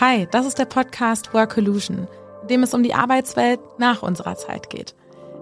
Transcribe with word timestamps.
Hi, 0.00 0.28
das 0.30 0.46
ist 0.46 0.60
der 0.60 0.64
Podcast 0.64 1.34
Workolution, 1.34 2.06
in 2.42 2.48
dem 2.48 2.62
es 2.62 2.72
um 2.72 2.84
die 2.84 2.94
Arbeitswelt 2.94 3.58
nach 3.78 4.00
unserer 4.04 4.36
Zeit 4.36 4.70
geht. 4.70 4.94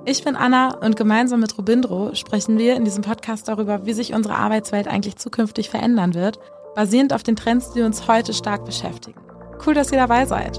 Ich 0.07 0.25
bin 0.25 0.35
Anna 0.35 0.79
und 0.79 0.97
gemeinsam 0.97 1.41
mit 1.41 1.59
Robindro 1.59 2.15
sprechen 2.15 2.57
wir 2.57 2.75
in 2.75 2.87
diesem 2.87 3.03
Podcast 3.05 3.49
darüber, 3.49 3.85
wie 3.85 3.93
sich 3.93 4.15
unsere 4.15 4.37
Arbeitswelt 4.37 4.89
eigentlich 4.89 5.17
zukünftig 5.17 5.69
verändern 5.69 6.15
wird, 6.15 6.39
basierend 6.75 7.13
auf 7.13 7.23
den 7.23 7.37
Trends, 7.37 7.73
die 7.73 7.83
uns 7.83 8.09
heute 8.09 8.33
stark 8.33 8.65
beschäftigen. 8.65 9.21
Cool, 9.67 9.75
dass 9.75 9.93
ihr 9.93 9.99
dabei 9.99 10.25
seid. 10.25 10.59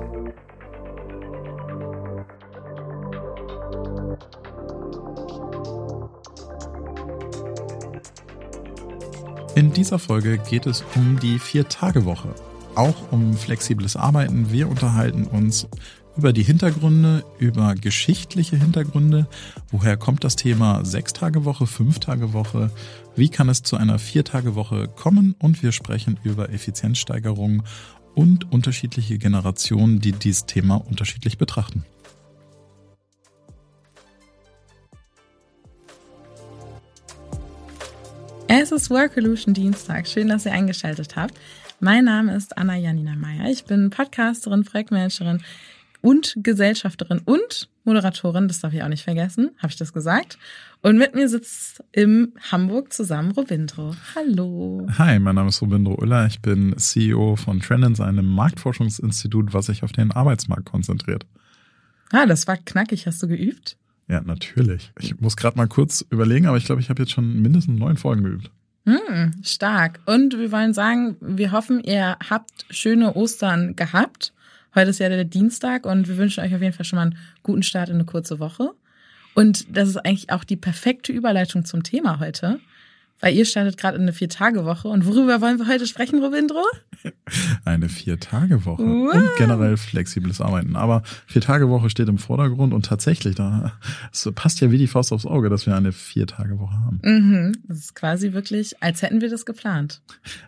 In 9.55 9.73
dieser 9.73 9.97
Folge 9.97 10.37
geht 10.37 10.67
es 10.67 10.83
um 10.93 11.19
die 11.19 11.39
Vier-Tage-Woche, 11.39 12.35
auch 12.77 13.11
um 13.11 13.33
flexibles 13.33 13.95
Arbeiten. 13.95 14.51
Wir 14.51 14.69
unterhalten 14.69 15.25
uns 15.25 15.67
über 16.15 16.33
die 16.33 16.43
Hintergründe, 16.43 17.23
über 17.37 17.75
geschichtliche 17.75 18.55
Hintergründe. 18.55 19.27
Woher 19.69 19.97
kommt 19.97 20.23
das 20.23 20.35
Thema 20.35 20.83
Sechs-Tage-Woche, 20.83 21.67
Fünf-Tage-Woche? 21.67 22.71
Wie 23.15 23.29
kann 23.29 23.49
es 23.49 23.63
zu 23.63 23.77
einer 23.77 23.99
Vier-Tage-Woche 23.99 24.87
kommen? 24.87 25.35
Und 25.39 25.61
wir 25.61 25.71
sprechen 25.71 26.19
über 26.23 26.49
Effizienzsteigerung 26.49 27.63
und 28.15 28.51
unterschiedliche 28.51 29.17
Generationen, 29.17 29.99
die 29.99 30.11
dieses 30.11 30.45
Thema 30.45 30.75
unterschiedlich 30.75 31.37
betrachten. 31.37 31.83
Es 38.47 38.71
ist 38.71 38.89
Workolution 38.89 39.53
Dienstag. 39.53 40.07
Schön, 40.07 40.29
dass 40.29 40.45
ihr 40.45 40.53
eingeschaltet 40.53 41.15
habt. 41.15 41.35
Mein 41.79 42.05
Name 42.05 42.35
ist 42.35 42.57
Anna 42.57 42.75
Janina 42.75 43.15
Meyer. 43.15 43.51
Ich 43.51 43.65
bin 43.65 43.91
Podcasterin, 43.91 44.63
Projektmanagerin 44.63 45.43
und 46.01 46.35
Gesellschafterin 46.37 47.21
und 47.23 47.69
Moderatorin. 47.83 48.47
Das 48.47 48.61
darf 48.61 48.73
ich 48.73 48.81
auch 48.81 48.87
nicht 48.87 49.03
vergessen. 49.03 49.51
Habe 49.59 49.69
ich 49.69 49.77
das 49.77 49.93
gesagt? 49.93 50.39
Und 50.81 50.97
mit 50.97 51.13
mir 51.13 51.29
sitzt 51.29 51.83
im 51.91 52.33
Hamburg 52.51 52.93
zusammen 52.93 53.31
Robindro. 53.31 53.95
Hallo. 54.15 54.87
Hi, 54.97 55.19
mein 55.19 55.35
Name 55.35 55.49
ist 55.49 55.61
Robindro 55.61 55.93
Uller. 56.01 56.25
Ich 56.25 56.41
bin 56.41 56.75
CEO 56.77 57.35
von 57.35 57.59
Trendens, 57.59 58.01
einem 58.01 58.25
Marktforschungsinstitut, 58.25 59.53
was 59.53 59.67
sich 59.67 59.83
auf 59.83 59.91
den 59.91 60.11
Arbeitsmarkt 60.11 60.65
konzentriert. 60.65 61.27
Ah, 62.11 62.25
das 62.25 62.47
war 62.47 62.57
knackig. 62.57 63.05
Hast 63.05 63.21
du 63.21 63.27
geübt? 63.27 63.77
Ja, 64.07 64.21
natürlich. 64.21 64.91
Ich 64.99 65.19
muss 65.19 65.37
gerade 65.37 65.57
mal 65.57 65.67
kurz 65.67 66.03
überlegen, 66.09 66.47
aber 66.47 66.57
ich 66.57 66.65
glaube, 66.65 66.81
ich 66.81 66.89
habe 66.89 67.03
jetzt 67.03 67.11
schon 67.11 67.39
mindestens 67.39 67.77
neun 67.77 67.97
Folgen 67.97 68.23
geübt. 68.23 68.49
Hm, 68.87 69.33
stark. 69.43 69.99
Und 70.05 70.39
wir 70.39 70.49
wollen 70.53 70.73
sagen, 70.73 71.17
wir 71.19 71.51
hoffen, 71.51 71.83
ihr 71.83 72.17
habt 72.29 72.65
schöne 72.69 73.15
Ostern 73.15 73.75
gehabt. 73.75 74.31
Heute 74.75 74.91
ist 74.91 74.99
ja 74.99 75.09
der 75.09 75.25
Dienstag 75.25 75.85
und 75.85 76.07
wir 76.07 76.15
wünschen 76.15 76.41
euch 76.41 76.55
auf 76.55 76.61
jeden 76.61 76.71
Fall 76.71 76.85
schon 76.85 76.95
mal 76.95 77.03
einen 77.07 77.17
guten 77.43 77.63
Start 77.63 77.89
in 77.89 77.95
eine 77.95 78.05
kurze 78.05 78.39
Woche. 78.39 78.71
Und 79.35 79.75
das 79.75 79.89
ist 79.89 79.97
eigentlich 79.97 80.29
auch 80.29 80.45
die 80.45 80.55
perfekte 80.55 81.11
Überleitung 81.11 81.65
zum 81.65 81.83
Thema 81.83 82.21
heute. 82.21 82.61
Weil 83.19 83.35
ihr 83.35 83.45
startet 83.45 83.77
gerade 83.77 83.97
in 83.97 84.03
eine 84.03 84.13
Vier-Tage-Woche. 84.13 84.87
Und 84.87 85.05
worüber 85.05 85.41
wollen 85.41 85.57
wir 85.57 85.67
heute 85.67 85.87
sprechen, 85.87 86.21
Robindro? 86.23 86.63
Eine 87.65 87.89
Vier-Tage-Woche 87.89 88.83
wow. 88.83 89.13
und 89.13 89.29
generell 89.37 89.77
flexibles 89.77 90.39
Arbeiten. 90.39 90.75
Aber 90.75 91.03
Vier-Tage-Woche 91.25 91.89
steht 91.89 92.09
im 92.09 92.17
Vordergrund 92.17 92.73
und 92.73 92.85
tatsächlich, 92.85 93.35
da 93.35 93.73
es 94.11 94.29
passt 94.35 94.61
ja 94.61 94.71
wie 94.71 94.77
die 94.77 94.87
Faust 94.87 95.11
aufs 95.11 95.25
Auge, 95.25 95.49
dass 95.49 95.65
wir 95.65 95.75
eine 95.75 95.91
Vier-Tage-Woche 95.91 96.79
haben. 96.79 96.99
Mhm. 97.03 97.57
Das 97.67 97.79
ist 97.79 97.95
quasi 97.95 98.33
wirklich, 98.33 98.81
als 98.81 99.01
hätten 99.01 99.21
wir 99.21 99.29
das 99.29 99.45
geplant. 99.45 100.01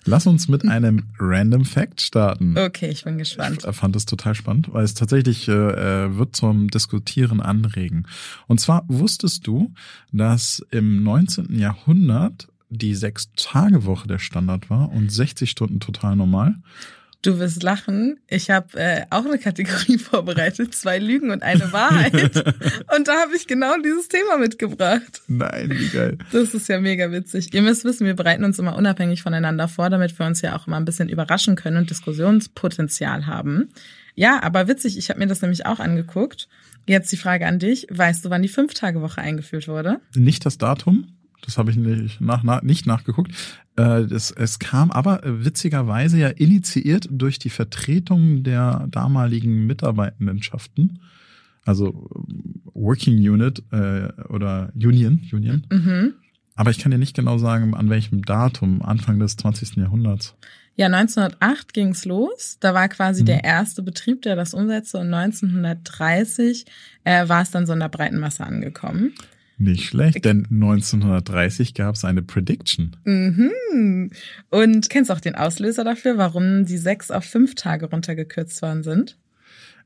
Lass 0.05 0.27
uns 0.27 0.47
mit 0.47 0.67
einem 0.67 1.03
Random 1.19 1.65
Fact 1.65 2.01
starten. 2.01 2.57
Okay, 2.57 2.89
ich 2.89 3.03
bin 3.03 3.17
gespannt. 3.17 3.65
Ich 3.67 3.75
fand 3.75 3.95
es 3.95 4.05
total 4.05 4.35
spannend, 4.35 4.71
weil 4.73 4.83
es 4.83 4.93
tatsächlich 4.93 5.47
äh, 5.47 5.51
äh 5.51 6.17
wird 6.17 6.35
zum 6.35 6.69
Diskutieren 6.69 7.41
anregen. 7.41 8.05
Und 8.47 8.59
zwar 8.59 8.83
wusstest 8.87 9.47
du, 9.47 9.73
dass 10.11 10.65
im 10.71 11.03
19. 11.03 11.57
Jahrhundert 11.57 12.47
die 12.69 12.95
Sechs-Tage-Woche 12.95 14.07
der 14.07 14.19
Standard 14.19 14.69
war 14.69 14.91
und 14.91 15.11
60 15.11 15.49
Stunden 15.49 15.79
total 15.79 16.15
normal. 16.15 16.55
Du 17.21 17.37
wirst 17.37 17.63
lachen. 17.63 18.17
Ich 18.29 18.49
habe 18.49 18.79
äh, 18.79 19.01
auch 19.09 19.25
eine 19.25 19.37
Kategorie 19.37 19.97
vorbereitet, 19.97 20.73
zwei 20.73 20.99
Lügen 20.99 21.31
und 21.31 21.43
eine 21.43 21.73
Wahrheit. 21.73 22.13
und 22.95 23.07
da 23.09 23.21
habe 23.21 23.35
ich 23.35 23.45
genau 23.45 23.73
dieses 23.83 24.07
Thema 24.07 24.37
mitgebracht. 24.37 25.21
Nein, 25.27 25.69
wie 25.71 25.89
geil. 25.89 26.17
Das 26.31 26.53
ist 26.53 26.69
ja 26.69 26.79
mega 26.79 27.11
witzig. 27.11 27.53
Ihr 27.53 27.61
müsst 27.61 27.83
wissen, 27.83 28.05
wir 28.05 28.15
bereiten 28.15 28.45
uns 28.45 28.57
immer 28.57 28.77
unabhängig 28.77 29.21
voneinander 29.21 29.67
vor, 29.67 29.89
damit 29.89 30.17
wir 30.17 30.25
uns 30.25 30.41
ja 30.41 30.55
auch 30.55 30.67
immer 30.67 30.77
ein 30.77 30.85
bisschen 30.85 31.09
überraschen 31.09 31.57
können 31.57 31.75
und 31.75 31.89
Diskussionspotenzial 31.89 33.25
haben. 33.25 33.69
Ja, 34.15 34.41
aber 34.41 34.69
witzig, 34.69 34.97
ich 34.97 35.09
habe 35.09 35.19
mir 35.19 35.27
das 35.27 35.41
nämlich 35.41 35.65
auch 35.65 35.79
angeguckt. 35.79 36.47
Jetzt 36.87 37.11
die 37.11 37.17
Frage 37.17 37.47
an 37.47 37.59
dich. 37.59 37.85
Weißt 37.89 38.23
du, 38.23 38.29
wann 38.29 38.43
die 38.43 38.47
Fünf-Tage-Woche 38.47 39.19
eingeführt 39.19 39.67
wurde? 39.67 39.99
Nicht 40.15 40.45
das 40.45 40.57
Datum? 40.57 41.18
Das 41.45 41.57
habe 41.57 41.71
ich 41.71 41.77
nicht, 41.77 42.21
nach, 42.21 42.43
nach, 42.43 42.61
nicht 42.61 42.85
nachgeguckt. 42.85 43.31
Äh, 43.75 44.05
das, 44.05 44.31
es 44.31 44.59
kam 44.59 44.91
aber 44.91 45.21
witzigerweise 45.23 46.19
ja 46.19 46.29
initiiert 46.29 47.07
durch 47.11 47.39
die 47.39 47.49
Vertretung 47.49 48.43
der 48.43 48.87
damaligen 48.89 49.65
Mitarbeitendenschaften, 49.65 50.99
also 51.65 52.09
ähm, 52.15 52.61
Working 52.73 53.17
Unit 53.17 53.63
äh, 53.71 54.09
oder 54.29 54.71
Union, 54.75 55.21
Union. 55.31 55.65
Mhm. 55.71 56.13
Aber 56.55 56.71
ich 56.71 56.79
kann 56.79 56.91
dir 56.91 56.97
nicht 56.97 57.15
genau 57.15 57.37
sagen, 57.37 57.73
an 57.73 57.89
welchem 57.89 58.21
Datum, 58.23 58.81
Anfang 58.81 59.17
des 59.17 59.37
20. 59.37 59.77
Jahrhunderts. 59.77 60.35
Ja, 60.75 60.87
1908 60.87 61.73
ging's 61.73 62.05
los. 62.05 62.57
Da 62.59 62.73
war 62.73 62.87
quasi 62.89 63.21
mhm. 63.21 63.27
der 63.27 63.43
erste 63.43 63.81
Betrieb, 63.81 64.21
der 64.21 64.35
das 64.35 64.53
umsetzte. 64.53 64.97
Und 64.97 65.13
1930 65.13 66.65
äh, 67.03 67.27
war 67.27 67.41
es 67.41 67.51
dann 67.51 67.65
so 67.65 67.73
in 67.73 67.79
der 67.79 67.89
breiten 67.89 68.17
Masse 68.17 68.45
angekommen. 68.45 69.13
Nicht 69.61 69.83
schlecht, 69.83 70.23
denn 70.23 70.47
1930 70.49 71.73
gab 71.73 71.95
es 71.95 72.05
eine 72.05 72.21
Prediction. 72.21 72.95
Mhm. 73.03 74.09
Und 74.49 74.89
kennst 74.89 75.09
du 75.09 75.13
auch 75.13 75.19
den 75.19 75.35
Auslöser 75.35 75.83
dafür, 75.83 76.17
warum 76.17 76.65
die 76.65 76.77
sechs 76.77 77.11
auf 77.11 77.25
fünf 77.25 77.55
Tage 77.55 77.87
runtergekürzt 77.87 78.61
worden 78.61 78.83
sind? 78.83 79.17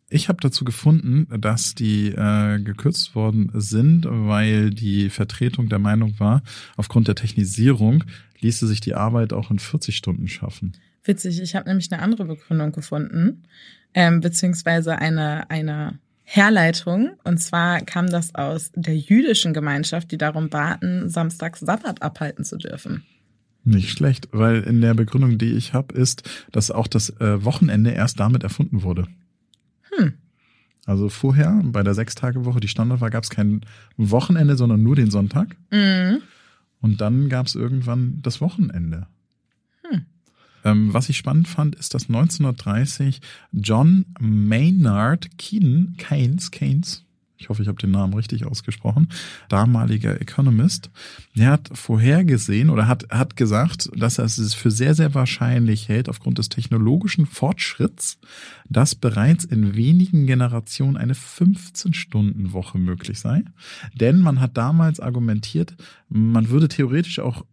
Ich 0.10 0.30
habe 0.30 0.38
dazu 0.42 0.64
gefunden, 0.64 1.28
dass 1.40 1.74
die 1.74 2.10
äh, 2.10 2.60
gekürzt 2.60 3.16
worden 3.16 3.50
sind, 3.56 4.06
weil 4.08 4.70
die 4.70 5.10
Vertretung 5.10 5.70
der 5.70 5.80
Meinung 5.80 6.20
war, 6.20 6.44
aufgrund 6.78 7.08
der 7.08 7.16
Technisierung 7.16 8.04
ließe 8.42 8.68
sich 8.68 8.80
die 8.80 8.94
Arbeit 8.94 9.34
auch 9.34 9.50
in 9.50 9.58
40 9.58 9.98
Stunden 9.98 10.28
schaffen. 10.28 10.74
Witzig, 11.04 11.42
ich 11.42 11.56
habe 11.56 11.68
nämlich 11.68 11.92
eine 11.92 12.04
andere 12.04 12.26
Begründung 12.26 12.74
gefunden, 12.74 13.42
ähm, 13.96 14.22
beziehungsweise 14.22 15.00
eine, 15.00 15.50
eine 15.50 15.98
Herleitung. 16.36 17.12
Und 17.24 17.38
zwar 17.38 17.82
kam 17.82 18.08
das 18.08 18.34
aus 18.34 18.72
der 18.76 18.98
jüdischen 18.98 19.54
Gemeinschaft, 19.54 20.12
die 20.12 20.18
darum 20.18 20.50
baten, 20.50 21.08
samstags 21.08 21.60
Sabbat 21.60 22.02
abhalten 22.02 22.44
zu 22.44 22.58
dürfen. 22.58 23.04
Nicht 23.64 23.92
schlecht, 23.92 24.30
weil 24.32 24.62
in 24.62 24.82
der 24.82 24.96
Begründung, 24.96 25.38
die 25.38 25.54
ich 25.54 25.74
habe, 25.74 25.94
ist, 25.94 26.28
dass 26.52 26.72
auch 26.72 26.88
das 26.88 27.12
äh, 27.22 27.46
Wochenende 27.46 27.92
erst 27.92 28.20
damit 28.20 28.44
erfunden 28.44 28.82
wurde. 28.82 29.08
Hm. 29.96 30.14
Also 30.88 31.08
vorher 31.08 31.62
bei 31.64 31.84
der 31.84 31.94
Sechstagewoche, 31.94 32.60
die 32.60 32.68
Standard 32.68 33.00
war, 33.00 33.12
gab 33.12 33.24
es 33.24 33.30
kein 33.30 33.62
Wochenende, 33.96 34.58
sondern 34.58 34.82
nur 34.82 34.96
den 34.96 35.12
Sonntag. 35.12 35.56
Mhm. 35.72 36.22
Und 36.82 37.00
dann 37.00 37.30
gab 37.30 37.46
es 37.46 37.54
irgendwann 37.54 38.20
das 38.24 38.42
Wochenende. 38.42 39.08
Ähm, 40.64 40.94
was 40.94 41.10
ich 41.10 41.18
spannend 41.18 41.48
fand, 41.48 41.76
ist, 41.76 41.94
dass 41.94 42.10
1930 42.10 43.22
John 43.52 44.06
Maynard 44.20 45.38
Keynes, 45.38 45.98
Keynes, 45.98 46.52
Keynes, 46.52 47.04
ich 47.44 47.50
hoffe, 47.50 47.62
ich 47.62 47.68
habe 47.68 47.80
den 47.80 47.92
Namen 47.92 48.14
richtig 48.14 48.46
ausgesprochen, 48.46 49.10
damaliger 49.50 50.20
Economist, 50.22 50.90
der 51.36 51.52
hat 51.52 51.70
vorhergesehen 51.74 52.70
oder 52.70 52.88
hat, 52.88 53.10
hat 53.10 53.36
gesagt, 53.36 53.90
dass 53.96 54.18
er 54.18 54.26
es 54.26 54.54
für 54.54 54.72
sehr, 54.72 54.96
sehr 54.96 55.14
wahrscheinlich 55.14 55.90
hält, 55.90 56.08
aufgrund 56.08 56.38
des 56.38 56.48
technologischen 56.48 57.26
Fortschritts, 57.26 58.18
dass 58.70 58.96
bereits 58.96 59.44
in 59.44 59.76
wenigen 59.76 60.26
Generationen 60.26 60.96
eine 60.96 61.16
15-Stunden-Woche 61.16 62.78
möglich 62.78 63.20
sei. 63.20 63.44
Denn 63.94 64.20
man 64.20 64.40
hat 64.40 64.56
damals 64.56 65.02
argumentiert, 65.02 65.76
man 66.08 66.48
würde 66.50 66.70
theoretisch 66.70 67.20
auch 67.20 67.46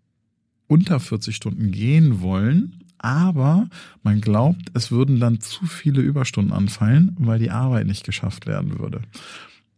unter 0.69 1.01
40 1.01 1.35
Stunden 1.35 1.73
gehen 1.73 2.21
wollen, 2.21 2.85
aber 3.03 3.69
man 4.03 4.21
glaubt, 4.21 4.71
es 4.75 4.91
würden 4.91 5.21
dann 5.21 5.41
zu 5.41 5.67
viele 5.67 6.03
Überstunden 6.03 6.53
anfallen, 6.53 7.17
weil 7.19 7.39
die 7.39 7.51
Arbeit 7.51 7.87
nicht 7.87 8.05
geschafft 8.05 8.47
werden 8.47 8.79
würde. 8.79 9.01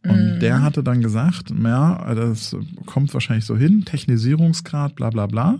Und 0.05 0.35
mhm. 0.35 0.39
der 0.39 0.61
hatte 0.61 0.83
dann 0.83 1.01
gesagt, 1.01 1.53
ja, 1.63 2.13
das 2.13 2.55
kommt 2.85 3.13
wahrscheinlich 3.13 3.45
so 3.45 3.55
hin, 3.55 3.85
Technisierungsgrad, 3.85 4.95
bla 4.95 5.09
bla 5.09 5.27
bla, 5.27 5.59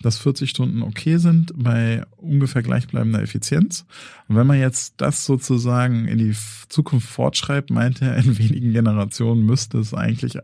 dass 0.00 0.18
40 0.18 0.48
Stunden 0.48 0.82
okay 0.82 1.18
sind 1.18 1.52
bei 1.56 2.04
ungefähr 2.16 2.62
gleichbleibender 2.62 3.20
Effizienz. 3.20 3.84
Und 4.28 4.36
wenn 4.36 4.46
man 4.46 4.60
jetzt 4.60 4.94
das 4.98 5.26
sozusagen 5.26 6.06
in 6.06 6.18
die 6.18 6.34
Zukunft 6.68 7.08
fortschreibt, 7.08 7.70
meint 7.70 8.00
er, 8.00 8.16
in 8.16 8.38
wenigen 8.38 8.72
Generationen 8.72 9.44
müsste 9.44 9.78
es 9.78 9.92
eigentlich 9.92 10.38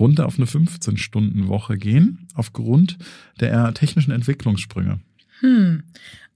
runter 0.00 0.24
auf 0.24 0.38
eine 0.38 0.46
15-Stunden-Woche 0.46 1.76
gehen, 1.76 2.26
aufgrund 2.34 2.96
der 3.38 3.74
technischen 3.74 4.12
Entwicklungssprünge. 4.12 5.00
Hm, 5.40 5.82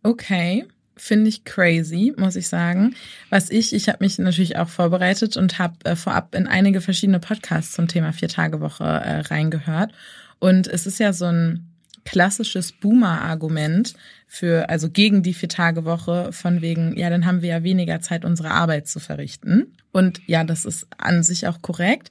okay. 0.02 0.66
Finde 0.96 1.30
ich 1.30 1.44
crazy, 1.44 2.12
muss 2.18 2.36
ich 2.36 2.48
sagen. 2.48 2.94
Was 3.30 3.50
ich, 3.50 3.72
ich 3.72 3.88
habe 3.88 3.98
mich 4.04 4.18
natürlich 4.18 4.58
auch 4.58 4.68
vorbereitet 4.68 5.38
und 5.38 5.58
habe 5.58 5.74
äh, 5.84 5.96
vorab 5.96 6.34
in 6.34 6.46
einige 6.46 6.82
verschiedene 6.82 7.20
Podcasts 7.20 7.72
zum 7.72 7.88
Thema 7.88 8.12
Vier-Tage-Woche 8.12 8.84
äh, 8.84 9.20
reingehört. 9.20 9.92
Und 10.40 10.66
es 10.66 10.86
ist 10.86 11.00
ja 11.00 11.14
so 11.14 11.24
ein 11.24 11.70
klassisches 12.04 12.72
Boomer-Argument 12.72 13.94
für, 14.26 14.68
also 14.68 14.90
gegen 14.90 15.22
die 15.22 15.34
Vier-Tage-Woche 15.34 16.32
von 16.32 16.60
wegen, 16.60 16.96
ja, 16.98 17.08
dann 17.08 17.24
haben 17.24 17.40
wir 17.40 17.48
ja 17.48 17.62
weniger 17.62 18.00
Zeit, 18.00 18.24
unsere 18.24 18.50
Arbeit 18.50 18.86
zu 18.86 19.00
verrichten. 19.00 19.74
Und 19.92 20.20
ja, 20.26 20.44
das 20.44 20.64
ist 20.64 20.86
an 20.98 21.22
sich 21.22 21.46
auch 21.46 21.62
korrekt. 21.62 22.10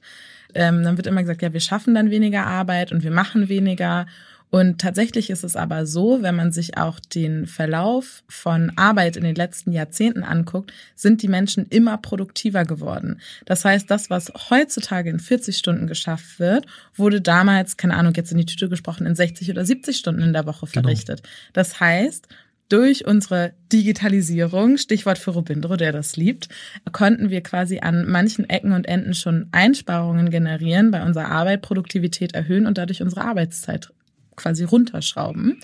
Ähm, 0.54 0.82
dann 0.82 0.96
wird 0.96 1.06
immer 1.06 1.22
gesagt, 1.22 1.42
ja, 1.42 1.52
wir 1.52 1.60
schaffen 1.60 1.94
dann 1.94 2.10
weniger 2.10 2.46
Arbeit 2.46 2.92
und 2.92 3.02
wir 3.04 3.10
machen 3.12 3.48
weniger. 3.48 4.06
Und 4.50 4.80
tatsächlich 4.80 5.30
ist 5.30 5.44
es 5.44 5.54
aber 5.54 5.86
so, 5.86 6.22
wenn 6.22 6.34
man 6.34 6.50
sich 6.50 6.76
auch 6.76 6.98
den 6.98 7.46
Verlauf 7.46 8.24
von 8.28 8.72
Arbeit 8.76 9.16
in 9.16 9.22
den 9.22 9.36
letzten 9.36 9.70
Jahrzehnten 9.70 10.24
anguckt, 10.24 10.72
sind 10.96 11.22
die 11.22 11.28
Menschen 11.28 11.66
immer 11.66 11.98
produktiver 11.98 12.64
geworden. 12.64 13.20
Das 13.46 13.64
heißt, 13.64 13.88
das, 13.90 14.10
was 14.10 14.32
heutzutage 14.50 15.08
in 15.08 15.20
40 15.20 15.56
Stunden 15.56 15.86
geschafft 15.86 16.40
wird, 16.40 16.66
wurde 16.96 17.20
damals, 17.20 17.76
keine 17.76 17.94
Ahnung, 17.94 18.12
jetzt 18.16 18.32
in 18.32 18.38
die 18.38 18.46
Tüte 18.46 18.68
gesprochen, 18.68 19.06
in 19.06 19.14
60 19.14 19.50
oder 19.50 19.64
70 19.64 19.96
Stunden 19.96 20.22
in 20.22 20.32
der 20.32 20.46
Woche 20.46 20.66
genau. 20.66 20.82
verrichtet. 20.82 21.22
Genau. 21.22 21.34
Das 21.52 21.78
heißt, 21.78 22.26
durch 22.68 23.04
unsere 23.04 23.52
Digitalisierung, 23.72 24.78
Stichwort 24.78 25.18
für 25.18 25.32
Robindro, 25.32 25.76
der 25.76 25.92
das 25.92 26.16
liebt, 26.16 26.48
konnten 26.92 27.30
wir 27.30 27.42
quasi 27.42 27.80
an 27.80 28.08
manchen 28.08 28.48
Ecken 28.48 28.72
und 28.72 28.86
Enden 28.86 29.14
schon 29.14 29.48
Einsparungen 29.52 30.30
generieren, 30.30 30.90
bei 30.90 31.04
unserer 31.04 31.28
Arbeit 31.28 31.62
Produktivität 31.62 32.34
erhöhen 32.34 32.66
und 32.66 32.78
dadurch 32.78 33.02
unsere 33.02 33.22
Arbeitszeit 33.22 33.90
quasi 34.36 34.64
runterschrauben. 34.64 35.60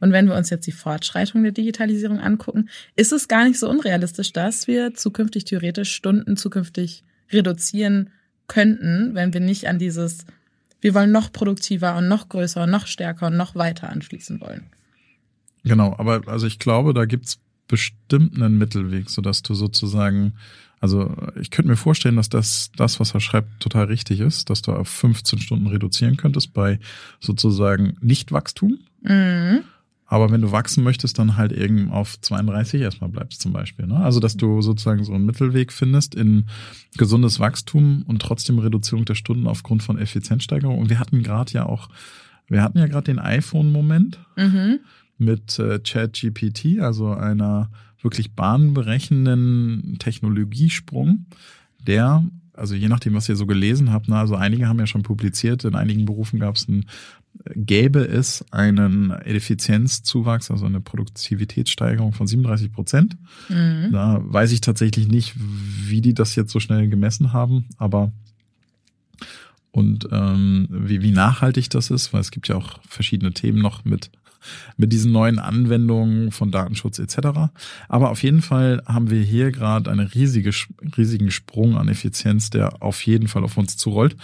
Und 0.00 0.12
wenn 0.12 0.26
wir 0.26 0.34
uns 0.34 0.50
jetzt 0.50 0.66
die 0.66 0.72
Fortschreitung 0.72 1.42
der 1.42 1.52
Digitalisierung 1.52 2.18
angucken, 2.18 2.68
ist 2.96 3.12
es 3.12 3.28
gar 3.28 3.44
nicht 3.44 3.58
so 3.58 3.68
unrealistisch, 3.68 4.32
dass 4.32 4.66
wir 4.66 4.94
zukünftig 4.94 5.44
theoretisch 5.44 5.92
Stunden 5.92 6.36
zukünftig 6.36 7.04
reduzieren 7.30 8.10
könnten, 8.48 9.14
wenn 9.14 9.32
wir 9.32 9.40
nicht 9.40 9.68
an 9.68 9.78
dieses, 9.78 10.24
wir 10.80 10.94
wollen 10.94 11.12
noch 11.12 11.32
produktiver 11.32 11.96
und 11.96 12.08
noch 12.08 12.28
größer 12.28 12.64
und 12.64 12.70
noch 12.70 12.86
stärker 12.86 13.26
und 13.28 13.36
noch 13.36 13.54
weiter 13.54 13.90
anschließen 13.90 14.40
wollen. 14.40 14.70
Genau, 15.64 15.94
aber 15.98 16.26
also 16.26 16.46
ich 16.46 16.58
glaube, 16.58 16.94
da 16.94 17.04
gibt's 17.04 17.38
bestimmt 17.68 18.34
einen 18.34 18.58
Mittelweg, 18.58 19.08
sodass 19.10 19.42
du 19.42 19.54
sozusagen 19.54 20.32
also 20.80 21.14
ich 21.38 21.50
könnte 21.50 21.70
mir 21.70 21.76
vorstellen, 21.76 22.16
dass 22.16 22.30
das, 22.30 22.72
das, 22.74 22.98
was 23.00 23.12
er 23.12 23.20
schreibt, 23.20 23.60
total 23.60 23.84
richtig 23.84 24.20
ist, 24.20 24.48
dass 24.48 24.62
du 24.62 24.72
auf 24.72 24.88
15 24.88 25.38
Stunden 25.38 25.66
reduzieren 25.66 26.16
könntest 26.16 26.54
bei 26.54 26.80
sozusagen 27.20 27.98
Nichtwachstum. 28.00 28.78
Mhm. 29.02 29.60
Aber 30.06 30.32
wenn 30.32 30.40
du 30.40 30.50
wachsen 30.50 30.82
möchtest, 30.82 31.18
dann 31.18 31.36
halt 31.36 31.52
eben 31.52 31.90
auf 31.90 32.20
32 32.20 32.80
erstmal 32.80 33.10
bleibst 33.10 33.42
zum 33.42 33.52
Beispiel. 33.52 33.86
Ne? 33.86 33.96
Also 33.96 34.20
dass 34.20 34.36
du 34.36 34.62
sozusagen 34.62 35.04
so 35.04 35.12
einen 35.12 35.26
Mittelweg 35.26 35.70
findest 35.70 36.14
in 36.14 36.46
gesundes 36.96 37.38
Wachstum 37.38 38.02
und 38.08 38.20
trotzdem 38.20 38.58
Reduzierung 38.58 39.04
der 39.04 39.14
Stunden 39.14 39.46
aufgrund 39.46 39.82
von 39.82 39.98
Effizienzsteigerung. 39.98 40.78
Und 40.78 40.88
wir 40.88 40.98
hatten 40.98 41.22
gerade 41.22 41.52
ja 41.52 41.66
auch, 41.66 41.90
wir 42.48 42.62
hatten 42.62 42.78
ja 42.78 42.86
gerade 42.86 43.04
den 43.04 43.20
iPhone-Moment 43.20 44.18
mhm. 44.36 44.80
mit 45.18 45.58
äh, 45.58 45.78
ChatGPT, 45.78 46.80
also 46.80 47.12
einer 47.12 47.70
wirklich 48.02 48.32
bahnbrechenden 48.32 49.96
Technologiesprung, 49.98 51.26
der, 51.86 52.24
also 52.54 52.74
je 52.74 52.88
nachdem, 52.88 53.14
was 53.14 53.28
ihr 53.28 53.36
so 53.36 53.46
gelesen 53.46 53.92
habt, 53.92 54.08
ne, 54.08 54.16
also 54.16 54.34
einige 54.34 54.68
haben 54.68 54.78
ja 54.78 54.86
schon 54.86 55.02
publiziert, 55.02 55.64
in 55.64 55.74
einigen 55.74 56.04
Berufen 56.04 56.38
gab 56.40 56.56
es 56.56 56.68
ein, 56.68 56.86
gäbe 57.54 58.00
es 58.00 58.44
einen 58.50 59.10
Effizienzzuwachs, 59.10 60.50
also 60.50 60.66
eine 60.66 60.80
Produktivitätssteigerung 60.80 62.12
von 62.12 62.26
37 62.26 62.72
Prozent. 62.72 63.16
Mhm. 63.48 63.90
Da 63.92 64.20
weiß 64.22 64.52
ich 64.52 64.60
tatsächlich 64.60 65.08
nicht, 65.08 65.34
wie 65.36 66.00
die 66.00 66.14
das 66.14 66.34
jetzt 66.34 66.52
so 66.52 66.60
schnell 66.60 66.88
gemessen 66.88 67.32
haben, 67.32 67.66
aber 67.78 68.12
und 69.72 70.08
ähm, 70.10 70.66
wie, 70.68 71.00
wie 71.00 71.12
nachhaltig 71.12 71.70
das 71.70 71.90
ist, 71.90 72.12
weil 72.12 72.20
es 72.20 72.32
gibt 72.32 72.48
ja 72.48 72.56
auch 72.56 72.80
verschiedene 72.88 73.32
Themen 73.32 73.60
noch 73.60 73.84
mit 73.84 74.10
mit 74.76 74.92
diesen 74.92 75.12
neuen 75.12 75.38
Anwendungen 75.38 76.30
von 76.30 76.50
Datenschutz 76.50 76.98
etc. 76.98 77.50
Aber 77.88 78.10
auf 78.10 78.22
jeden 78.22 78.42
Fall 78.42 78.82
haben 78.86 79.10
wir 79.10 79.22
hier 79.22 79.52
gerade 79.52 79.90
einen 79.90 80.06
riesige, 80.06 80.50
riesigen 80.96 81.30
Sprung 81.30 81.76
an 81.76 81.88
Effizienz, 81.88 82.50
der 82.50 82.82
auf 82.82 83.04
jeden 83.06 83.28
Fall 83.28 83.44
auf 83.44 83.56
uns 83.56 83.76
zurollt, 83.76 84.16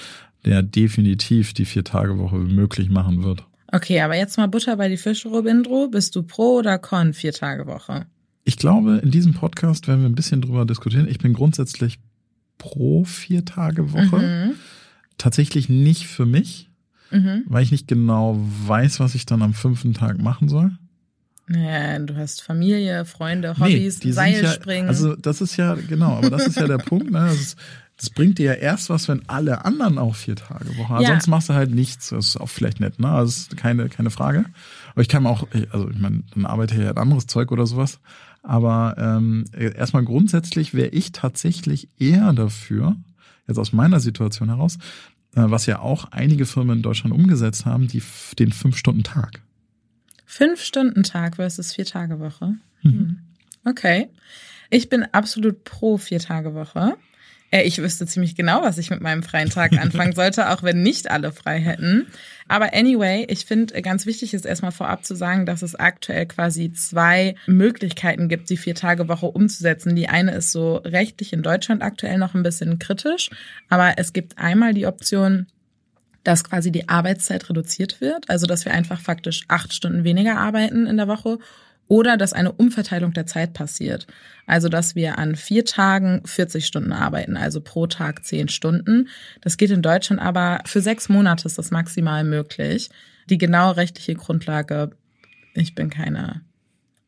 der 0.44 0.62
definitiv 0.62 1.52
die 1.54 1.64
Vier-Tage-Woche 1.64 2.36
möglich 2.36 2.88
machen 2.88 3.24
wird. 3.24 3.44
Okay, 3.72 4.00
aber 4.00 4.16
jetzt 4.16 4.36
mal 4.38 4.46
Butter 4.46 4.76
bei 4.76 4.88
die 4.88 4.96
Fische, 4.96 5.28
Robindro. 5.28 5.88
Bist 5.88 6.14
du 6.14 6.22
pro 6.22 6.58
oder 6.58 6.78
con 6.78 7.12
Vier-Tage-Woche? 7.12 8.06
Ich 8.44 8.56
glaube, 8.56 9.00
in 9.02 9.10
diesem 9.10 9.34
Podcast 9.34 9.88
werden 9.88 10.02
wir 10.02 10.08
ein 10.08 10.14
bisschen 10.14 10.40
drüber 10.40 10.64
diskutieren. 10.64 11.08
Ich 11.08 11.18
bin 11.18 11.32
grundsätzlich 11.32 11.98
pro 12.58 13.04
Vier-Tage-Woche. 13.04 14.18
Mhm. 14.18 14.54
Tatsächlich 15.18 15.68
nicht 15.68 16.06
für 16.06 16.26
mich 16.26 16.70
mhm. 17.10 17.44
weil 17.46 17.62
ich 17.62 17.70
nicht 17.70 17.88
genau 17.88 18.36
weiß, 18.66 19.00
was 19.00 19.14
ich 19.14 19.26
dann 19.26 19.42
am 19.42 19.54
fünften 19.54 19.94
Tag 19.94 20.18
machen 20.20 20.48
soll. 20.48 20.72
Ja, 21.48 21.98
du 22.00 22.16
hast 22.16 22.42
Familie, 22.42 23.04
Freunde, 23.04 23.56
Hobbys, 23.58 24.02
nee, 24.02 24.10
Seilspringen. 24.10 24.84
Ja, 24.84 24.88
also 24.88 25.14
das 25.14 25.40
ist 25.40 25.56
ja, 25.56 25.74
genau, 25.74 26.16
aber 26.16 26.30
das 26.30 26.46
ist 26.48 26.56
ja 26.56 26.66
der 26.66 26.78
Punkt, 26.78 27.10
ne? 27.10 27.20
Das, 27.20 27.36
ist, 27.36 27.58
das, 27.96 28.10
bringt 28.10 28.38
dir 28.38 28.46
ja 28.46 28.52
erst 28.54 28.90
was, 28.90 29.08
wenn 29.08 29.28
alle 29.28 29.64
anderen 29.64 29.98
auch 29.98 30.16
vier 30.16 30.34
Tage 30.34 30.76
Woche 30.76 30.88
haben. 30.88 31.02
Ja. 31.02 31.10
Sonst 31.10 31.28
machst 31.28 31.48
du 31.48 31.54
halt 31.54 31.70
nichts. 31.70 32.08
Das 32.08 32.28
ist 32.28 32.36
auch 32.36 32.48
vielleicht 32.48 32.80
nett, 32.80 32.98
ne? 32.98 33.08
Also 33.08 33.28
ist 33.28 33.56
keine, 33.56 33.88
keine 33.88 34.10
Frage. 34.10 34.44
Aber 34.92 35.02
ich 35.02 35.08
kann 35.08 35.24
auch, 35.26 35.46
also 35.70 35.88
ich 35.88 35.98
meine, 35.98 36.24
dann 36.34 36.46
arbeite 36.46 36.74
ich 36.74 36.80
ja 36.80 36.90
ein 36.90 36.96
anderes 36.96 37.28
Zeug 37.28 37.52
oder 37.52 37.66
sowas. 37.66 38.00
Aber 38.42 38.96
ähm, 38.98 39.44
erstmal 39.54 40.04
grundsätzlich 40.04 40.74
wäre 40.74 40.88
ich 40.88 41.12
tatsächlich 41.12 41.88
eher 41.98 42.32
dafür, 42.32 42.96
jetzt 43.46 43.58
aus 43.58 43.72
meiner 43.72 44.00
Situation 44.00 44.48
heraus, 44.48 44.78
was 45.42 45.66
ja 45.66 45.80
auch 45.80 46.06
einige 46.12 46.46
Firmen 46.46 46.78
in 46.78 46.82
Deutschland 46.82 47.14
umgesetzt 47.14 47.66
haben, 47.66 47.88
die, 47.88 48.02
den 48.38 48.52
Fünf-Stunden-Tag. 48.52 49.42
Fünf-Stunden-Tag 50.24 51.36
versus 51.36 51.74
Vier-Tage-Woche. 51.74 52.54
Mhm. 52.82 52.90
Hm. 52.90 53.18
Okay. 53.64 54.08
Ich 54.70 54.88
bin 54.88 55.04
absolut 55.12 55.64
pro 55.64 55.96
Vier-Tage-Woche. 55.96 56.96
Äh, 57.50 57.62
ich 57.62 57.78
wüsste 57.78 58.06
ziemlich 58.06 58.34
genau, 58.34 58.62
was 58.62 58.78
ich 58.78 58.90
mit 58.90 59.00
meinem 59.00 59.22
freien 59.22 59.50
Tag 59.50 59.72
anfangen 59.78 60.14
sollte, 60.14 60.50
auch 60.50 60.62
wenn 60.62 60.82
nicht 60.82 61.10
alle 61.10 61.32
frei 61.32 61.60
hätten. 61.60 62.06
Aber 62.48 62.74
anyway, 62.74 63.26
ich 63.28 63.44
finde, 63.44 63.74
äh, 63.74 63.82
ganz 63.82 64.06
wichtig 64.06 64.34
ist 64.34 64.46
erstmal 64.46 64.72
vorab 64.72 65.04
zu 65.04 65.14
sagen, 65.14 65.46
dass 65.46 65.62
es 65.62 65.74
aktuell 65.74 66.26
quasi 66.26 66.72
zwei 66.72 67.34
Möglichkeiten 67.46 68.28
gibt, 68.28 68.50
die 68.50 68.56
Vier-Tage-Woche 68.56 69.26
umzusetzen. 69.26 69.96
Die 69.96 70.08
eine 70.08 70.32
ist 70.32 70.52
so 70.52 70.76
rechtlich 70.76 71.32
in 71.32 71.42
Deutschland 71.42 71.82
aktuell 71.82 72.18
noch 72.18 72.34
ein 72.34 72.42
bisschen 72.42 72.78
kritisch, 72.78 73.30
aber 73.68 73.94
es 73.96 74.12
gibt 74.12 74.38
einmal 74.38 74.74
die 74.74 74.86
Option, 74.86 75.46
dass 76.24 76.42
quasi 76.42 76.72
die 76.72 76.88
Arbeitszeit 76.88 77.48
reduziert 77.48 78.00
wird, 78.00 78.28
also 78.28 78.46
dass 78.46 78.64
wir 78.64 78.72
einfach 78.72 79.00
faktisch 79.00 79.44
acht 79.46 79.72
Stunden 79.72 80.02
weniger 80.02 80.36
arbeiten 80.36 80.86
in 80.86 80.96
der 80.96 81.06
Woche 81.06 81.38
oder 81.88 82.16
dass 82.16 82.32
eine 82.32 82.52
Umverteilung 82.52 83.12
der 83.12 83.26
Zeit 83.26 83.52
passiert. 83.52 84.06
Also, 84.46 84.68
dass 84.68 84.94
wir 84.94 85.18
an 85.18 85.36
vier 85.36 85.64
Tagen 85.64 86.22
40 86.24 86.66
Stunden 86.66 86.92
arbeiten, 86.92 87.36
also 87.36 87.60
pro 87.60 87.86
Tag 87.86 88.24
zehn 88.24 88.48
Stunden. 88.48 89.08
Das 89.40 89.56
geht 89.56 89.70
in 89.70 89.82
Deutschland 89.82 90.20
aber 90.20 90.60
für 90.66 90.80
sechs 90.80 91.08
Monate 91.08 91.46
ist 91.46 91.58
das 91.58 91.70
maximal 91.70 92.24
möglich. 92.24 92.90
Die 93.28 93.38
genaue 93.38 93.76
rechtliche 93.76 94.14
Grundlage, 94.14 94.90
ich 95.54 95.74
bin 95.74 95.90
keine 95.90 96.42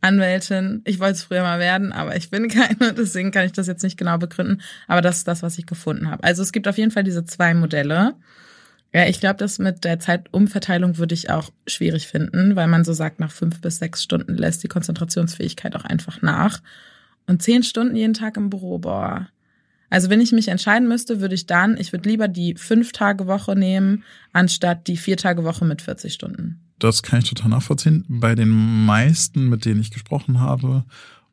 Anwältin. 0.01 0.83
Ich 0.85 1.01
wollte 1.01 1.15
es 1.15 1.25
früher 1.25 1.43
mal 1.43 1.59
werden, 1.59 1.93
aber 1.93 2.17
ich 2.17 2.31
bin 2.31 2.49
keine, 2.49 2.93
deswegen 2.95 3.31
kann 3.31 3.47
ich 3.47 3.53
das 3.53 3.67
jetzt 3.67 3.83
nicht 3.83 3.97
genau 3.97 4.19
begründen. 4.19 4.63
Aber 4.87 5.01
das 5.01 5.19
ist 5.19 5.29
das, 5.29 5.43
was 5.43 5.59
ich 5.59 5.67
gefunden 5.67 6.11
habe. 6.11 6.25
Also 6.25 6.43
es 6.43 6.53
gibt 6.53 6.69
auf 6.69 6.79
jeden 6.79 6.91
Fall 6.91 7.05
diese 7.05 7.25
zwei 7.25 7.55
Modelle. 7.55 8.15
Ja, 8.93 9.07
ich 9.07 9.21
glaube, 9.21 9.37
das 9.37 9.59
mit 9.59 9.85
der 9.85 9.99
Zeitumverteilung 9.99 10.97
würde 10.97 11.15
ich 11.15 11.31
auch 11.31 11.51
schwierig 11.67 12.07
finden, 12.07 12.57
weil 12.57 12.69
man 12.69 12.85
so 12.85 12.95
sagt, 12.95 13.21
nach 13.21 13.31
fünf 13.31 13.61
bis 13.61 13.79
sechs 13.79 14.03
Stunden 14.03 14.35
lässt 14.35 14.63
die 14.63 14.69
Konzentrationsfähigkeit 14.69 15.77
auch 15.77 15.85
einfach 15.85 16.23
nach. 16.23 16.63
Und 17.27 17.43
zehn 17.43 17.63
Stunden 17.63 17.95
jeden 17.95 18.15
Tag 18.15 18.39
im 18.39 18.49
Büro, 18.49 18.79
boah. 18.79 19.29
Also 19.91 20.11
wenn 20.11 20.21
ich 20.21 20.33
mich 20.33 20.49
entscheiden 20.49 20.89
müsste, 20.89 21.21
würde 21.21 21.35
ich 21.35 21.47
dann, 21.47 21.77
ich 21.77 21.93
würde 21.93 22.09
lieber 22.09 22.29
die 22.29 22.55
fünf 22.57 22.93
Tage 22.93 23.27
Woche 23.27 23.57
nehmen, 23.57 24.05
anstatt 24.33 24.87
die 24.87 24.97
vier 24.97 25.17
Tage 25.17 25.45
Woche 25.45 25.65
mit 25.65 25.83
40 25.83 26.13
Stunden. 26.13 26.61
Das 26.79 27.03
kann 27.03 27.21
ich 27.21 27.29
total 27.29 27.51
nachvollziehen. 27.51 28.05
Bei 28.09 28.35
den 28.35 28.49
meisten, 28.87 29.49
mit 29.49 29.65
denen 29.65 29.81
ich 29.81 29.91
gesprochen 29.91 30.41
habe 30.41 30.85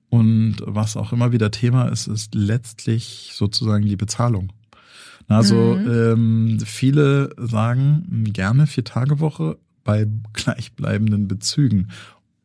und 0.10 0.58
was 0.62 0.98
auch 0.98 1.14
immer 1.14 1.32
wieder 1.32 1.52
Thema 1.52 1.88
ist, 1.90 2.08
ist 2.08 2.34
letztlich 2.34 3.32
sozusagen 3.34 3.86
die 3.86 3.98
Bezahlung. 3.98 4.52
Also 5.28 5.76
mhm. 5.76 5.88
ähm, 5.88 6.60
viele 6.66 7.30
sagen 7.38 8.26
gerne 8.32 8.68
vier 8.68 8.84
Tage 8.84 9.20
Woche 9.20 9.58
bei 9.84 10.08
gleichbleibenden 10.34 11.28
Bezügen. 11.28 11.90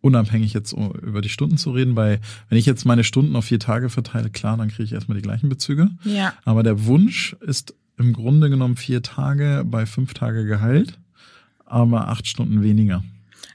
Unabhängig 0.00 0.54
jetzt 0.54 0.72
über 0.72 1.20
die 1.20 1.28
Stunden 1.28 1.58
zu 1.58 1.72
reden, 1.72 1.94
weil 1.94 2.20
wenn 2.49 2.56
ich 2.56 2.64
jetzt 2.64 2.87
meine 2.87 3.04
Stunden 3.04 3.37
auf 3.37 3.44
vier 3.44 3.60
Tage 3.60 3.90
verteile, 3.90 4.30
klar, 4.30 4.56
dann 4.56 4.68
kriege 4.68 4.84
ich 4.84 4.92
erstmal 4.92 5.16
die 5.16 5.22
gleichen 5.22 5.50
Bezüge. 5.50 5.90
Ja. 6.04 6.32
Aber 6.44 6.62
der 6.62 6.87
Wunsch 6.87 7.37
ist 7.40 7.75
im 7.99 8.14
Grunde 8.14 8.49
genommen 8.49 8.76
vier 8.76 9.02
Tage 9.02 9.62
bei 9.66 9.84
fünf 9.84 10.14
Tage 10.14 10.46
Gehalt, 10.46 10.99
aber 11.66 12.08
acht 12.08 12.26
Stunden 12.26 12.62
weniger. 12.62 13.04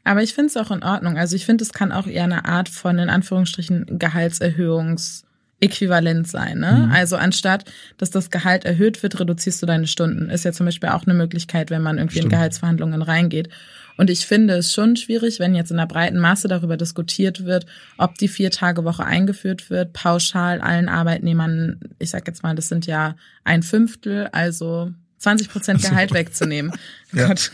Aber 0.04 0.22
ich 0.22 0.36
finde 0.36 0.50
es 0.50 0.58
auch 0.58 0.70
in 0.70 0.84
Ordnung. 0.84 1.18
Also 1.18 1.36
ich 1.36 1.48
finde, 1.48 1.64
es 1.64 1.74
kann 1.74 1.92
auch 1.92 2.06
eher 2.06 2.26
eine 2.26 2.46
Art 2.46 2.70
von, 2.70 3.00
in 3.00 3.10
Anführungsstrichen, 3.10 3.98
Gehaltserhöhungs- 3.98 5.25
äquivalent 5.60 6.28
sein. 6.28 6.60
Ne? 6.60 6.86
Mhm. 6.86 6.92
Also 6.92 7.16
anstatt, 7.16 7.66
dass 7.98 8.12
das 8.12 8.30
Gehalt 8.30 8.66
erhöht 8.66 9.02
wird, 9.04 9.20
reduzierst 9.20 9.62
du 9.62 9.66
deine 9.66 9.88
Stunden. 9.88 10.30
Ist 10.30 10.46
ja 10.46 10.52
zum 10.52 10.66
Beispiel 10.66 10.90
auch 10.90 11.06
eine 11.06 11.14
Möglichkeit, 11.14 11.70
wenn 11.70 11.82
man 11.82 11.98
irgendwie 11.98 12.18
Stimmt. 12.18 12.34
in 12.34 12.38
Gehaltsverhandlungen 12.38 13.02
reingeht. 13.02 13.50
Und 13.98 14.10
ich 14.10 14.26
finde 14.26 14.56
es 14.56 14.74
schon 14.74 14.98
schwierig, 14.98 15.40
wenn 15.40 15.56
jetzt 15.56 15.72
in 15.72 15.78
der 15.78 15.86
breiten 15.86 16.20
Masse 16.20 16.50
darüber 16.50 16.76
diskutiert 16.76 17.46
wird, 17.46 17.66
ob 17.98 18.16
die 18.18 18.28
Vier-Tage-Woche 18.28 19.06
eingeführt 19.06 19.70
wird, 19.70 19.94
pauschal 19.94 20.60
allen 20.60 20.90
Arbeitnehmern, 20.90 21.80
ich 22.00 22.10
sag 22.10 22.28
jetzt 22.28 22.44
mal, 22.44 22.56
das 22.56 22.68
sind 22.68 22.86
ja 22.86 23.16
ein 23.46 23.64
Fünftel, 23.64 24.28
also 24.34 24.92
20 25.26 25.50
Prozent 25.50 25.82
Gehalt 25.82 26.10
so. 26.10 26.16
wegzunehmen. 26.16 26.72
Ja. 27.14 27.28
Gott. 27.28 27.50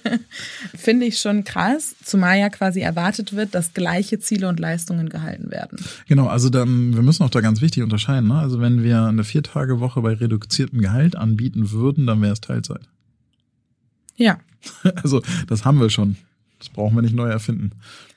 Finde 0.74 1.04
ich 1.04 1.18
schon 1.20 1.44
krass, 1.44 1.96
zumal 2.02 2.38
ja 2.38 2.48
quasi 2.48 2.80
erwartet 2.80 3.36
wird, 3.36 3.54
dass 3.54 3.74
gleiche 3.74 4.18
Ziele 4.20 4.48
und 4.48 4.58
Leistungen 4.58 5.10
gehalten 5.10 5.50
werden. 5.50 5.84
Genau, 6.08 6.28
also 6.28 6.48
dann, 6.48 6.94
wir 6.94 7.02
müssen 7.02 7.22
auch 7.22 7.28
da 7.28 7.42
ganz 7.42 7.60
wichtig 7.60 7.82
unterscheiden. 7.82 8.28
Ne? 8.28 8.38
Also 8.38 8.58
wenn 8.58 8.82
wir 8.82 9.02
eine 9.02 9.22
Viertagewoche 9.22 10.00
bei 10.00 10.14
reduziertem 10.14 10.80
Gehalt 10.80 11.14
anbieten 11.14 11.72
würden, 11.72 12.06
dann 12.06 12.22
wäre 12.22 12.32
es 12.32 12.40
Teilzeit. 12.40 12.88
Ja. 14.16 14.38
Also 15.02 15.20
das 15.46 15.66
haben 15.66 15.78
wir 15.78 15.90
schon. 15.90 16.16
Das 16.58 16.70
brauchen 16.70 16.94
wir 16.94 17.02
nicht 17.02 17.14
neu 17.14 17.28
erfinden. 17.28 17.72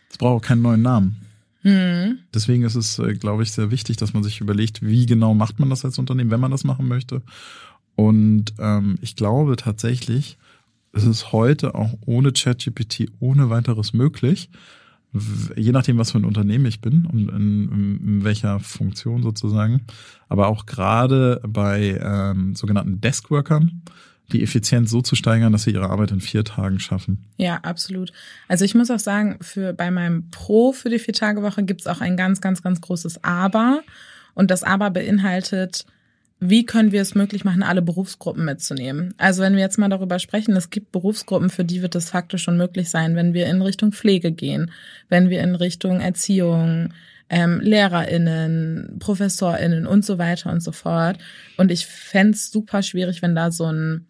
Das 0.08 0.17
braucht 0.17 0.43
auch 0.43 0.48
keinen 0.48 0.62
neuen 0.62 0.81
Namen. 0.81 1.17
Mhm. 1.63 2.19
Deswegen 2.34 2.63
ist 2.63 2.75
es, 2.75 3.00
äh, 3.00 3.15
glaube 3.15 3.43
ich, 3.43 3.51
sehr 3.51 3.69
wichtig, 3.69 3.98
dass 3.98 4.13
man 4.13 4.24
sich 4.24 4.39
überlegt, 4.39 4.81
wie 4.81 5.05
genau 5.05 5.34
macht 5.34 5.60
man 5.60 5.69
das 5.69 5.84
als 5.84 6.00
Unternehmen, 6.00 6.31
wenn 6.31 6.39
man 6.39 6.51
das 6.51 6.63
machen 6.63 6.88
möchte 6.88 7.22
und 8.00 8.53
ähm, 8.60 8.98
ich 9.01 9.18
glaube 9.18 9.58
tatsächlich, 9.58 10.38
es 10.94 11.06
ist 11.06 11.34
heute 11.34 11.75
auch 11.75 11.98
ohne 12.06 12.32
ChatGPT 12.32 13.12
ohne 13.20 13.50
weiteres 13.50 13.91
möglich, 13.91 14.50
je 15.58 15.74
nachdem, 15.74 15.98
was 15.98 16.12
für 16.12 16.18
ein 16.18 16.24
Unternehmen 16.24 16.65
ich 16.65 16.79
bin 16.79 17.06
und 17.08 17.27
in, 17.27 18.00
in 18.01 18.24
welcher 18.24 18.62
Funktion 18.62 19.22
sozusagen, 19.22 19.82
aber 20.29 20.48
auch 20.48 20.65
gerade 20.65 21.41
bei 21.46 22.00
ähm, 22.01 22.56
sogenannten 22.56 23.01
Deskworkern, 23.01 23.82
die 24.32 24.44
Effizienz 24.44 24.91
so 24.91 25.01
zu 25.01 25.18
steigern, 25.18 25.51
dass 25.51 25.63
sie 25.63 25.72
ihre 25.72 25.89
Arbeit 25.89 26.12
in 26.12 26.22
vier 26.22 26.46
Tagen 26.46 26.79
schaffen. 26.79 27.25
Ja, 27.36 27.58
absolut. 27.63 28.13
Also 28.48 28.63
ich 28.63 28.75
muss 28.75 28.89
auch 28.91 29.00
sagen, 29.00 29.39
für 29.41 29.74
bei 29.74 29.91
meinem 29.91 30.29
Pro 30.29 30.72
für 30.72 30.89
die 30.89 31.00
Vier-Tage-Woche 31.00 31.63
gibt 31.63 31.82
es 31.82 31.88
auch 31.88 32.00
ein 32.00 32.15
ganz, 32.15 32.39
ganz, 32.39 32.62
ganz 32.62 32.79
großes 32.79 33.25
Aber. 33.25 33.82
Und 34.36 34.51
das 34.51 34.63
Aber 34.63 34.89
beinhaltet, 34.89 35.86
wie 36.39 36.65
können 36.65 36.91
wir 36.91 37.01
es 37.01 37.15
möglich 37.15 37.43
machen, 37.43 37.63
alle 37.63 37.81
Berufsgruppen 37.81 38.46
mitzunehmen? 38.46 39.13
Also 39.17 39.43
wenn 39.43 39.53
wir 39.53 39.62
jetzt 39.62 39.77
mal 39.77 39.89
darüber 39.89 40.19
sprechen, 40.19 40.55
es 40.55 40.69
gibt 40.69 40.91
Berufsgruppen, 40.91 41.50
für 41.50 41.65
die 41.65 41.81
wird 41.81 41.96
es 41.96 42.10
faktisch 42.10 42.43
schon 42.43 42.58
möglich 42.58 42.89
sein, 42.89 43.15
wenn 43.15 43.34
wir 43.34 43.48
in 43.48 43.62
Richtung 43.62 43.91
Pflege 43.91 44.31
gehen, 44.31 44.72
wenn 45.10 45.29
wir 45.29 45.41
in 45.41 45.55
Richtung 45.55 46.00
Erziehung, 46.00 46.93
ähm, 47.29 47.60
LehrerInnen, 47.62 48.98
ProfessorInnen 49.00 49.86
und 49.86 50.05
so 50.05 50.17
weiter 50.17 50.51
und 50.51 50.62
so 50.62 50.72
fort. 50.72 51.17
Und 51.58 51.72
ich 51.72 51.86
fände 51.86 52.38
super 52.38 52.84
schwierig, 52.84 53.22
wenn 53.22 53.36
da 53.36 53.51
so 53.51 53.65
ein 53.65 54.08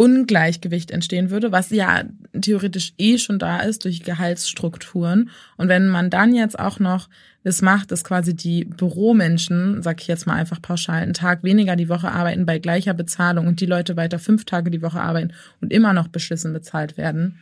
Ungleichgewicht 0.00 0.92
entstehen 0.92 1.28
würde, 1.28 1.52
was 1.52 1.68
ja 1.68 2.04
theoretisch 2.32 2.94
eh 2.96 3.18
schon 3.18 3.38
da 3.38 3.58
ist 3.58 3.84
durch 3.84 4.02
Gehaltsstrukturen. 4.02 5.28
Und 5.58 5.68
wenn 5.68 5.88
man 5.88 6.08
dann 6.08 6.34
jetzt 6.34 6.58
auch 6.58 6.78
noch 6.78 7.10
es 7.42 7.60
macht, 7.60 7.90
dass 7.90 8.02
quasi 8.02 8.34
die 8.34 8.64
Büromenschen, 8.64 9.82
sag 9.82 10.00
ich 10.00 10.08
jetzt 10.08 10.26
mal 10.26 10.36
einfach 10.36 10.62
pauschal, 10.62 11.02
einen 11.02 11.12
Tag 11.12 11.42
weniger 11.42 11.76
die 11.76 11.90
Woche 11.90 12.10
arbeiten 12.10 12.46
bei 12.46 12.58
gleicher 12.58 12.94
Bezahlung 12.94 13.46
und 13.46 13.60
die 13.60 13.66
Leute 13.66 13.98
weiter 13.98 14.18
fünf 14.18 14.46
Tage 14.46 14.70
die 14.70 14.80
Woche 14.80 15.02
arbeiten 15.02 15.34
und 15.60 15.70
immer 15.70 15.92
noch 15.92 16.08
beschissen 16.08 16.54
bezahlt 16.54 16.96
werden. 16.96 17.38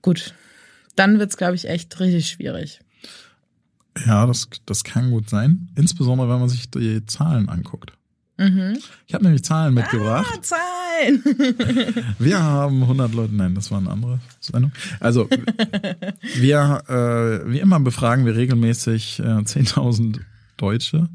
Gut, 0.00 0.32
dann 0.94 1.18
wird's 1.18 1.36
glaube 1.36 1.56
ich, 1.56 1.68
echt 1.68 2.00
richtig 2.00 2.30
schwierig. 2.30 2.80
Ja, 4.06 4.24
das, 4.24 4.48
das 4.64 4.82
kann 4.82 5.10
gut 5.10 5.28
sein. 5.28 5.68
Insbesondere, 5.76 6.30
wenn 6.30 6.40
man 6.40 6.48
sich 6.48 6.70
die 6.70 7.04
Zahlen 7.04 7.50
anguckt. 7.50 7.92
Mhm. 8.38 8.78
Ich 9.06 9.12
habe 9.12 9.24
nämlich 9.24 9.44
Zahlen 9.44 9.74
mitgebracht. 9.74 10.26
Ah, 10.34 10.40
Zahlen! 10.40 10.75
wir 12.18 12.42
haben 12.42 12.82
100 12.82 13.14
Leute, 13.14 13.34
nein, 13.34 13.54
das 13.54 13.70
war 13.70 13.78
eine 13.78 13.90
andere 13.90 14.20
Sendung. 14.40 14.72
Also, 15.00 15.28
wir, 16.36 16.82
äh, 16.88 17.50
wie 17.50 17.60
immer 17.60 17.80
befragen 17.80 18.26
wir 18.26 18.36
regelmäßig 18.36 19.20
äh, 19.20 19.22
10.000 19.22 20.20
Deutsche, 20.56 21.08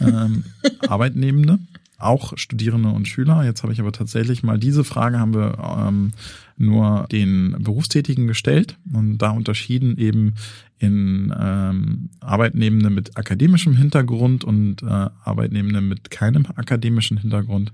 ähm, 0.00 0.44
Arbeitnehmende, 0.88 1.58
auch 1.98 2.36
Studierende 2.36 2.90
und 2.90 3.08
Schüler. 3.08 3.44
Jetzt 3.44 3.62
habe 3.62 3.72
ich 3.72 3.80
aber 3.80 3.92
tatsächlich 3.92 4.42
mal 4.42 4.58
diese 4.58 4.84
Frage 4.84 5.18
haben 5.18 5.34
wir 5.34 5.58
ähm, 5.58 6.12
nur 6.56 7.06
den 7.10 7.56
Berufstätigen 7.58 8.26
gestellt 8.26 8.76
und 8.92 9.18
da 9.18 9.30
unterschieden 9.30 9.96
eben 9.98 10.34
in 10.78 11.34
ähm, 11.38 12.10
Arbeitnehmende 12.20 12.90
mit 12.90 13.16
akademischem 13.16 13.76
Hintergrund 13.76 14.44
und 14.44 14.82
äh, 14.82 14.86
Arbeitnehmende 15.24 15.80
mit 15.80 16.10
keinem 16.10 16.46
akademischen 16.54 17.18
Hintergrund. 17.18 17.72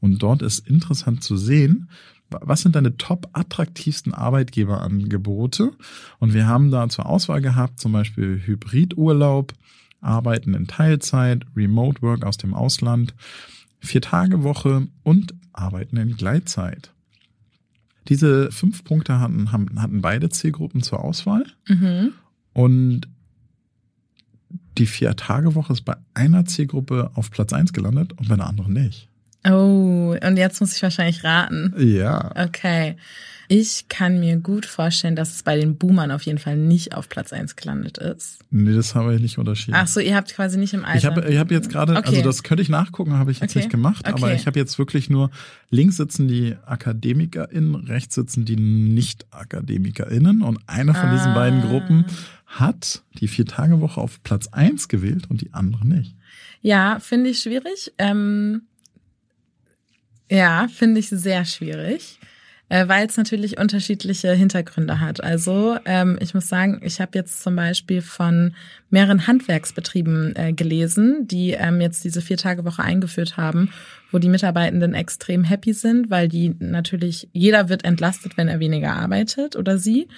Und 0.00 0.22
dort 0.22 0.42
ist 0.42 0.66
interessant 0.66 1.22
zu 1.22 1.36
sehen, 1.36 1.88
was 2.28 2.62
sind 2.62 2.74
deine 2.74 2.96
top 2.96 3.28
attraktivsten 3.32 4.12
Arbeitgeberangebote? 4.12 5.72
Und 6.18 6.34
wir 6.34 6.46
haben 6.46 6.70
da 6.70 6.88
zur 6.88 7.06
Auswahl 7.06 7.40
gehabt, 7.40 7.78
zum 7.78 7.92
Beispiel 7.92 8.42
Hybridurlaub, 8.44 9.52
Arbeiten 10.00 10.54
in 10.54 10.66
Teilzeit, 10.66 11.46
Remote 11.56 12.02
Work 12.02 12.24
aus 12.24 12.36
dem 12.36 12.54
Ausland, 12.54 13.14
Vier-Tage-Woche 13.80 14.88
und 15.02 15.34
Arbeiten 15.52 15.96
in 15.96 16.16
Gleitzeit. 16.16 16.92
Diese 18.08 18.50
fünf 18.52 18.84
Punkte 18.84 19.20
hatten, 19.20 19.52
hatten 19.52 20.00
beide 20.00 20.28
Zielgruppen 20.28 20.82
zur 20.82 21.02
Auswahl. 21.02 21.44
Mhm. 21.68 22.12
Und 22.52 23.08
die 24.78 24.86
Vier-Tage-Woche 24.86 25.72
ist 25.72 25.82
bei 25.82 25.96
einer 26.14 26.44
Zielgruppe 26.44 27.10
auf 27.14 27.30
Platz 27.30 27.52
eins 27.52 27.72
gelandet 27.72 28.12
und 28.12 28.28
bei 28.28 28.36
der 28.36 28.46
anderen 28.46 28.72
nicht. 28.72 29.08
Oh, 29.48 30.16
und 30.20 30.36
jetzt 30.36 30.60
muss 30.60 30.74
ich 30.74 30.82
wahrscheinlich 30.82 31.24
raten. 31.24 31.74
Ja. 31.78 32.32
Okay. 32.36 32.96
Ich 33.48 33.88
kann 33.88 34.18
mir 34.18 34.38
gut 34.38 34.66
vorstellen, 34.66 35.14
dass 35.14 35.34
es 35.34 35.42
bei 35.44 35.56
den 35.56 35.76
Boomern 35.76 36.10
auf 36.10 36.22
jeden 36.22 36.38
Fall 36.38 36.56
nicht 36.56 36.94
auf 36.94 37.08
Platz 37.08 37.32
eins 37.32 37.54
gelandet 37.54 37.96
ist. 37.98 38.38
Nee, 38.50 38.74
das 38.74 38.96
habe 38.96 39.14
ich 39.14 39.20
nicht 39.20 39.38
unterschieden. 39.38 39.76
Ach 39.76 39.86
so, 39.86 40.00
ihr 40.00 40.16
habt 40.16 40.34
quasi 40.34 40.58
nicht 40.58 40.74
im 40.74 40.84
Alter. 40.84 40.98
Ich 40.98 41.04
habe 41.04 41.28
ich 41.28 41.38
hab 41.38 41.50
jetzt 41.52 41.70
gerade, 41.70 41.94
okay. 41.96 42.08
also 42.08 42.22
das 42.22 42.42
könnte 42.42 42.62
ich 42.62 42.68
nachgucken, 42.68 43.14
habe 43.14 43.30
ich 43.30 43.38
jetzt 43.38 43.52
okay. 43.52 43.60
nicht 43.60 43.70
gemacht, 43.70 44.08
okay. 44.08 44.16
aber 44.16 44.34
ich 44.34 44.46
habe 44.48 44.58
jetzt 44.58 44.78
wirklich 44.78 45.10
nur, 45.10 45.30
links 45.70 45.96
sitzen 45.96 46.26
die 46.26 46.56
AkademikerInnen, 46.66 47.76
rechts 47.76 48.16
sitzen 48.16 48.44
die 48.44 48.56
Nicht-AkademikerInnen 48.56 50.42
und 50.42 50.58
eine 50.66 50.94
von 50.94 51.10
ah. 51.10 51.12
diesen 51.12 51.34
beiden 51.34 51.62
Gruppen 51.62 52.04
hat 52.46 53.02
die 53.20 53.28
Vier-Tage-Woche 53.28 54.00
auf 54.00 54.22
Platz 54.24 54.48
eins 54.48 54.88
gewählt 54.88 55.30
und 55.30 55.40
die 55.40 55.52
andere 55.52 55.86
nicht. 55.86 56.16
Ja, 56.62 56.98
finde 56.98 57.30
ich 57.30 57.40
schwierig. 57.40 57.92
Ähm, 57.98 58.62
ja, 60.30 60.68
finde 60.68 61.00
ich 61.00 61.08
sehr 61.08 61.44
schwierig. 61.44 62.18
äh, 62.68 62.88
weil 62.88 63.06
es 63.06 63.16
natürlich 63.16 63.58
unterschiedliche 63.58 64.32
Hintergründe 64.32 65.00
hat. 65.00 65.22
Also 65.22 65.78
ähm, 65.84 66.18
ich 66.20 66.34
muss 66.34 66.48
sagen, 66.48 66.80
ich 66.82 67.00
habe 67.00 67.12
jetzt 67.14 67.42
zum 67.42 67.54
Beispiel 67.54 68.02
von 68.02 68.54
mehreren 68.90 69.26
Handwerksbetrieben 69.26 70.34
äh, 70.34 70.52
gelesen, 70.52 71.28
die 71.28 71.52
ähm, 71.52 71.80
jetzt 71.80 72.02
diese 72.04 72.20
Vier-Tage-Woche 72.20 72.82
eingeführt 72.82 73.36
haben, 73.36 73.70
wo 74.10 74.18
die 74.18 74.28
Mitarbeitenden 74.28 74.94
extrem 74.94 75.44
happy 75.44 75.72
sind, 75.74 76.10
weil 76.10 76.28
die 76.28 76.54
natürlich, 76.58 77.28
jeder 77.32 77.68
wird 77.68 77.84
entlastet, 77.84 78.36
wenn 78.36 78.48
er 78.48 78.58
weniger 78.58 78.94
arbeitet 78.94 79.54
oder 79.56 79.78
sie. 79.78 80.08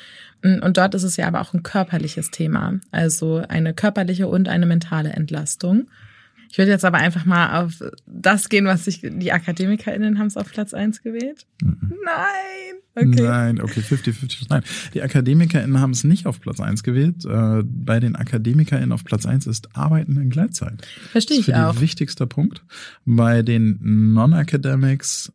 Und 0.43 0.77
dort 0.77 0.95
ist 0.95 1.03
es 1.03 1.17
ja 1.17 1.27
aber 1.27 1.41
auch 1.41 1.53
ein 1.53 1.65
körperliches 1.65 2.31
Thema, 2.31 2.79
also 2.93 3.43
eine 3.49 3.75
körperliche 3.75 4.29
und 4.29 4.49
eine 4.49 4.67
mentale 4.67 5.11
Entlastung. 5.11 5.89
Ich 6.51 6.59
würde 6.59 6.71
jetzt 6.71 6.85
aber 6.85 6.99
einfach 6.99 7.25
mal 7.25 7.63
auf 7.63 7.83
das 8.07 8.49
gehen, 8.49 8.67
was 8.67 8.85
sich 8.85 9.01
die 9.03 9.33
AkademikerInnen 9.33 10.19
haben 10.19 10.27
es 10.27 10.37
auf 10.37 10.51
Platz 10.51 10.75
eins 10.75 11.03
gewählt. 11.03 11.47
Mhm. 11.63 11.95
Nein! 12.05 12.79
Okay. 12.95 13.23
Nein, 13.23 13.61
okay, 13.61 13.81
50-50. 13.81 14.47
Nein, 14.49 14.63
die 14.93 15.03
AkademikerInnen 15.03 15.81
haben 15.81 15.93
es 15.93 16.03
nicht 16.03 16.27
auf 16.27 16.41
Platz 16.41 16.59
eins 16.59 16.83
gewählt. 16.83 17.25
Äh, 17.25 17.63
bei 17.65 18.01
den 18.01 18.17
AkademikerInnen 18.17 18.93
auf 18.93 19.05
Platz 19.05 19.25
eins 19.25 19.47
ist 19.47 19.77
Arbeiten 19.77 20.17
in 20.17 20.31
Gleitzeit. 20.31 20.85
Verstehe 21.13 21.39
ich 21.39 21.55
auch. 21.55 21.59
Das 21.59 21.69
ist 21.69 21.75
der 21.77 21.83
wichtigste 21.83 22.27
Punkt. 22.27 22.65
Bei 23.05 23.43
den 23.43 23.79
Non-Academics 24.15 25.33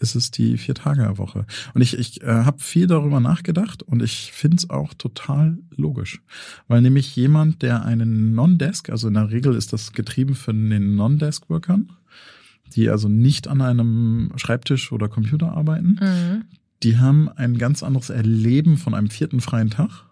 ist 0.00 0.14
es 0.14 0.30
die 0.30 0.56
Vier-Tage-Woche. 0.58 1.46
Und 1.74 1.80
ich, 1.80 1.98
ich 1.98 2.22
äh, 2.22 2.26
habe 2.26 2.60
viel 2.60 2.86
darüber 2.86 3.20
nachgedacht 3.20 3.82
und 3.82 4.02
ich 4.02 4.32
finde 4.32 4.56
es 4.56 4.70
auch 4.70 4.94
total 4.94 5.58
logisch. 5.76 6.22
Weil 6.66 6.82
nämlich 6.82 7.14
jemand, 7.16 7.62
der 7.62 7.84
einen 7.84 8.34
Non-Desk, 8.34 8.90
also 8.90 9.08
in 9.08 9.14
der 9.14 9.30
Regel 9.30 9.54
ist 9.54 9.72
das 9.72 9.92
getrieben 9.92 10.34
von 10.34 10.70
den 10.70 10.96
Non-Desk-Workern, 10.96 11.92
die 12.74 12.88
also 12.90 13.08
nicht 13.08 13.48
an 13.48 13.60
einem 13.60 14.32
Schreibtisch 14.36 14.92
oder 14.92 15.08
Computer 15.08 15.52
arbeiten, 15.52 15.98
mhm. 16.00 16.44
die 16.82 16.98
haben 16.98 17.28
ein 17.28 17.58
ganz 17.58 17.82
anderes 17.82 18.10
Erleben 18.10 18.76
von 18.76 18.94
einem 18.94 19.10
vierten 19.10 19.40
freien 19.40 19.70
Tag 19.70 20.07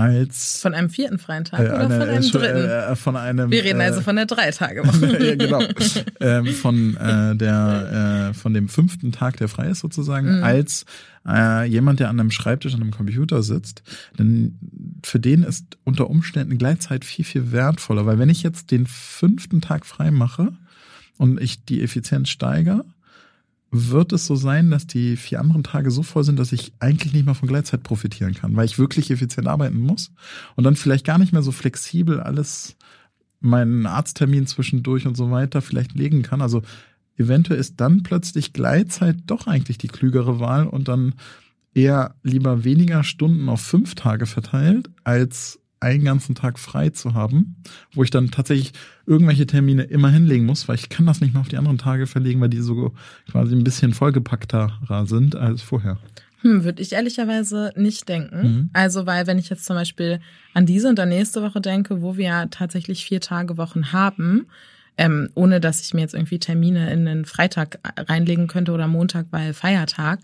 als 0.00 0.60
von 0.60 0.74
einem 0.74 0.90
vierten 0.90 1.18
freien 1.18 1.44
Tag 1.44 1.60
äh, 1.60 1.64
oder 1.64 1.78
eine, 1.80 1.94
von 1.94 2.08
einem 2.08 2.22
äh, 2.22 2.30
dritten? 2.30 2.70
Äh, 2.70 2.96
von 2.96 3.16
einem. 3.16 3.50
Wir 3.50 3.64
reden 3.64 3.80
also 3.80 4.00
von 4.00 4.16
der 4.16 4.26
drei 4.26 4.50
Tage 4.50 4.86
Woche. 4.86 5.26
ja, 5.28 5.34
genau. 5.36 5.62
ähm, 6.20 6.46
von 6.46 6.96
äh, 6.96 7.36
der 7.36 8.30
äh, 8.30 8.34
von 8.34 8.54
dem 8.54 8.68
fünften 8.68 9.12
Tag, 9.12 9.36
der 9.36 9.48
frei 9.48 9.68
ist 9.68 9.80
sozusagen, 9.80 10.38
mhm. 10.38 10.44
als 10.44 10.84
äh, 11.28 11.66
jemand, 11.66 12.00
der 12.00 12.08
an 12.08 12.18
einem 12.18 12.30
Schreibtisch 12.30 12.74
an 12.74 12.80
einem 12.80 12.92
Computer 12.92 13.42
sitzt. 13.42 13.82
Denn 14.18 14.58
für 15.04 15.20
den 15.20 15.42
ist 15.42 15.64
unter 15.84 16.08
Umständen 16.08 16.58
Gleitzeit 16.58 17.04
viel 17.04 17.24
viel 17.24 17.52
wertvoller, 17.52 18.06
weil 18.06 18.18
wenn 18.18 18.30
ich 18.30 18.42
jetzt 18.42 18.70
den 18.70 18.86
fünften 18.86 19.60
Tag 19.60 19.86
frei 19.86 20.10
mache 20.10 20.52
und 21.18 21.40
ich 21.40 21.64
die 21.64 21.82
Effizienz 21.82 22.30
steigere, 22.30 22.84
wird 23.70 24.12
es 24.12 24.26
so 24.26 24.34
sein, 24.34 24.70
dass 24.70 24.86
die 24.86 25.16
vier 25.16 25.40
anderen 25.40 25.62
Tage 25.62 25.90
so 25.90 26.02
voll 26.02 26.24
sind, 26.24 26.38
dass 26.38 26.52
ich 26.52 26.72
eigentlich 26.80 27.12
nicht 27.12 27.24
mehr 27.24 27.34
von 27.36 27.48
Gleitzeit 27.48 27.82
profitieren 27.82 28.34
kann, 28.34 28.56
weil 28.56 28.64
ich 28.64 28.78
wirklich 28.78 29.10
effizient 29.10 29.46
arbeiten 29.46 29.78
muss 29.78 30.10
und 30.56 30.64
dann 30.64 30.76
vielleicht 30.76 31.06
gar 31.06 31.18
nicht 31.18 31.32
mehr 31.32 31.42
so 31.42 31.52
flexibel 31.52 32.20
alles 32.20 32.76
meinen 33.40 33.86
Arzttermin 33.86 34.46
zwischendurch 34.46 35.06
und 35.06 35.16
so 35.16 35.30
weiter 35.30 35.62
vielleicht 35.62 35.94
legen 35.94 36.22
kann. 36.22 36.42
Also 36.42 36.62
eventuell 37.16 37.60
ist 37.60 37.80
dann 37.80 38.02
plötzlich 38.02 38.52
Gleitzeit 38.52 39.16
doch 39.26 39.46
eigentlich 39.46 39.78
die 39.78 39.88
klügere 39.88 40.40
Wahl 40.40 40.66
und 40.66 40.88
dann 40.88 41.14
eher 41.72 42.16
lieber 42.22 42.64
weniger 42.64 43.04
Stunden 43.04 43.48
auf 43.48 43.60
fünf 43.60 43.94
Tage 43.94 44.26
verteilt, 44.26 44.90
als 45.04 45.60
einen 45.80 46.04
ganzen 46.04 46.34
Tag 46.34 46.58
frei 46.58 46.90
zu 46.90 47.14
haben, 47.14 47.56
wo 47.94 48.04
ich 48.04 48.10
dann 48.10 48.30
tatsächlich 48.30 48.72
irgendwelche 49.06 49.46
Termine 49.46 49.84
immer 49.84 50.10
hinlegen 50.10 50.46
muss, 50.46 50.68
weil 50.68 50.76
ich 50.76 50.88
kann 50.90 51.06
das 51.06 51.20
nicht 51.20 51.32
mehr 51.32 51.40
auf 51.40 51.48
die 51.48 51.56
anderen 51.56 51.78
Tage 51.78 52.06
verlegen, 52.06 52.40
weil 52.40 52.50
die 52.50 52.60
so 52.60 52.92
quasi 53.30 53.54
ein 53.54 53.64
bisschen 53.64 53.94
vollgepackter 53.94 54.78
sind 55.06 55.36
als 55.36 55.62
vorher. 55.62 55.98
Hm, 56.42 56.64
würde 56.64 56.82
ich 56.82 56.92
ehrlicherweise 56.92 57.72
nicht 57.76 58.08
denken. 58.08 58.42
Mhm. 58.42 58.70
Also, 58.72 59.06
weil 59.06 59.26
wenn 59.26 59.38
ich 59.38 59.50
jetzt 59.50 59.64
zum 59.64 59.76
Beispiel 59.76 60.20
an 60.54 60.66
diese 60.66 60.88
und 60.88 60.98
an 60.98 61.08
nächste 61.08 61.42
Woche 61.42 61.60
denke, 61.60 62.02
wo 62.02 62.16
wir 62.16 62.24
ja 62.24 62.46
tatsächlich 62.46 63.04
vier 63.04 63.20
Tage 63.20 63.56
Wochen 63.56 63.92
haben, 63.92 64.46
ähm, 64.96 65.30
ohne 65.34 65.60
dass 65.60 65.82
ich 65.82 65.94
mir 65.94 66.00
jetzt 66.00 66.14
irgendwie 66.14 66.38
Termine 66.38 66.92
in 66.92 67.04
den 67.04 67.24
Freitag 67.24 67.78
reinlegen 67.96 68.46
könnte 68.46 68.72
oder 68.72 68.88
Montag, 68.88 69.26
weil 69.30 69.54
Feiertag, 69.54 70.20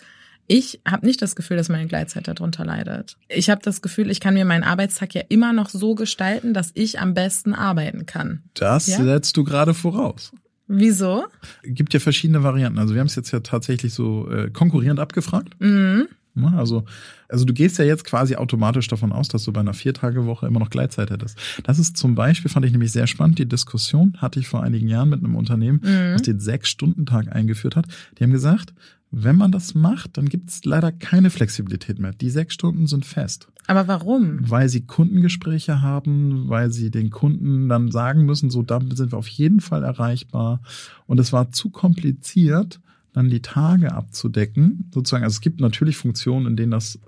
ich 0.46 0.80
habe 0.86 1.06
nicht 1.06 1.20
das 1.22 1.36
Gefühl, 1.36 1.56
dass 1.56 1.68
meine 1.68 1.86
Gleitzeit 1.86 2.28
darunter 2.28 2.64
leidet. 2.64 3.16
Ich 3.28 3.50
habe 3.50 3.60
das 3.62 3.82
Gefühl, 3.82 4.10
ich 4.10 4.20
kann 4.20 4.34
mir 4.34 4.44
meinen 4.44 4.64
Arbeitstag 4.64 5.14
ja 5.14 5.22
immer 5.28 5.52
noch 5.52 5.68
so 5.68 5.94
gestalten, 5.94 6.54
dass 6.54 6.70
ich 6.74 7.00
am 7.00 7.14
besten 7.14 7.54
arbeiten 7.54 8.06
kann. 8.06 8.42
Das 8.54 8.86
ja? 8.86 9.02
setzt 9.02 9.36
du 9.36 9.44
gerade 9.44 9.74
voraus. 9.74 10.32
Wieso? 10.68 11.24
Gibt 11.62 11.94
ja 11.94 12.00
verschiedene 12.00 12.42
Varianten. 12.42 12.78
Also 12.78 12.94
wir 12.94 13.00
haben 13.00 13.06
es 13.06 13.14
jetzt 13.14 13.30
ja 13.30 13.40
tatsächlich 13.40 13.94
so 13.94 14.28
äh, 14.30 14.50
konkurrierend 14.50 14.98
abgefragt. 14.98 15.54
Mhm. 15.60 16.08
Also, 16.54 16.84
also 17.28 17.44
du 17.44 17.54
gehst 17.54 17.78
ja 17.78 17.84
jetzt 17.84 18.04
quasi 18.04 18.36
automatisch 18.36 18.88
davon 18.88 19.12
aus, 19.12 19.28
dass 19.28 19.44
du 19.44 19.52
bei 19.52 19.60
einer 19.60 19.72
Viertagewoche 19.72 20.46
immer 20.46 20.60
noch 20.60 20.70
Gleitzeit 20.70 21.10
hättest. 21.10 21.38
Das 21.64 21.78
ist 21.78 21.97
zum 21.97 22.14
Beispiel, 22.14 22.50
fand 22.50 22.66
ich 22.66 22.73
nämlich 22.73 22.92
sehr 22.92 23.06
spannend, 23.06 23.38
die 23.38 23.49
Diskussion 23.49 24.18
hatte 24.18 24.38
ich 24.38 24.49
vor 24.49 24.62
einigen 24.62 24.88
Jahren 24.88 25.08
mit 25.08 25.21
einem 25.21 25.34
Unternehmen, 25.34 25.80
mhm. 25.82 26.12
das 26.12 26.23
den 26.23 26.38
Sechs-Stunden-Tag 26.40 27.34
eingeführt 27.34 27.76
hat. 27.76 27.86
Die 28.18 28.25
haben 28.25 28.32
gesagt, 28.32 28.75
wenn 29.18 29.36
man 29.36 29.50
das 29.50 29.74
macht, 29.74 30.18
dann 30.18 30.28
gibt 30.28 30.50
es 30.50 30.64
leider 30.66 30.92
keine 30.92 31.30
Flexibilität 31.30 31.98
mehr. 31.98 32.12
Die 32.12 32.28
sechs 32.28 32.52
Stunden 32.52 32.86
sind 32.86 33.06
fest. 33.06 33.48
Aber 33.66 33.88
warum? 33.88 34.38
Weil 34.50 34.68
sie 34.68 34.82
Kundengespräche 34.82 35.80
haben, 35.80 36.50
weil 36.50 36.70
sie 36.70 36.90
den 36.90 37.08
Kunden 37.08 37.66
dann 37.68 37.90
sagen 37.90 38.26
müssen, 38.26 38.50
so 38.50 38.62
da 38.62 38.78
sind 38.92 39.12
wir 39.12 39.18
auf 39.18 39.28
jeden 39.28 39.60
Fall 39.60 39.84
erreichbar. 39.84 40.60
Und 41.06 41.18
es 41.18 41.32
war 41.32 41.50
zu 41.50 41.70
kompliziert, 41.70 42.80
dann 43.14 43.30
die 43.30 43.40
Tage 43.40 43.92
abzudecken. 43.92 44.90
Sozusagen, 44.92 45.24
also 45.24 45.34
es 45.34 45.40
gibt 45.40 45.60
natürlich 45.60 45.96
Funktionen, 45.96 46.46
in 46.46 46.56
denen 46.56 46.72
das 46.72 47.00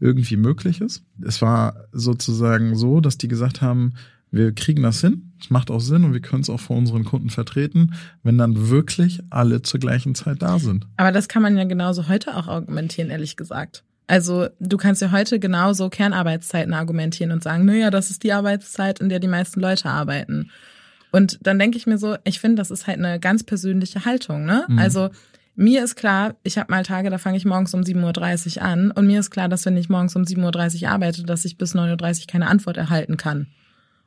irgendwie 0.00 0.36
möglich 0.36 0.80
ist. 0.80 1.04
Es 1.24 1.40
war 1.42 1.84
sozusagen 1.92 2.74
so, 2.74 3.00
dass 3.00 3.18
die 3.18 3.28
gesagt 3.28 3.62
haben, 3.62 3.92
wir 4.32 4.52
kriegen 4.52 4.82
das 4.82 5.00
hin, 5.00 5.32
es 5.40 5.50
macht 5.50 5.70
auch 5.70 5.80
Sinn 5.80 6.04
und 6.04 6.14
wir 6.14 6.20
können 6.20 6.42
es 6.42 6.50
auch 6.50 6.58
vor 6.58 6.76
unseren 6.76 7.04
Kunden 7.04 7.30
vertreten, 7.30 7.94
wenn 8.22 8.38
dann 8.38 8.70
wirklich 8.70 9.20
alle 9.30 9.62
zur 9.62 9.78
gleichen 9.78 10.14
Zeit 10.14 10.42
da 10.42 10.58
sind. 10.58 10.86
Aber 10.96 11.12
das 11.12 11.28
kann 11.28 11.42
man 11.42 11.56
ja 11.56 11.64
genauso 11.64 12.08
heute 12.08 12.36
auch 12.36 12.48
argumentieren, 12.48 13.10
ehrlich 13.10 13.36
gesagt. 13.36 13.84
Also 14.06 14.48
du 14.58 14.76
kannst 14.78 15.02
ja 15.02 15.12
heute 15.12 15.38
genauso 15.38 15.90
Kernarbeitszeiten 15.90 16.74
argumentieren 16.74 17.30
und 17.30 17.42
sagen, 17.42 17.64
naja, 17.64 17.90
das 17.90 18.10
ist 18.10 18.24
die 18.24 18.32
Arbeitszeit, 18.32 19.00
in 19.00 19.08
der 19.08 19.20
die 19.20 19.28
meisten 19.28 19.60
Leute 19.60 19.88
arbeiten. 19.88 20.50
Und 21.12 21.38
dann 21.42 21.58
denke 21.58 21.76
ich 21.76 21.86
mir 21.86 21.98
so, 21.98 22.16
ich 22.24 22.40
finde, 22.40 22.56
das 22.56 22.70
ist 22.70 22.86
halt 22.86 22.98
eine 22.98 23.20
ganz 23.20 23.44
persönliche 23.44 24.04
Haltung. 24.06 24.46
Ne? 24.46 24.64
Mhm. 24.66 24.78
Also 24.78 25.10
mir 25.54 25.84
ist 25.84 25.94
klar, 25.94 26.36
ich 26.42 26.56
habe 26.56 26.72
mal 26.72 26.82
Tage, 26.82 27.10
da 27.10 27.18
fange 27.18 27.36
ich 27.36 27.44
morgens 27.44 27.74
um 27.74 27.82
7.30 27.82 28.56
Uhr 28.56 28.62
an 28.62 28.90
und 28.90 29.06
mir 29.06 29.20
ist 29.20 29.30
klar, 29.30 29.50
dass 29.50 29.66
wenn 29.66 29.76
ich 29.76 29.90
morgens 29.90 30.16
um 30.16 30.22
7.30 30.22 30.84
Uhr 30.84 30.90
arbeite, 30.90 31.22
dass 31.24 31.44
ich 31.44 31.58
bis 31.58 31.74
9.30 31.74 32.20
Uhr 32.20 32.26
keine 32.28 32.46
Antwort 32.46 32.78
erhalten 32.78 33.18
kann. 33.18 33.48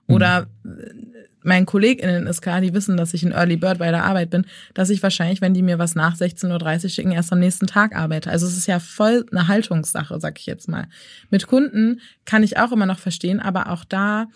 Oder 0.08 0.48
mhm. 0.64 1.14
meinen 1.44 1.66
KollegInnen 1.66 2.28
ist 2.28 2.42
klar, 2.42 2.62
die 2.62 2.74
wissen, 2.74 2.98
dass 2.98 3.14
ich 3.14 3.24
ein 3.24 3.32
Early 3.32 3.58
Bird 3.58 3.80
bei 3.80 3.92
der 3.92 4.04
Arbeit 4.04 4.30
bin, 4.30 4.46
dass 4.74 4.90
ich 4.90 5.02
wahrscheinlich, 5.02 5.42
wenn 5.42 5.54
die 5.54 5.62
mir 5.62 5.80
was 5.80 5.96
nach 5.96 6.16
16.30 6.16 6.84
Uhr 6.84 6.90
schicken, 6.90 7.12
erst 7.12 7.32
am 7.32 7.40
nächsten 7.40 7.68
Tag 7.68 7.96
arbeite. 7.96 8.30
Also 8.30 8.46
es 8.46 8.58
ist 8.58 8.68
ja 8.68 8.80
voll 8.80 9.26
eine 9.32 9.48
Haltungssache, 9.48 10.20
sag 10.20 10.40
ich 10.40 10.46
jetzt 10.46 10.68
mal. 10.68 10.88
Mit 11.30 11.48
Kunden 11.48 12.02
kann 12.26 12.44
ich 12.44 12.58
auch 12.58 12.72
immer 12.72 12.86
noch 12.86 13.00
verstehen, 13.00 13.40
aber 13.40 13.72
auch 13.72 13.86
da 13.86 14.28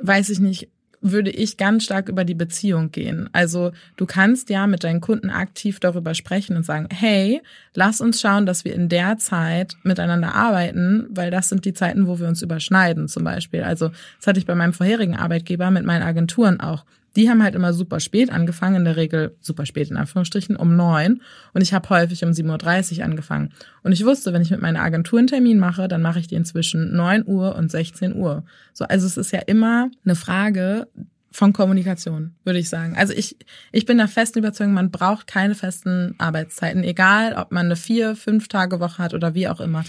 weiß 0.00 0.28
ich 0.28 0.40
nicht, 0.40 0.68
würde 1.12 1.30
ich 1.30 1.56
ganz 1.56 1.84
stark 1.84 2.08
über 2.08 2.24
die 2.24 2.34
Beziehung 2.34 2.90
gehen. 2.90 3.28
Also 3.32 3.72
du 3.96 4.06
kannst 4.06 4.50
ja 4.50 4.66
mit 4.66 4.84
deinen 4.84 5.00
Kunden 5.00 5.30
aktiv 5.30 5.80
darüber 5.80 6.14
sprechen 6.14 6.56
und 6.56 6.64
sagen, 6.64 6.88
hey, 6.92 7.42
lass 7.74 8.00
uns 8.00 8.20
schauen, 8.20 8.46
dass 8.46 8.64
wir 8.64 8.74
in 8.74 8.88
der 8.88 9.18
Zeit 9.18 9.76
miteinander 9.82 10.34
arbeiten, 10.34 11.06
weil 11.10 11.30
das 11.30 11.48
sind 11.48 11.64
die 11.64 11.74
Zeiten, 11.74 12.06
wo 12.06 12.18
wir 12.18 12.28
uns 12.28 12.42
überschneiden 12.42 13.08
zum 13.08 13.24
Beispiel. 13.24 13.62
Also 13.62 13.90
das 14.18 14.26
hatte 14.26 14.38
ich 14.38 14.46
bei 14.46 14.54
meinem 14.54 14.72
vorherigen 14.72 15.16
Arbeitgeber 15.16 15.70
mit 15.70 15.84
meinen 15.84 16.02
Agenturen 16.02 16.60
auch. 16.60 16.84
Die 17.16 17.28
haben 17.30 17.42
halt 17.42 17.54
immer 17.54 17.72
super 17.72 17.98
spät 17.98 18.30
angefangen, 18.30 18.76
in 18.76 18.84
der 18.84 18.96
Regel 18.96 19.36
super 19.40 19.66
spät 19.66 19.90
in 19.90 19.96
Anführungsstrichen, 19.96 20.54
um 20.54 20.76
neun. 20.76 21.22
Und 21.54 21.62
ich 21.62 21.72
habe 21.72 21.88
häufig 21.88 22.22
um 22.24 22.30
7.30 22.30 22.98
Uhr 22.98 23.04
angefangen. 23.04 23.52
Und 23.82 23.92
ich 23.92 24.04
wusste, 24.04 24.32
wenn 24.32 24.42
ich 24.42 24.50
mit 24.50 24.60
meiner 24.60 24.82
Agentur 24.82 25.18
einen 25.18 25.28
Termin 25.28 25.58
mache, 25.58 25.88
dann 25.88 26.02
mache 26.02 26.20
ich 26.20 26.28
den 26.28 26.44
zwischen 26.44 26.94
neun 26.94 27.24
Uhr 27.26 27.56
und 27.56 27.70
16 27.70 28.14
Uhr. 28.14 28.44
So, 28.72 28.84
also 28.84 29.06
es 29.06 29.16
ist 29.16 29.32
ja 29.32 29.40
immer 29.40 29.90
eine 30.04 30.14
Frage 30.14 30.86
von 31.36 31.52
Kommunikation, 31.52 32.34
würde 32.44 32.58
ich 32.58 32.68
sagen. 32.68 32.96
Also 32.96 33.12
ich, 33.12 33.36
ich 33.72 33.84
bin 33.84 33.98
der 33.98 34.08
festen 34.08 34.38
Überzeugung, 34.38 34.72
man 34.72 34.90
braucht 34.90 35.26
keine 35.26 35.54
festen 35.54 36.14
Arbeitszeiten, 36.18 36.82
egal 36.82 37.34
ob 37.34 37.52
man 37.52 37.66
eine 37.66 37.76
vier, 37.76 38.16
fünf 38.16 38.48
Tage 38.48 38.80
Woche 38.80 38.98
hat 38.98 39.12
oder 39.12 39.34
wie 39.34 39.48
auch 39.48 39.60
immer. 39.60 39.84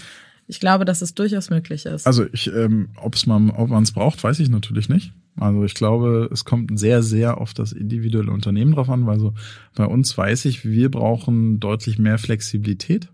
Ich 0.48 0.60
glaube, 0.60 0.86
dass 0.86 1.02
es 1.02 1.14
durchaus 1.14 1.50
möglich 1.50 1.84
ist. 1.84 2.06
Also 2.06 2.24
ich, 2.32 2.50
ähm, 2.52 2.88
ob's 2.96 3.26
man, 3.26 3.50
ob 3.50 3.68
man 3.68 3.82
es 3.82 3.92
braucht, 3.92 4.24
weiß 4.24 4.40
ich 4.40 4.48
natürlich 4.48 4.88
nicht. 4.88 5.12
Also 5.36 5.62
ich 5.64 5.74
glaube, 5.74 6.28
es 6.32 6.46
kommt 6.46 6.78
sehr, 6.78 7.02
sehr 7.02 7.38
auf 7.38 7.52
das 7.52 7.72
individuelle 7.72 8.32
Unternehmen 8.32 8.72
drauf 8.72 8.88
an, 8.88 9.06
weil 9.06 9.20
so 9.20 9.34
bei 9.74 9.84
uns 9.84 10.16
weiß 10.16 10.46
ich, 10.46 10.64
wir 10.64 10.90
brauchen 10.90 11.60
deutlich 11.60 11.98
mehr 11.98 12.18
Flexibilität 12.18 13.08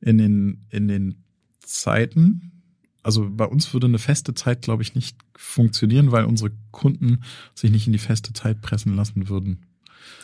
in 0.00 0.18
den, 0.18 0.66
in 0.68 0.86
den 0.86 1.24
Zeiten. 1.60 2.52
Also 3.02 3.28
bei 3.30 3.46
uns 3.46 3.72
würde 3.72 3.86
eine 3.86 3.98
feste 3.98 4.34
Zeit, 4.34 4.60
glaube 4.60 4.82
ich, 4.82 4.94
nicht 4.94 5.16
funktionieren, 5.34 6.12
weil 6.12 6.26
unsere 6.26 6.50
Kunden 6.70 7.20
sich 7.54 7.70
nicht 7.70 7.86
in 7.86 7.92
die 7.94 7.98
feste 7.98 8.34
Zeit 8.34 8.60
pressen 8.60 8.94
lassen 8.94 9.30
würden. 9.30 9.66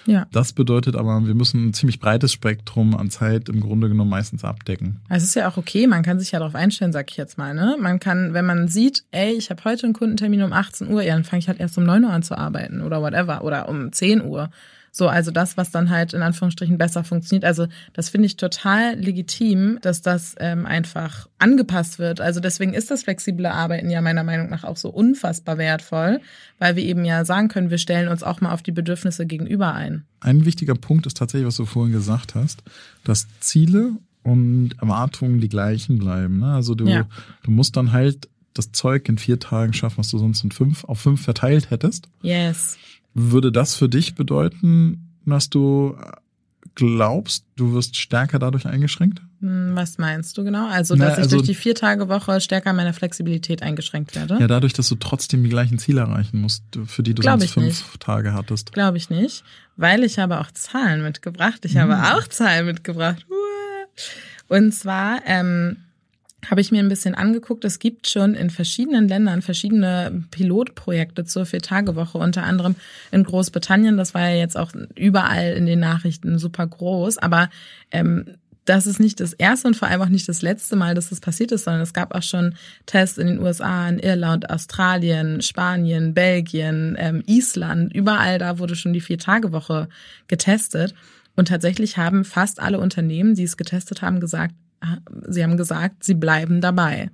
Ja. 0.06 0.26
Das 0.32 0.52
bedeutet 0.52 0.96
aber, 0.96 1.26
wir 1.26 1.34
müssen 1.34 1.68
ein 1.68 1.74
ziemlich 1.74 2.00
breites 2.00 2.32
Spektrum 2.32 2.96
an 2.96 3.10
Zeit 3.10 3.48
im 3.48 3.60
Grunde 3.60 3.88
genommen 3.88 4.10
meistens 4.10 4.44
abdecken. 4.44 5.00
Also 5.08 5.24
es 5.24 5.30
ist 5.30 5.34
ja 5.34 5.48
auch 5.48 5.56
okay, 5.56 5.86
man 5.86 6.02
kann 6.02 6.18
sich 6.18 6.32
ja 6.32 6.38
darauf 6.38 6.54
einstellen, 6.54 6.92
sag 6.92 7.10
ich 7.10 7.16
jetzt 7.16 7.38
mal. 7.38 7.54
Ne? 7.54 7.76
Man 7.78 8.00
kann, 8.00 8.34
wenn 8.34 8.46
man 8.46 8.68
sieht, 8.68 9.04
ey, 9.10 9.32
ich 9.32 9.50
habe 9.50 9.62
heute 9.64 9.84
einen 9.84 9.92
Kundentermin 9.92 10.42
um 10.42 10.52
18 10.52 10.90
Uhr, 10.90 11.02
ja, 11.02 11.14
dann 11.14 11.24
fange 11.24 11.40
ich 11.40 11.48
halt 11.48 11.60
erst 11.60 11.78
um 11.78 11.84
9 11.84 12.04
Uhr 12.04 12.10
an 12.10 12.22
zu 12.22 12.36
arbeiten 12.36 12.82
oder 12.82 13.02
whatever 13.02 13.44
oder 13.44 13.68
um 13.68 13.92
10 13.92 14.22
Uhr. 14.22 14.50
So, 14.92 15.09
also 15.09 15.31
das, 15.31 15.57
was 15.57 15.70
dann 15.70 15.88
halt 15.90 16.14
in 16.14 16.22
Anführungsstrichen 16.22 16.76
besser 16.76 17.05
funktioniert. 17.05 17.44
Also 17.44 17.66
das 17.92 18.09
finde 18.09 18.26
ich 18.26 18.37
total 18.37 18.96
legitim, 18.98 19.79
dass 19.83 20.03
das 20.03 20.35
ähm, 20.38 20.66
einfach 20.66 21.29
angepasst 21.38 21.98
wird. 21.98 22.20
Also 22.20 22.40
deswegen 22.40 22.74
ist 22.74 22.90
das 22.90 23.05
flexible 23.05 23.46
Arbeiten 23.46 23.90
ja 23.90 24.00
meiner 24.00 24.24
Meinung 24.24 24.50
nach 24.50 24.64
auch 24.64 24.76
so 24.76 24.90
unfassbar 24.90 25.59
wertvoll, 25.59 26.20
weil 26.59 26.76
wir 26.76 26.83
eben 26.85 27.05
ja 27.05 27.24
sagen 27.24 27.48
können, 27.48 27.70
wir 27.70 27.79
stellen 27.79 28.09
uns 28.09 28.22
auch 28.22 28.40
mal 28.40 28.53
auf 28.53 28.62
die 28.62 28.72
Bedürfnisse 28.72 29.26
gegenüber 29.26 29.74
ein. 29.74 30.05
Ein 30.20 30.44
wichtiger 30.44 30.74
Punkt 30.74 31.07
ist 31.07 31.16
tatsächlich, 31.16 31.46
was 31.46 31.57
du 31.57 31.66
vorhin 31.66 31.92
gesagt 31.92 32.35
hast, 32.35 32.62
dass 33.05 33.29
Ziele 33.38 33.92
und 34.22 34.72
Erwartungen 34.81 35.40
die 35.40 35.48
gleichen 35.48 35.98
bleiben. 35.98 36.40
Ne? 36.40 36.53
Also 36.53 36.74
du, 36.74 36.87
Ja. 36.87 37.07
du 37.42 37.50
musst 37.50 37.76
dann 37.76 37.92
halt 37.92 38.29
das 38.55 38.72
Zeug 38.72 39.09
in 39.09 39.16
vier 39.16 39.38
Tagen 39.38 39.72
schaffen, 39.72 39.98
was 39.98 40.11
du 40.11 40.18
sonst 40.18 40.42
in 40.42 40.50
fünf 40.50 40.85
auf 40.85 41.00
fünf 41.00 41.22
verteilt 41.22 41.70
hättest. 41.70 42.09
Yes. 42.20 42.76
Würde 43.14 43.51
das 43.53 43.75
für 43.75 43.88
dich 43.88 44.14
bedeuten, 44.14 45.09
dass 45.27 45.51
du 45.51 45.96
glaubst, 46.77 47.44
du 47.57 47.73
wirst 47.75 47.96
stärker 47.96 48.38
dadurch 48.38 48.66
eingeschränkt? 48.66 49.20
Hm, 49.40 49.73
Was 49.75 49.99
meinst 49.99 50.38
du 50.38 50.44
genau? 50.44 50.68
Also, 50.68 50.94
dass 50.94 51.14
ich 51.14 51.25
also- 51.25 51.37
durch 51.37 51.49
die 51.49 51.55
vier 51.55 51.75
Tage 51.75 52.09
Woche 52.09 52.40
stärker 52.40 52.70
an 52.70 52.77
meiner 52.77 52.92
Flexibilität 52.92 53.62
eingeschränkt 53.62 54.14
werde? 54.14 54.38
Ja, 54.38 54.46
dadurch, 54.46 54.73
dass 54.73 54.88
du 54.88 54.94
trotzdem 54.94 55.42
die 55.42 55.49
gleichen 55.49 55.79
Ziele 55.79 56.03
erreichen 56.03 56.40
musst, 56.40 56.62
für 56.87 57.03
die 57.03 57.14
du 57.14 57.23
Glaub 57.23 57.33
sonst 57.40 57.44
ich 57.44 57.53
fünf 57.53 57.64
nicht. 57.66 58.01
Tage 58.01 58.33
hattest. 58.35 58.73
Glaube 58.73 58.99
ich 58.99 59.11
nicht, 59.11 59.42
weil 59.77 60.05
ich 60.05 60.18
habe 60.18 60.40
auch 60.40 60.51
Zahlen 60.53 61.03
mitgebracht. 61.03 61.64
Ich 61.64 61.75
Hm. 61.75 61.90
habe 61.90 62.16
auch 62.16 62.27
Zahlen 62.29 62.66
mitgebracht. 62.66 63.27
Und 64.49 64.73
zwar 64.73 65.20
ähm, 65.27 65.77
habe 66.48 66.61
ich 66.61 66.72
mir 66.72 66.83
ein 66.83 66.88
bisschen 66.88 67.14
angeguckt, 67.14 67.64
es 67.64 67.79
gibt 67.79 68.09
schon 68.09 68.35
in 68.35 68.50
verschiedenen 68.50 69.09
Ländern 69.09 69.42
verschiedene 69.42 70.24
Pilotprojekte 70.31 71.24
zur 71.24 71.46
Vier-Tage-Woche, 71.46 72.18
unter 72.18 72.44
anderem 72.44 72.76
in 73.11 73.24
Großbritannien. 73.24 73.96
Das 73.96 74.14
war 74.14 74.29
ja 74.29 74.37
jetzt 74.37 74.57
auch 74.57 74.72
überall 74.94 75.53
in 75.53 75.66
den 75.66 75.81
Nachrichten 75.81 76.38
super 76.38 76.66
groß. 76.66 77.18
Aber 77.18 77.50
ähm, 77.90 78.24
das 78.64 78.87
ist 78.87 79.00
nicht 79.00 79.20
das 79.20 79.33
erste 79.33 79.68
und 79.68 79.76
vor 79.76 79.88
allem 79.88 80.03
auch 80.03 80.09
nicht 80.09 80.29
das 80.29 80.42
letzte 80.42 80.76
Mal, 80.76 80.94
dass 80.94 81.11
das 81.11 81.20
passiert 81.20 81.53
ist, 81.53 81.64
sondern 81.64 81.83
es 81.83 81.92
gab 81.92 82.14
auch 82.14 82.22
schon 82.22 82.55
Tests 82.87 83.18
in 83.18 83.26
den 83.26 83.40
USA, 83.40 83.88
in 83.88 83.98
Irland, 83.98 84.48
Australien, 84.48 85.42
Spanien, 85.42 86.14
Belgien, 86.14 86.96
ähm, 86.98 87.22
Island. 87.26 87.92
Überall 87.94 88.38
da 88.38 88.59
wurde 88.59 88.76
schon 88.76 88.92
die 88.92 89.00
Vier-Tage-Woche 89.00 89.88
getestet. 90.29 90.94
Und 91.37 91.48
tatsächlich 91.48 91.96
haben 91.96 92.24
fast 92.24 92.61
alle 92.61 92.79
Unternehmen, 92.81 93.35
die 93.35 93.44
es 93.44 93.57
getestet 93.57 94.03
haben, 94.03 94.20
gesagt, 94.20 94.55
sie 95.28 95.42
haben 95.42 95.56
gesagt, 95.56 96.04
sie 96.04 96.14
bleiben 96.14 96.60
dabei. 96.60 97.10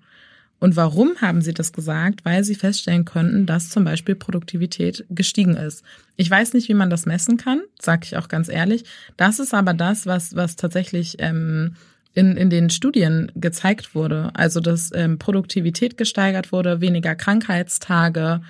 Und 0.58 0.74
warum 0.76 1.16
haben 1.20 1.42
sie 1.42 1.52
das 1.52 1.72
gesagt? 1.72 2.24
Weil 2.24 2.42
sie 2.42 2.54
feststellen 2.54 3.04
konnten, 3.04 3.44
dass 3.46 3.68
zum 3.68 3.84
Beispiel 3.84 4.14
Produktivität 4.14 5.04
gestiegen 5.10 5.54
ist. 5.54 5.84
Ich 6.16 6.30
weiß 6.30 6.54
nicht, 6.54 6.68
wie 6.68 6.74
man 6.74 6.88
das 6.88 7.04
messen 7.04 7.36
kann, 7.36 7.60
sage 7.78 8.02
ich 8.04 8.16
auch 8.16 8.28
ganz 8.28 8.48
ehrlich. 8.48 8.84
Das 9.16 9.38
ist 9.38 9.52
aber 9.52 9.74
das, 9.74 10.06
was, 10.06 10.34
was 10.34 10.56
tatsächlich 10.56 11.16
ähm, 11.18 11.74
in, 12.14 12.38
in 12.38 12.48
den 12.48 12.70
Studien 12.70 13.30
gezeigt 13.34 13.94
wurde. 13.94 14.30
Also, 14.32 14.60
dass 14.60 14.90
ähm, 14.94 15.18
Produktivität 15.18 15.98
gesteigert 15.98 16.52
wurde, 16.52 16.80
weniger 16.80 17.14
Krankheitstage 17.14 18.40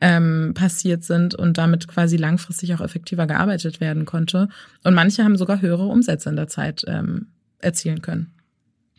ähm, 0.00 0.52
passiert 0.54 1.02
sind 1.02 1.34
und 1.34 1.58
damit 1.58 1.88
quasi 1.88 2.16
langfristig 2.16 2.74
auch 2.74 2.80
effektiver 2.80 3.26
gearbeitet 3.26 3.80
werden 3.80 4.04
konnte. 4.04 4.48
Und 4.84 4.94
manche 4.94 5.24
haben 5.24 5.36
sogar 5.36 5.60
höhere 5.60 5.86
Umsätze 5.86 6.28
in 6.28 6.36
der 6.36 6.48
Zeit 6.48 6.84
ähm, 6.86 7.26
erzielen 7.58 8.02
können. 8.02 8.35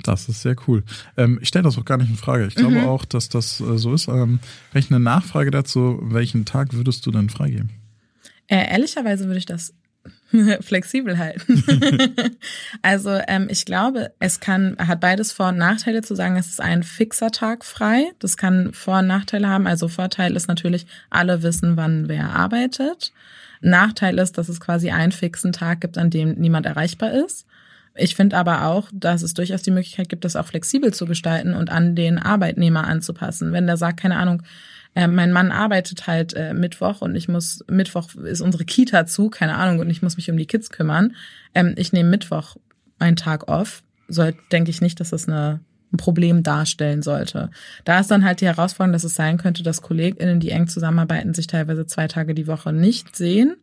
Das 0.07 0.29
ist 0.29 0.41
sehr 0.41 0.55
cool. 0.67 0.83
Ähm, 1.17 1.39
ich 1.41 1.49
stelle 1.49 1.63
das 1.63 1.77
auch 1.77 1.85
gar 1.85 1.97
nicht 1.97 2.09
in 2.09 2.15
Frage. 2.15 2.47
Ich 2.47 2.55
glaube 2.55 2.75
Mhm. 2.81 2.85
auch, 2.85 3.05
dass 3.05 3.29
das 3.29 3.59
äh, 3.59 3.77
so 3.77 3.93
ist. 3.93 4.07
Ähm, 4.07 4.39
Vielleicht 4.71 4.91
eine 4.91 4.99
Nachfrage 4.99 5.51
dazu, 5.51 5.99
welchen 6.01 6.45
Tag 6.45 6.73
würdest 6.73 7.05
du 7.05 7.11
denn 7.11 7.29
freigeben? 7.29 7.71
Äh, 8.47 8.71
ehrlicherweise 8.71 9.25
würde 9.25 9.39
ich 9.39 9.45
das 9.45 9.73
flexibel 10.61 11.17
halten. 11.17 11.63
also 12.81 13.19
ähm, 13.27 13.47
ich 13.49 13.65
glaube, 13.65 14.11
es 14.19 14.39
kann 14.39 14.77
hat 14.77 14.99
beides 14.99 15.31
Vor- 15.31 15.49
und 15.49 15.57
Nachteile 15.57 16.01
zu 16.01 16.15
sagen, 16.15 16.37
es 16.37 16.47
ist 16.47 16.61
ein 16.61 16.83
fixer 16.83 17.31
Tag 17.31 17.65
frei. 17.65 18.11
Das 18.19 18.37
kann 18.37 18.71
Vor- 18.73 18.99
und 18.99 19.07
Nachteile 19.07 19.47
haben. 19.49 19.67
Also 19.67 19.87
Vorteil 19.87 20.35
ist 20.35 20.47
natürlich, 20.47 20.85
alle 21.09 21.43
wissen, 21.43 21.75
wann 21.77 22.07
wer 22.07 22.29
arbeitet. 22.31 23.11
Nachteil 23.61 24.19
ist, 24.19 24.37
dass 24.37 24.49
es 24.49 24.59
quasi 24.59 24.91
einen 24.91 25.11
fixen 25.11 25.51
Tag 25.51 25.81
gibt, 25.81 25.97
an 25.97 26.09
dem 26.11 26.33
niemand 26.35 26.65
erreichbar 26.65 27.11
ist. 27.11 27.46
Ich 27.97 28.15
finde 28.15 28.37
aber 28.37 28.65
auch, 28.65 28.89
dass 28.93 29.21
es 29.21 29.33
durchaus 29.33 29.63
die 29.63 29.71
Möglichkeit 29.71 30.09
gibt, 30.09 30.23
das 30.23 30.35
auch 30.35 30.45
flexibel 30.45 30.93
zu 30.93 31.05
gestalten 31.05 31.53
und 31.53 31.71
an 31.71 31.95
den 31.95 32.19
Arbeitnehmer 32.19 32.85
anzupassen. 32.85 33.51
Wenn 33.53 33.67
der 33.67 33.77
sagt, 33.77 33.99
keine 33.99 34.17
Ahnung, 34.17 34.43
äh, 34.95 35.07
mein 35.07 35.31
Mann 35.31 35.51
arbeitet 35.51 36.07
halt 36.07 36.33
äh, 36.33 36.53
Mittwoch 36.53 37.01
und 37.01 37.15
ich 37.15 37.27
muss, 37.27 37.63
Mittwoch 37.69 38.15
ist 38.15 38.41
unsere 38.41 38.65
Kita 38.65 39.05
zu, 39.05 39.29
keine 39.29 39.55
Ahnung, 39.55 39.79
und 39.79 39.89
ich 39.89 40.01
muss 40.01 40.17
mich 40.17 40.29
um 40.31 40.37
die 40.37 40.47
Kids 40.47 40.69
kümmern. 40.69 41.15
Ähm, 41.53 41.73
ich 41.77 41.93
nehme 41.93 42.09
Mittwoch 42.09 42.55
meinen 42.99 43.15
Tag 43.15 43.47
off. 43.47 43.83
So 44.07 44.29
denke 44.51 44.71
ich 44.71 44.81
nicht, 44.81 44.99
dass 44.99 45.11
das 45.11 45.27
eine, 45.27 45.59
ein 45.91 45.97
Problem 45.97 46.43
darstellen 46.43 47.01
sollte. 47.01 47.51
Da 47.83 47.99
ist 47.99 48.09
dann 48.09 48.25
halt 48.25 48.41
die 48.41 48.47
Herausforderung, 48.47 48.93
dass 48.93 49.03
es 49.03 49.15
sein 49.15 49.37
könnte, 49.37 49.63
dass 49.63 49.81
KollegInnen, 49.81 50.39
die 50.39 50.51
eng 50.51 50.67
zusammenarbeiten, 50.67 51.33
sich 51.33 51.47
teilweise 51.47 51.85
zwei 51.85 52.07
Tage 52.07 52.33
die 52.33 52.47
Woche 52.47 52.73
nicht 52.73 53.15
sehen. 53.15 53.55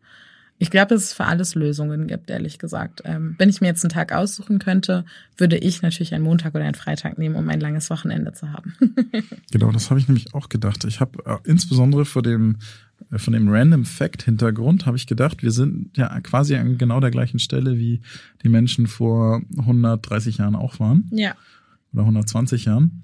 Ich 0.59 0.71
glaube, 0.71 0.95
dass 0.95 1.03
es 1.03 1.13
für 1.13 1.25
alles 1.25 1.55
Lösungen 1.55 2.07
gibt, 2.07 2.31
ehrlich 2.31 2.59
gesagt. 2.59 3.03
Ähm, 3.05 3.35
wenn 3.39 3.49
ich 3.49 3.61
mir 3.61 3.67
jetzt 3.67 3.85
einen 3.85 3.93
Tag 3.93 4.13
aussuchen 4.13 4.61
könnte, 4.61 5.05
würde 5.37 5.59
ich 5.59 5.83
natürlich 5.83 6.15
einen 6.15 6.23
Montag 6.25 6.55
oder 6.55 6.65
einen 6.65 6.75
Freitag 6.75 7.19
nehmen, 7.19 7.35
um 7.35 7.49
ein 7.49 7.61
langes 7.61 7.91
Wochenende 7.91 8.33
zu 8.33 8.53
haben. 8.53 8.75
Genau, 9.51 9.71
das 9.71 9.91
habe 9.91 10.01
ich 10.01 10.09
nämlich 10.09 10.35
auch 10.35 10.49
gedacht. 10.49 10.85
Ich 10.85 11.01
habe 11.01 11.19
äh, 11.27 11.37
insbesondere 11.49 12.05
vor 12.05 12.23
dem 12.23 12.57
äh, 13.11 13.19
von 13.19 13.33
dem 13.33 13.49
Random 13.49 13.85
Fact 13.85 14.23
Hintergrund 14.23 14.87
habe 14.87 14.97
ich 14.97 15.07
gedacht, 15.07 15.43
wir 15.43 15.51
sind 15.51 15.97
ja 15.97 16.21
quasi 16.21 16.57
an 16.57 16.79
genau 16.79 17.01
der 17.01 17.11
gleichen 17.11 17.39
Stelle 17.39 17.79
wie 17.79 18.01
die 18.43 18.49
Menschen 18.49 18.87
vor 18.87 19.43
130 19.59 20.39
Jahren 20.39 20.57
auch 20.57 20.81
waren 20.81 21.09
ja. 21.13 21.35
oder 21.93 22.03
120 22.03 22.65
Jahren. 22.65 23.03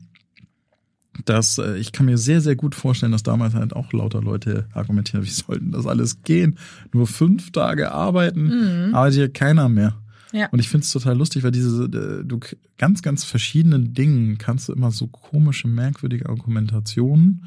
Das, 1.25 1.59
äh, 1.59 1.77
ich 1.77 1.93
kann 1.93 2.07
mir 2.07 2.19
sehr, 2.19 2.41
sehr 2.41 2.57
gut 2.57 2.75
vorstellen, 2.75 3.13
dass 3.13 3.23
damals 3.23 3.55
halt 3.55 3.75
auch 3.75 3.93
lauter 3.93 4.23
Leute 4.23 4.67
argumentieren, 4.73 5.25
wie 5.27 5.31
sollten 5.31 5.73
das 5.73 5.87
alles 5.87 6.23
gehen? 6.23 6.57
Nur 6.93 7.07
fünf 7.07 7.51
Tage 7.53 7.93
arbeiten, 7.93 8.45
Mhm. 8.89 8.95
arbeitet 8.95 9.17
hier 9.17 9.33
keiner 9.33 9.69
mehr. 9.69 9.97
Ja. 10.33 10.49
Und 10.51 10.61
ich 10.61 10.69
finde 10.69 10.85
es 10.85 10.93
total 10.93 11.17
lustig, 11.19 11.43
weil 11.43 11.51
diese, 11.51 11.85
äh, 11.85 12.25
du 12.25 12.39
ganz, 12.79 13.03
ganz 13.03 13.25
verschiedenen 13.25 13.95
Dingen 13.95 14.39
kannst 14.39 14.69
du 14.69 14.73
immer 14.73 14.93
so 14.93 15.09
komische, 15.09 15.67
merkwürdige 15.67 16.29
Argumentationen 16.29 17.45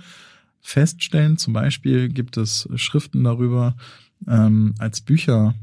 feststellen. 0.59 1.37
Zum 1.37 1.53
Beispiel 1.53 2.09
gibt 2.09 2.35
es 2.37 2.67
Schriften 2.75 3.23
darüber, 3.23 3.75
ähm, 4.27 4.75
als 4.79 5.01
Bücher 5.01 5.55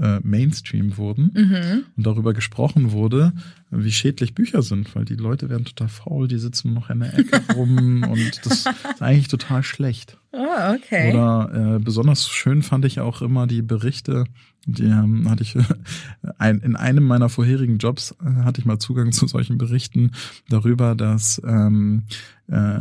äh, 0.00 0.20
Mainstream 0.22 0.96
wurden 0.96 1.30
Mhm. 1.34 1.84
und 1.96 2.06
darüber 2.06 2.32
gesprochen 2.34 2.92
wurde, 2.92 3.32
wie 3.70 3.92
schädlich 3.92 4.34
Bücher 4.34 4.62
sind, 4.62 4.94
weil 4.94 5.04
die 5.04 5.14
Leute 5.16 5.48
werden 5.48 5.64
total 5.64 5.88
faul, 5.88 6.28
die 6.28 6.38
sitzen 6.38 6.74
noch 6.74 6.90
in 6.90 7.00
der 7.00 7.18
Ecke 7.18 7.40
rum 7.54 8.02
und 8.10 8.40
das 8.44 8.66
ist 8.66 9.02
eigentlich 9.02 9.28
total 9.28 9.62
schlecht. 9.62 10.18
Oh, 10.36 10.74
okay. 10.74 11.12
Oder 11.12 11.76
äh, 11.76 11.78
besonders 11.78 12.28
schön 12.28 12.62
fand 12.62 12.84
ich 12.84 13.00
auch 13.00 13.22
immer 13.22 13.46
die 13.46 13.62
Berichte, 13.62 14.24
die 14.66 14.84
ähm, 14.84 15.30
hatte 15.30 15.42
ich 15.42 15.56
ein, 16.38 16.60
in 16.60 16.76
einem 16.76 17.04
meiner 17.04 17.28
vorherigen 17.28 17.78
Jobs 17.78 18.14
äh, 18.22 18.44
hatte 18.44 18.60
ich 18.60 18.66
mal 18.66 18.78
Zugang 18.78 19.12
zu 19.12 19.26
solchen 19.26 19.56
Berichten 19.56 20.10
darüber, 20.48 20.94
dass 20.94 21.40
ähm, 21.46 22.02
äh, 22.48 22.80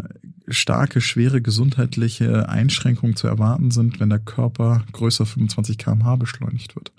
starke, 0.50 1.00
schwere 1.00 1.42
gesundheitliche 1.42 2.50
Einschränkungen 2.50 3.16
zu 3.16 3.28
erwarten 3.28 3.72
sind, 3.72 4.00
wenn 4.00 4.10
der 4.10 4.20
Körper 4.20 4.84
größer 4.92 5.26
25 5.26 5.78
km/h 5.78 6.18
beschleunigt 6.18 6.76
wird. 6.76 6.92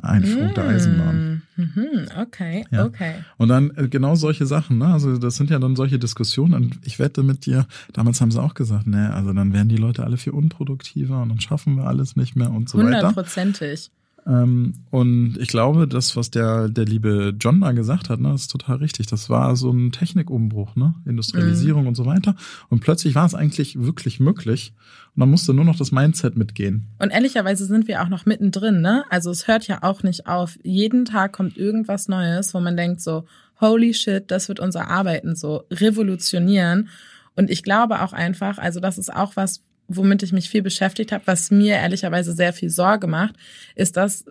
Einführung 0.00 0.54
der 0.54 0.64
Eisenbahn. 0.68 1.42
Mhm. 1.56 2.06
Okay, 2.20 2.64
Ja. 2.70 2.86
okay. 2.86 3.14
Und 3.36 3.48
dann 3.48 3.70
äh, 3.76 3.88
genau 3.88 4.14
solche 4.14 4.46
Sachen, 4.46 4.78
ne? 4.78 4.86
Also 4.86 5.16
das 5.18 5.36
sind 5.36 5.50
ja 5.50 5.58
dann 5.58 5.76
solche 5.76 5.98
Diskussionen 5.98 6.54
und 6.54 6.78
ich 6.84 6.98
wette 6.98 7.22
mit 7.22 7.46
dir, 7.46 7.66
damals 7.92 8.20
haben 8.20 8.30
sie 8.30 8.42
auch 8.42 8.54
gesagt, 8.54 8.86
ne, 8.86 9.12
also 9.12 9.32
dann 9.32 9.52
werden 9.52 9.68
die 9.68 9.76
Leute 9.76 10.04
alle 10.04 10.16
viel 10.16 10.32
unproduktiver 10.32 11.22
und 11.22 11.28
dann 11.28 11.40
schaffen 11.40 11.76
wir 11.76 11.84
alles 11.84 12.16
nicht 12.16 12.36
mehr 12.36 12.50
und 12.50 12.68
so 12.68 12.78
weiter. 12.78 12.86
Hundertprozentig. 12.86 13.90
Ähm, 14.26 14.74
und 14.90 15.36
ich 15.40 15.48
glaube, 15.48 15.88
das, 15.88 16.16
was 16.16 16.30
der, 16.30 16.68
der 16.68 16.84
liebe 16.84 17.34
John 17.40 17.60
da 17.60 17.72
gesagt 17.72 18.08
hat, 18.08 18.20
ne, 18.20 18.32
ist 18.34 18.50
total 18.50 18.76
richtig. 18.76 19.06
Das 19.08 19.28
war 19.28 19.56
so 19.56 19.70
ein 19.70 19.90
Technikumbruch, 19.90 20.76
ne? 20.76 20.94
Industrialisierung 21.04 21.86
und 21.86 21.96
so 21.96 22.06
weiter. 22.06 22.36
Und 22.68 22.80
plötzlich 22.80 23.14
war 23.14 23.26
es 23.26 23.34
eigentlich 23.34 23.82
wirklich 23.82 24.20
möglich. 24.20 24.74
Und 25.14 25.18
man 25.18 25.30
musste 25.30 25.54
nur 25.54 25.64
noch 25.64 25.76
das 25.76 25.90
Mindset 25.90 26.36
mitgehen. 26.36 26.86
Und 27.00 27.10
ehrlicherweise 27.10 27.66
sind 27.66 27.88
wir 27.88 28.02
auch 28.02 28.08
noch 28.08 28.24
mittendrin, 28.24 28.80
ne? 28.80 29.04
Also 29.10 29.30
es 29.30 29.48
hört 29.48 29.66
ja 29.66 29.82
auch 29.82 30.02
nicht 30.02 30.26
auf. 30.26 30.56
Jeden 30.62 31.04
Tag 31.04 31.32
kommt 31.32 31.56
irgendwas 31.56 32.06
Neues, 32.06 32.54
wo 32.54 32.60
man 32.60 32.76
denkt 32.76 33.00
so, 33.00 33.24
holy 33.60 33.92
shit, 33.92 34.30
das 34.30 34.48
wird 34.48 34.60
unser 34.60 34.88
Arbeiten 34.88 35.34
so 35.34 35.64
revolutionieren. 35.70 36.88
Und 37.34 37.50
ich 37.50 37.62
glaube 37.62 38.02
auch 38.02 38.12
einfach, 38.12 38.58
also 38.58 38.78
das 38.78 38.98
ist 38.98 39.12
auch 39.12 39.36
was, 39.36 39.62
womit 39.88 40.22
ich 40.22 40.32
mich 40.32 40.48
viel 40.48 40.62
beschäftigt 40.62 41.12
habe, 41.12 41.26
was 41.26 41.50
mir 41.50 41.76
ehrlicherweise 41.76 42.32
sehr 42.32 42.52
viel 42.52 42.70
Sorge 42.70 43.06
macht, 43.06 43.34
ist 43.74 43.96
dass 43.96 44.24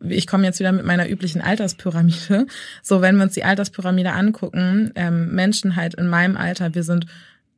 ich 0.00 0.26
komme 0.26 0.44
jetzt 0.44 0.58
wieder 0.58 0.72
mit 0.72 0.86
meiner 0.86 1.08
üblichen 1.08 1.40
Alterspyramide. 1.40 2.46
So, 2.82 3.02
wenn 3.02 3.16
wir 3.16 3.24
uns 3.24 3.34
die 3.34 3.44
Alterspyramide 3.44 4.12
angucken, 4.12 4.92
ähm, 4.94 5.34
Menschen 5.34 5.76
halt 5.76 5.94
in 5.94 6.08
meinem 6.08 6.36
Alter, 6.36 6.74
wir 6.74 6.82
sind 6.82 7.06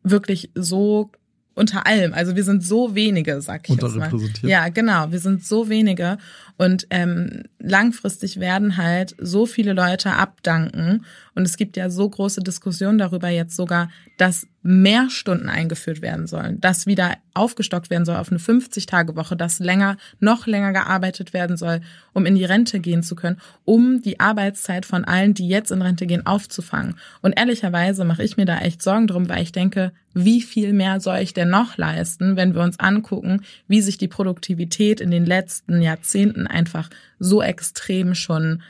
wirklich 0.02 0.50
so 0.54 1.10
unter 1.58 1.86
allem. 1.86 2.14
Also 2.14 2.36
wir 2.36 2.44
sind 2.44 2.64
so 2.64 2.94
wenige, 2.94 3.42
sag 3.42 3.68
ich 3.68 3.76
jetzt 3.76 3.96
mal. 3.96 4.10
Ja, 4.42 4.68
genau. 4.68 5.10
Wir 5.10 5.18
sind 5.18 5.44
so 5.44 5.68
wenige 5.68 6.18
und 6.56 6.86
ähm, 6.90 7.42
langfristig 7.58 8.38
werden 8.38 8.76
halt 8.76 9.16
so 9.18 9.44
viele 9.44 9.72
Leute 9.72 10.12
abdanken 10.12 11.04
und 11.38 11.44
es 11.44 11.56
gibt 11.56 11.76
ja 11.76 11.88
so 11.88 12.08
große 12.08 12.40
Diskussionen 12.40 12.98
darüber 12.98 13.28
jetzt 13.28 13.54
sogar, 13.54 13.90
dass 14.16 14.48
mehr 14.62 15.08
Stunden 15.08 15.48
eingeführt 15.48 16.02
werden 16.02 16.26
sollen, 16.26 16.60
dass 16.60 16.84
wieder 16.84 17.16
aufgestockt 17.32 17.90
werden 17.90 18.04
soll 18.04 18.16
auf 18.16 18.32
eine 18.32 18.40
50-Tage-Woche, 18.40 19.36
dass 19.36 19.60
länger, 19.60 19.98
noch 20.18 20.48
länger 20.48 20.72
gearbeitet 20.72 21.32
werden 21.32 21.56
soll, 21.56 21.80
um 22.12 22.26
in 22.26 22.34
die 22.34 22.44
Rente 22.44 22.80
gehen 22.80 23.04
zu 23.04 23.14
können, 23.14 23.40
um 23.64 24.02
die 24.02 24.18
Arbeitszeit 24.18 24.84
von 24.84 25.04
allen, 25.04 25.32
die 25.32 25.46
jetzt 25.46 25.70
in 25.70 25.80
Rente 25.80 26.08
gehen, 26.08 26.26
aufzufangen. 26.26 26.96
Und 27.22 27.38
ehrlicherweise 27.38 28.04
mache 28.04 28.24
ich 28.24 28.36
mir 28.36 28.44
da 28.44 28.58
echt 28.58 28.82
Sorgen 28.82 29.06
drum, 29.06 29.28
weil 29.28 29.44
ich 29.44 29.52
denke, 29.52 29.92
wie 30.14 30.42
viel 30.42 30.72
mehr 30.72 30.98
soll 31.00 31.18
ich 31.18 31.34
denn 31.34 31.50
noch 31.50 31.76
leisten, 31.76 32.34
wenn 32.34 32.56
wir 32.56 32.62
uns 32.62 32.80
angucken, 32.80 33.42
wie 33.68 33.80
sich 33.80 33.96
die 33.96 34.08
Produktivität 34.08 35.00
in 35.00 35.12
den 35.12 35.24
letzten 35.24 35.82
Jahrzehnten 35.82 36.48
einfach 36.48 36.90
so 37.20 37.42
extrem 37.42 38.16
schon 38.16 38.60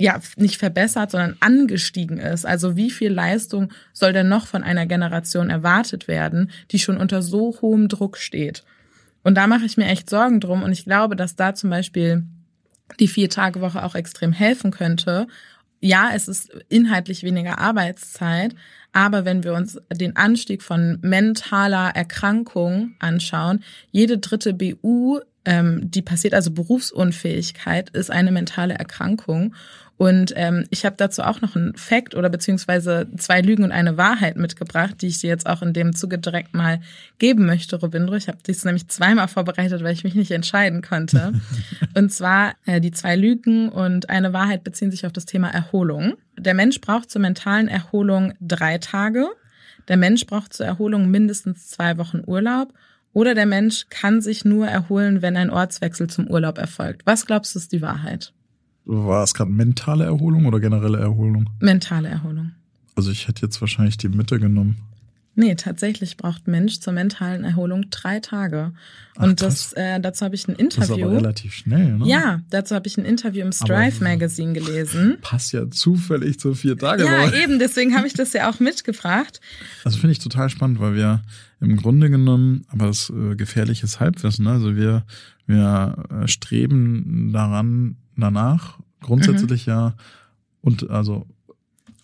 ja 0.00 0.18
nicht 0.36 0.56
verbessert, 0.56 1.10
sondern 1.10 1.36
angestiegen 1.40 2.18
ist. 2.18 2.46
Also 2.46 2.76
wie 2.76 2.90
viel 2.90 3.12
Leistung 3.12 3.70
soll 3.92 4.12
denn 4.12 4.28
noch 4.28 4.46
von 4.46 4.62
einer 4.62 4.86
Generation 4.86 5.50
erwartet 5.50 6.08
werden, 6.08 6.50
die 6.70 6.78
schon 6.78 6.96
unter 6.96 7.22
so 7.22 7.58
hohem 7.60 7.88
Druck 7.88 8.16
steht? 8.16 8.64
Und 9.22 9.34
da 9.34 9.46
mache 9.46 9.66
ich 9.66 9.76
mir 9.76 9.86
echt 9.86 10.08
Sorgen 10.08 10.40
drum. 10.40 10.62
Und 10.62 10.72
ich 10.72 10.84
glaube, 10.84 11.16
dass 11.16 11.36
da 11.36 11.54
zum 11.54 11.68
Beispiel 11.68 12.24
die 12.98 13.08
Vier-Tage-Woche 13.08 13.84
auch 13.84 13.94
extrem 13.94 14.32
helfen 14.32 14.70
könnte. 14.70 15.26
Ja, 15.80 16.10
es 16.14 16.28
ist 16.28 16.50
inhaltlich 16.68 17.22
weniger 17.22 17.58
Arbeitszeit, 17.58 18.54
aber 18.92 19.24
wenn 19.24 19.44
wir 19.44 19.54
uns 19.54 19.78
den 19.92 20.16
Anstieg 20.16 20.62
von 20.62 20.98
mentaler 21.02 21.90
Erkrankung 21.94 22.94
anschauen, 22.98 23.62
jede 23.90 24.18
dritte 24.18 24.52
BU, 24.52 25.20
ähm, 25.44 25.90
die 25.90 26.02
passiert, 26.02 26.34
also 26.34 26.50
Berufsunfähigkeit, 26.50 27.90
ist 27.90 28.10
eine 28.10 28.32
mentale 28.32 28.74
Erkrankung. 28.74 29.54
Und 30.00 30.32
ähm, 30.34 30.64
ich 30.70 30.86
habe 30.86 30.96
dazu 30.96 31.20
auch 31.20 31.42
noch 31.42 31.56
einen 31.56 31.74
Fact 31.76 32.14
oder 32.14 32.30
beziehungsweise 32.30 33.06
zwei 33.18 33.42
Lügen 33.42 33.64
und 33.64 33.70
eine 33.70 33.98
Wahrheit 33.98 34.38
mitgebracht, 34.38 34.94
die 35.02 35.08
ich 35.08 35.18
dir 35.18 35.28
jetzt 35.28 35.46
auch 35.46 35.60
in 35.60 35.74
dem 35.74 35.94
Zuge 35.94 36.16
direkt 36.16 36.54
mal 36.54 36.80
geben 37.18 37.44
möchte, 37.44 37.76
Robindro. 37.76 38.14
Ich 38.14 38.26
habe 38.26 38.38
dies 38.46 38.64
nämlich 38.64 38.88
zweimal 38.88 39.28
vorbereitet, 39.28 39.84
weil 39.84 39.92
ich 39.92 40.02
mich 40.02 40.14
nicht 40.14 40.30
entscheiden 40.30 40.80
konnte. 40.80 41.34
und 41.94 42.10
zwar 42.10 42.54
äh, 42.64 42.80
die 42.80 42.92
zwei 42.92 43.14
Lügen 43.14 43.68
und 43.68 44.08
eine 44.08 44.32
Wahrheit 44.32 44.64
beziehen 44.64 44.90
sich 44.90 45.04
auf 45.04 45.12
das 45.12 45.26
Thema 45.26 45.48
Erholung. 45.48 46.14
Der 46.38 46.54
Mensch 46.54 46.80
braucht 46.80 47.10
zur 47.10 47.20
mentalen 47.20 47.68
Erholung 47.68 48.32
drei 48.40 48.78
Tage. 48.78 49.28
Der 49.88 49.98
Mensch 49.98 50.24
braucht 50.24 50.54
zur 50.54 50.64
Erholung 50.64 51.10
mindestens 51.10 51.68
zwei 51.68 51.98
Wochen 51.98 52.22
Urlaub. 52.26 52.72
Oder 53.12 53.34
der 53.34 53.44
Mensch 53.44 53.84
kann 53.90 54.22
sich 54.22 54.46
nur 54.46 54.66
erholen, 54.66 55.20
wenn 55.20 55.36
ein 55.36 55.50
Ortswechsel 55.50 56.08
zum 56.08 56.26
Urlaub 56.26 56.56
erfolgt. 56.56 57.02
Was 57.04 57.26
glaubst 57.26 57.54
du 57.54 57.58
ist 57.58 57.72
die 57.72 57.82
Wahrheit? 57.82 58.32
War 58.84 59.22
es 59.22 59.34
gerade 59.34 59.50
mentale 59.50 60.04
Erholung 60.04 60.46
oder 60.46 60.60
generelle 60.60 60.98
Erholung? 60.98 61.48
Mentale 61.60 62.08
Erholung. 62.08 62.52
Also 62.96 63.10
ich 63.10 63.28
hätte 63.28 63.42
jetzt 63.42 63.60
wahrscheinlich 63.60 63.98
die 63.98 64.08
Mitte 64.08 64.38
genommen. 64.38 64.76
Nee, 65.36 65.54
tatsächlich 65.54 66.16
braucht 66.16 66.48
Mensch 66.48 66.80
zur 66.80 66.92
mentalen 66.92 67.44
Erholung 67.44 67.88
drei 67.90 68.18
Tage. 68.20 68.72
Ach, 69.16 69.22
und 69.22 69.40
das, 69.40 69.72
äh, 69.74 70.00
dazu 70.00 70.24
habe 70.24 70.34
ich 70.34 70.48
ein 70.48 70.56
Interview. 70.56 70.88
Das 70.88 70.98
ist 70.98 71.02
aber 71.04 71.16
relativ 71.16 71.54
schnell, 71.54 71.98
ne? 71.98 72.06
Ja, 72.06 72.40
dazu 72.50 72.74
habe 72.74 72.88
ich 72.88 72.98
ein 72.98 73.04
Interview 73.04 73.42
im 73.42 73.52
Strive 73.52 74.02
Magazine 74.02 74.52
gelesen. 74.52 75.18
Passt 75.22 75.52
ja 75.52 75.70
zufällig 75.70 76.40
zur 76.40 76.56
vier 76.56 76.76
Tage. 76.76 77.04
Ja, 77.04 77.32
eben, 77.32 77.58
deswegen 77.58 77.96
habe 77.96 78.08
ich 78.08 78.12
das 78.12 78.32
ja 78.32 78.50
auch 78.50 78.58
mitgebracht. 78.60 79.40
Also 79.84 79.98
finde 79.98 80.12
ich 80.12 80.18
total 80.18 80.50
spannend, 80.50 80.80
weil 80.80 80.94
wir 80.94 81.22
im 81.60 81.76
Grunde 81.76 82.10
genommen, 82.10 82.66
aber 82.68 82.88
das 82.88 83.10
äh, 83.10 83.36
gefährliches 83.36 84.00
Halbwissen, 84.00 84.44
ne? 84.44 84.52
also 84.52 84.74
wir, 84.74 85.04
wir 85.46 86.04
äh, 86.10 86.28
streben 86.28 87.30
daran, 87.32 87.96
danach 88.20 88.78
grundsätzlich 89.00 89.66
mhm. 89.66 89.72
ja 89.72 89.94
und 90.60 90.90
also 90.90 91.26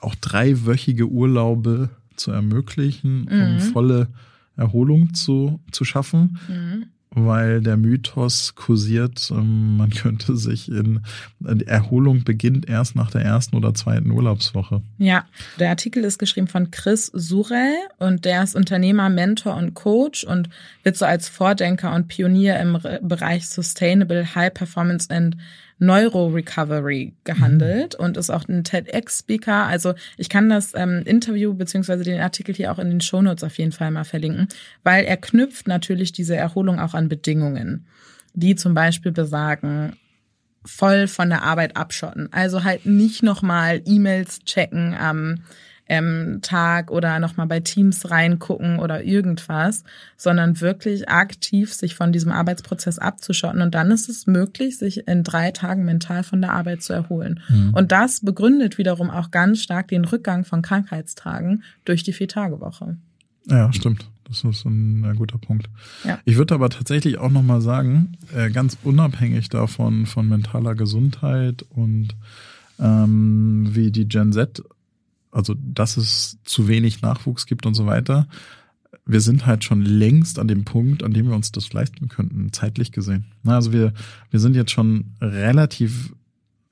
auch 0.00 0.14
dreiwöchige 0.14 1.06
Urlaube 1.06 1.90
zu 2.16 2.30
ermöglichen, 2.32 3.26
mhm. 3.30 3.42
um 3.42 3.60
volle 3.60 4.08
Erholung 4.56 5.14
zu, 5.14 5.60
zu 5.70 5.84
schaffen. 5.84 6.38
Mhm. 6.48 6.86
Weil 7.18 7.62
der 7.62 7.78
Mythos 7.78 8.56
kursiert, 8.56 9.30
ähm, 9.30 9.78
man 9.78 9.90
könnte 9.90 10.36
sich 10.36 10.70
in, 10.70 11.00
die 11.38 11.66
Erholung 11.66 12.24
beginnt 12.24 12.68
erst 12.68 12.94
nach 12.94 13.10
der 13.10 13.22
ersten 13.22 13.56
oder 13.56 13.72
zweiten 13.72 14.10
Urlaubswoche. 14.10 14.82
Ja, 14.98 15.24
der 15.58 15.70
Artikel 15.70 16.04
ist 16.04 16.18
geschrieben 16.18 16.48
von 16.48 16.70
Chris 16.72 17.06
Surel 17.14 17.72
und 17.98 18.26
der 18.26 18.42
ist 18.42 18.54
Unternehmer, 18.54 19.08
Mentor 19.08 19.56
und 19.56 19.72
Coach 19.72 20.24
und 20.24 20.50
wird 20.82 20.96
so 20.96 21.06
als 21.06 21.28
Vordenker 21.28 21.94
und 21.94 22.08
Pionier 22.08 22.58
im 22.60 22.78
Bereich 23.02 23.48
Sustainable 23.48 24.34
High 24.34 24.52
Performance 24.52 25.08
and 25.08 25.36
Neuro-Recovery 25.78 27.14
gehandelt 27.24 27.96
mhm. 27.98 28.04
und 28.04 28.16
ist 28.16 28.30
auch 28.30 28.48
ein 28.48 28.64
TEDx-Speaker. 28.64 29.66
Also 29.66 29.94
ich 30.16 30.28
kann 30.28 30.48
das 30.48 30.72
ähm, 30.74 31.02
Interview 31.04 31.54
beziehungsweise 31.54 32.04
den 32.04 32.20
Artikel 32.20 32.54
hier 32.54 32.72
auch 32.72 32.78
in 32.78 32.88
den 32.88 33.00
Shownotes 33.00 33.44
auf 33.44 33.58
jeden 33.58 33.72
Fall 33.72 33.90
mal 33.90 34.04
verlinken, 34.04 34.48
weil 34.84 35.04
er 35.04 35.16
knüpft 35.16 35.68
natürlich 35.68 36.12
diese 36.12 36.36
Erholung 36.36 36.80
auch 36.80 36.94
an 36.94 37.08
Bedingungen, 37.08 37.86
die 38.34 38.54
zum 38.54 38.74
Beispiel 38.74 39.12
besagen, 39.12 39.96
voll 40.64 41.06
von 41.06 41.28
der 41.28 41.42
Arbeit 41.42 41.76
abschotten. 41.76 42.32
Also 42.32 42.64
halt 42.64 42.86
nicht 42.86 43.22
nochmal 43.22 43.82
E-Mails 43.84 44.40
checken 44.44 44.94
am 44.94 45.18
ähm, 45.18 45.42
ähm, 45.88 46.40
Tag 46.42 46.90
oder 46.90 47.18
nochmal 47.18 47.46
bei 47.46 47.60
Teams 47.60 48.10
reingucken 48.10 48.78
oder 48.78 49.04
irgendwas, 49.04 49.84
sondern 50.16 50.60
wirklich 50.60 51.08
aktiv 51.08 51.72
sich 51.72 51.94
von 51.94 52.12
diesem 52.12 52.32
Arbeitsprozess 52.32 52.98
abzuschotten. 52.98 53.62
Und 53.62 53.74
dann 53.74 53.90
ist 53.90 54.08
es 54.08 54.26
möglich, 54.26 54.78
sich 54.78 55.06
in 55.06 55.22
drei 55.22 55.50
Tagen 55.50 55.84
mental 55.84 56.22
von 56.22 56.40
der 56.40 56.52
Arbeit 56.52 56.82
zu 56.82 56.92
erholen. 56.92 57.40
Mhm. 57.48 57.74
Und 57.74 57.92
das 57.92 58.20
begründet 58.20 58.78
wiederum 58.78 59.10
auch 59.10 59.30
ganz 59.30 59.62
stark 59.62 59.88
den 59.88 60.04
Rückgang 60.04 60.44
von 60.44 60.62
Krankheitstagen 60.62 61.62
durch 61.84 62.02
die 62.02 62.12
Vier-Tage-Woche. 62.12 62.96
Ja, 63.48 63.72
stimmt. 63.72 64.08
Das 64.28 64.42
ist 64.42 64.64
ein, 64.64 65.14
guter 65.16 65.38
Punkt. 65.38 65.68
Ja. 66.02 66.18
Ich 66.24 66.36
würde 66.36 66.54
aber 66.54 66.68
tatsächlich 66.68 67.18
auch 67.18 67.30
nochmal 67.30 67.60
sagen, 67.60 68.16
äh, 68.34 68.50
ganz 68.50 68.76
unabhängig 68.82 69.48
davon 69.50 70.06
von 70.06 70.28
mentaler 70.28 70.74
Gesundheit 70.74 71.64
und 71.70 72.08
ähm, 72.80 73.68
wie 73.70 73.92
die 73.92 74.08
Gen 74.08 74.32
Z 74.32 74.62
also 75.36 75.54
dass 75.54 75.98
es 75.98 76.38
zu 76.44 76.66
wenig 76.66 77.02
Nachwuchs 77.02 77.46
gibt 77.46 77.66
und 77.66 77.74
so 77.74 77.84
weiter. 77.84 78.26
Wir 79.04 79.20
sind 79.20 79.44
halt 79.44 79.64
schon 79.64 79.82
längst 79.82 80.38
an 80.38 80.48
dem 80.48 80.64
Punkt, 80.64 81.04
an 81.04 81.12
dem 81.12 81.28
wir 81.28 81.36
uns 81.36 81.52
das 81.52 81.72
leisten 81.72 82.08
könnten, 82.08 82.52
zeitlich 82.52 82.90
gesehen. 82.90 83.26
Also 83.44 83.72
wir, 83.72 83.92
wir 84.30 84.40
sind 84.40 84.56
jetzt 84.56 84.72
schon 84.72 85.12
relativ, 85.20 86.14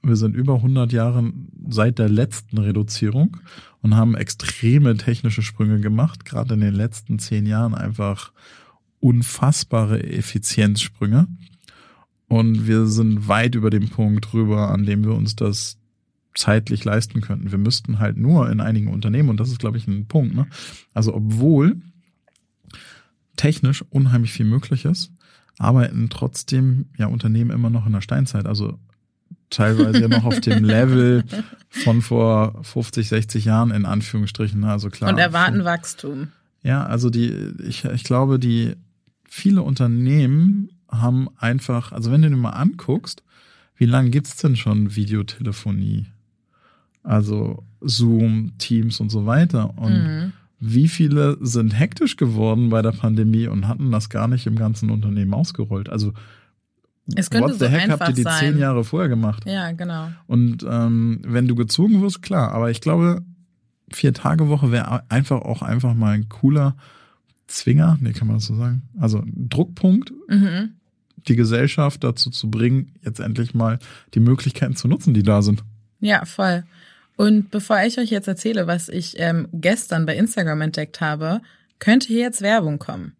wir 0.02 0.16
sind 0.16 0.34
über 0.34 0.54
100 0.56 0.92
Jahre 0.92 1.30
seit 1.68 1.98
der 1.98 2.08
letzten 2.08 2.56
Reduzierung 2.58 3.36
und 3.82 3.94
haben 3.94 4.14
extreme 4.14 4.96
technische 4.96 5.42
Sprünge 5.42 5.80
gemacht, 5.80 6.24
gerade 6.24 6.54
in 6.54 6.60
den 6.60 6.74
letzten 6.74 7.18
zehn 7.18 7.44
Jahren 7.44 7.74
einfach 7.74 8.32
unfassbare 8.98 10.02
Effizienzsprünge. 10.02 11.28
Und 12.28 12.66
wir 12.66 12.86
sind 12.86 13.28
weit 13.28 13.54
über 13.54 13.68
dem 13.68 13.90
Punkt 13.90 14.32
rüber, 14.32 14.70
an 14.70 14.86
dem 14.86 15.04
wir 15.04 15.12
uns 15.12 15.36
das 15.36 15.76
zeitlich 16.34 16.84
leisten 16.84 17.20
könnten. 17.20 17.50
Wir 17.50 17.58
müssten 17.58 17.98
halt 17.98 18.16
nur 18.16 18.50
in 18.50 18.60
einigen 18.60 18.88
Unternehmen, 18.88 19.28
und 19.28 19.38
das 19.38 19.50
ist, 19.50 19.58
glaube 19.58 19.78
ich, 19.78 19.86
ein 19.86 20.06
Punkt, 20.06 20.34
ne? 20.34 20.46
also 20.92 21.14
obwohl 21.14 21.76
technisch 23.36 23.84
unheimlich 23.90 24.32
viel 24.32 24.46
möglich 24.46 24.84
ist, 24.84 25.12
arbeiten 25.58 26.08
trotzdem 26.10 26.86
ja 26.96 27.06
Unternehmen 27.06 27.50
immer 27.50 27.70
noch 27.70 27.86
in 27.86 27.92
der 27.92 28.00
Steinzeit. 28.00 28.46
Also 28.46 28.78
teilweise 29.50 30.00
ja 30.00 30.08
noch 30.08 30.24
auf 30.24 30.40
dem 30.40 30.64
Level 30.64 31.24
von 31.68 32.02
vor 32.02 32.62
50, 32.62 33.08
60 33.08 33.44
Jahren 33.44 33.70
in 33.70 33.86
Anführungsstrichen. 33.86 34.60
Ne? 34.60 34.70
Also 34.70 34.90
klar. 34.90 35.10
Und 35.10 35.18
erwarten 35.18 35.58
von, 35.58 35.64
Wachstum. 35.64 36.28
Ja, 36.62 36.84
also 36.84 37.10
die, 37.10 37.52
ich, 37.66 37.84
ich 37.84 38.04
glaube, 38.04 38.38
die 38.38 38.74
viele 39.28 39.62
Unternehmen 39.62 40.70
haben 40.88 41.28
einfach, 41.38 41.92
also 41.92 42.10
wenn 42.10 42.22
du 42.22 42.30
dir 42.30 42.36
mal 42.36 42.50
anguckst, 42.50 43.22
wie 43.76 43.86
lange 43.86 44.10
gibt's 44.10 44.36
denn 44.36 44.56
schon 44.56 44.94
Videotelefonie? 44.94 46.06
Also 47.04 47.62
Zoom, 47.80 48.52
Teams 48.58 48.98
und 48.98 49.10
so 49.10 49.26
weiter. 49.26 49.78
Und 49.78 49.92
mhm. 49.92 50.32
wie 50.58 50.88
viele 50.88 51.38
sind 51.40 51.78
hektisch 51.78 52.16
geworden 52.16 52.70
bei 52.70 52.82
der 52.82 52.92
Pandemie 52.92 53.46
und 53.46 53.68
hatten 53.68 53.92
das 53.92 54.08
gar 54.08 54.26
nicht 54.26 54.46
im 54.46 54.56
ganzen 54.56 54.90
Unternehmen 54.90 55.34
ausgerollt? 55.34 55.88
Also 55.88 56.12
es 57.14 57.28
könnte 57.30 57.50
What 57.50 57.58
the 57.58 57.66
so 57.66 57.70
heck 57.70 57.90
habt 57.90 58.08
ihr 58.08 58.14
die 58.14 58.22
sein. 58.22 58.38
zehn 58.40 58.58
Jahre 58.58 58.82
vorher 58.82 59.10
gemacht? 59.10 59.44
Ja, 59.46 59.72
genau. 59.72 60.08
Und 60.26 60.64
ähm, 60.68 61.20
wenn 61.24 61.46
du 61.46 61.54
gezogen 61.54 62.00
wirst, 62.00 62.22
klar. 62.22 62.52
Aber 62.52 62.70
ich 62.70 62.80
glaube, 62.80 63.22
vier 63.90 64.14
Tage 64.14 64.48
Woche 64.48 64.72
wäre 64.72 65.08
einfach 65.10 65.42
auch 65.42 65.62
einfach 65.62 65.94
mal 65.94 66.14
ein 66.14 66.28
cooler 66.28 66.76
Zwinger, 67.46 67.98
nee, 68.00 68.12
kann 68.12 68.26
man 68.26 68.36
das 68.36 68.46
so 68.46 68.56
sagen? 68.56 68.82
Also 68.98 69.22
Druckpunkt, 69.26 70.12
mhm. 70.28 70.76
die 71.28 71.36
Gesellschaft 71.36 72.02
dazu 72.02 72.30
zu 72.30 72.50
bringen, 72.50 72.94
jetzt 73.04 73.20
endlich 73.20 73.54
mal 73.54 73.78
die 74.14 74.20
Möglichkeiten 74.20 74.76
zu 74.76 74.88
nutzen, 74.88 75.12
die 75.12 75.22
da 75.22 75.42
sind. 75.42 75.62
Ja, 76.00 76.24
voll. 76.24 76.64
Und 77.16 77.50
bevor 77.50 77.80
ich 77.82 77.98
euch 77.98 78.10
jetzt 78.10 78.28
erzähle, 78.28 78.66
was 78.66 78.88
ich 78.88 79.18
ähm, 79.18 79.48
gestern 79.52 80.06
bei 80.06 80.16
Instagram 80.16 80.62
entdeckt 80.62 81.00
habe, 81.00 81.40
könnte 81.78 82.08
hier 82.08 82.20
jetzt 82.20 82.42
Werbung 82.42 82.78
kommen. 82.78 83.16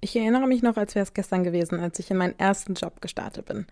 Ich 0.00 0.14
erinnere 0.14 0.46
mich 0.46 0.62
noch, 0.62 0.76
als 0.76 0.94
wäre 0.94 1.02
es 1.02 1.14
gestern 1.14 1.42
gewesen, 1.42 1.80
als 1.80 1.98
ich 1.98 2.10
in 2.10 2.16
meinen 2.16 2.38
ersten 2.38 2.74
Job 2.74 3.00
gestartet 3.00 3.46
bin. 3.46 3.66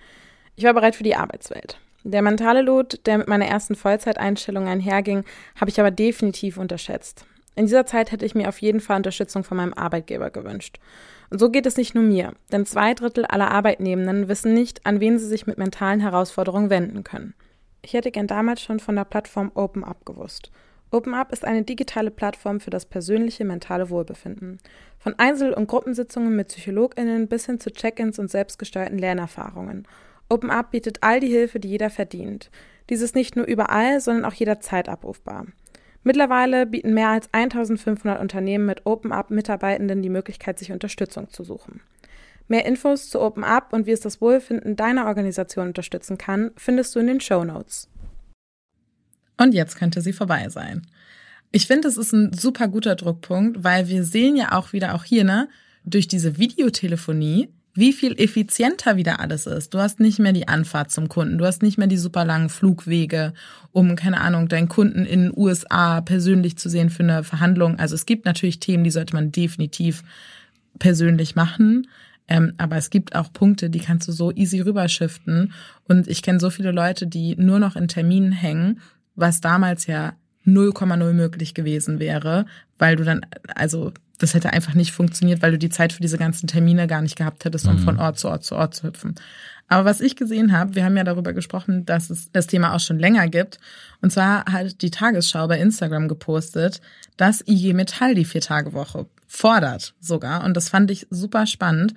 Ich 0.57 0.65
war 0.65 0.75
bereit 0.75 0.97
für 0.97 1.05
die 1.05 1.17
Arbeitswelt. 1.17 1.79
Der 2.03 2.23
mentale 2.23 2.63
Lot, 2.63 3.01
der 3.07 3.19
mit 3.19 3.29
meiner 3.29 3.47
ersten 3.47 3.77
Vollzeiteinstellung 3.77 4.67
einherging, 4.67 5.25
habe 5.59 5.71
ich 5.71 5.79
aber 5.81 5.91
definitiv 5.91 6.57
unterschätzt. 6.57 7.25
In 7.57 7.67
dieser 7.67 7.87
Zeit 7.87 8.11
hätte 8.11 8.27
ich 8.27 8.35
mir 8.35 8.49
auf 8.49 8.59
jeden 8.59 8.81
Fall 8.81 8.97
Unterstützung 8.97 9.45
von 9.45 9.57
meinem 9.57 9.75
Arbeitgeber 9.75 10.31
gewünscht. 10.31 10.81
Und 11.31 11.39
so 11.39 11.51
geht 11.51 11.67
es 11.67 11.77
nicht 11.77 11.95
nur 11.95 12.05
mir, 12.05 12.33
denn 12.53 12.67
zwei 12.67 12.95
Drittel 12.95 13.25
aller 13.25 13.51
Arbeitnehmenden 13.51 14.29
wissen 14.29 14.55
nicht, 14.55 14.85
an 14.85 15.01
wen 15.01 15.19
sie 15.19 15.27
sich 15.27 15.47
mit 15.47 15.57
mentalen 15.57 16.01
Herausforderungen 16.01 16.69
wenden 16.69 17.05
können. 17.05 17.35
Ich 17.85 17.93
hätte 17.93 18.11
gern 18.11 18.27
damals 18.27 18.63
schon 18.63 18.81
von 18.81 18.97
der 18.97 19.05
Plattform 19.05 19.53
OpenUp 19.55 20.07
gewusst. 20.07 20.51
OpenUp 20.91 21.33
ist 21.33 21.45
eine 21.45 21.65
digitale 21.65 22.11
Plattform 22.11 22.59
für 22.59 22.71
das 22.71 22.87
persönliche 22.87 23.45
mentale 23.45 23.91
Wohlbefinden. 23.91 24.59
Von 24.99 25.15
Einzel- 25.19 25.53
und 25.53 25.69
Gruppensitzungen 25.69 26.35
mit 26.35 26.49
PsychologInnen 26.49 27.29
bis 27.29 27.45
hin 27.45 27.61
zu 27.61 27.71
Check-ins 27.71 28.19
und 28.19 28.31
selbstgesteuerten 28.31 28.97
Lernerfahrungen. 28.97 29.87
OpenUp 30.31 30.71
bietet 30.71 31.03
all 31.03 31.21
die 31.21 31.29
Hilfe, 31.29 31.61
die 31.61 31.69
jeder 31.69 31.91
verdient. 31.91 32.51
Dies 32.89 33.03
ist 33.03 33.15
nicht 33.15 33.37
nur 33.37 33.45
überall, 33.45 34.01
sondern 34.01 34.25
auch 34.25 34.33
jederzeit 34.33 34.89
abrufbar. 34.89 35.45
Mittlerweile 36.05 36.65
bieten 36.65 36.95
mehr 36.95 37.11
als 37.11 37.29
1500 37.33 38.19
Unternehmen 38.19 38.65
mit 38.65 38.87
OpenUp 38.87 39.29
Mitarbeitenden 39.29 40.01
die 40.01 40.09
Möglichkeit, 40.09 40.59
sich 40.59 40.73
Unterstützung 40.73 41.29
zu 41.29 41.45
suchen. 41.45 41.83
Mehr 42.49 42.67
Infos 42.67 43.09
zu 43.11 43.21
OpenUp 43.21 43.73
und 43.73 43.87
wie 43.87 43.93
es 43.93 44.01
das 44.01 44.21
Wohlfinden 44.21 44.77
deiner 44.77 45.07
Organisation 45.07 45.69
unterstützen 45.69 46.19
kann, 46.19 46.51
findest 46.57 46.95
du 46.95 47.01
in 47.01 47.07
den 47.07 47.21
Show 47.21 47.45
Notes. 47.45 47.89
Und 49.39 49.55
jetzt 49.55 49.77
könnte 49.77 50.01
sie 50.01 50.13
vorbei 50.13 50.49
sein. 50.49 50.87
Ich 51.53 51.67
finde, 51.67 51.89
es 51.89 51.97
ist 51.97 52.13
ein 52.13 52.33
super 52.33 52.69
guter 52.69 52.97
Druckpunkt, 52.97 53.63
weil 53.65 53.89
wir 53.89 54.05
sehen 54.05 54.37
ja 54.37 54.53
auch 54.53 54.73
wieder, 54.73 54.95
auch 54.95 55.05
hier, 55.05 55.25
ne, 55.25 55.49
durch 55.85 56.09
diese 56.09 56.39
Videotelefonie, 56.39 57.49
wie 57.75 57.93
viel 57.93 58.19
effizienter 58.21 58.97
wieder 58.97 59.21
alles 59.21 59.47
ist. 59.47 59.75
Du 59.75 59.79
hast 59.79 59.99
nicht 59.99 60.19
mehr 60.19 60.33
die 60.33 60.49
Anfahrt 60.49 60.91
zum 60.91 61.09
Kunden, 61.09 61.39
du 61.39 61.45
hast 61.45 61.63
nicht 61.63 61.77
mehr 61.77 61.89
die 61.89 61.97
super 61.97 62.25
langen 62.25 62.49
Flugwege, 62.49 63.35
um, 63.73 63.97
keine 63.97 64.21
Ahnung, 64.21 64.49
deinen 64.49 64.69
Kunden 64.69 65.05
in 65.05 65.25
den 65.25 65.33
USA 65.37 66.01
persönlich 66.01 66.57
zu 66.57 66.69
sehen 66.69 66.91
für 66.91 67.03
eine 67.03 67.25
Verhandlung. 67.25 67.79
Also 67.79 67.97
es 67.97 68.07
gibt 68.07 68.25
natürlich 68.27 68.61
Themen, 68.61 68.85
die 68.85 68.91
sollte 68.91 69.15
man 69.15 69.33
definitiv 69.33 70.05
persönlich 70.79 71.35
machen. 71.35 71.89
Ähm, 72.27 72.55
aber 72.57 72.77
es 72.77 72.91
gibt 72.91 73.15
auch 73.15 73.33
Punkte, 73.33 73.71
die 73.71 73.81
kannst 73.81 74.09
du 74.09 74.13
so 74.13 74.33
easy 74.33 74.61
rüberschiften. 74.61 75.53
Und 75.89 76.09
ich 76.09 76.23
kenne 76.23 76.41
so 76.41 76.51
viele 76.51 76.73
Leute, 76.73 77.07
die 77.07 77.37
nur 77.37 77.59
noch 77.59 77.77
in 77.77 77.89
Terminen 77.89 78.33
hängen, 78.33 78.81
was 79.15 79.41
damals 79.41 79.87
ja 79.87 80.15
0,0 80.47 81.13
möglich 81.13 81.55
gewesen 81.55 81.99
wäre, 81.99 82.47
weil 82.79 82.97
du 82.97 83.05
dann, 83.05 83.23
also 83.55 83.93
das 84.19 84.35
hätte 84.35 84.53
einfach 84.53 84.75
nicht 84.75 84.93
funktioniert, 84.93 85.43
weil 85.43 85.53
du 85.53 85.59
die 85.59 85.71
Zeit 85.71 85.93
für 85.93 86.03
diese 86.03 86.19
ganzen 86.19 86.47
Termine 86.47 86.87
gar 86.87 87.03
nicht 87.03 87.17
gehabt 87.17 87.45
hättest, 87.45 87.67
um 87.67 87.77
mhm. 87.77 87.81
von 87.81 87.99
Ort 87.99 88.19
zu 88.19 88.29
Ort 88.29 88.45
zu 88.45 88.55
Ort 88.55 88.75
zu 88.75 88.87
hüpfen. 88.87 89.15
Aber 89.69 89.87
was 89.87 90.01
ich 90.01 90.15
gesehen 90.15 90.53
habe, 90.53 90.75
wir 90.75 90.85
haben 90.85 90.97
ja 90.97 91.05
darüber 91.05 91.33
gesprochen, 91.33 91.87
dass 91.87 92.11
es 92.11 92.31
das 92.31 92.47
Thema 92.47 92.75
auch 92.75 92.81
schon 92.81 92.99
länger 92.99 93.29
gibt. 93.29 93.59
Und 94.03 94.11
zwar 94.11 94.45
hat 94.45 94.83
die 94.83 94.91
Tagesschau 94.91 95.49
bei 95.49 95.59
Instagram 95.59 96.07
gepostet, 96.07 96.81
dass 97.17 97.47
IG 97.47 97.73
Metall 97.73 98.15
die 98.15 98.27
Vier-Tage-Woche 98.27 99.07
fordert 99.35 99.95
sogar. 100.01 100.45
Und 100.45 100.57
das 100.57 100.69
fand 100.69 100.91
ich 100.91 101.07
super 101.11 101.47
spannend. 101.47 101.95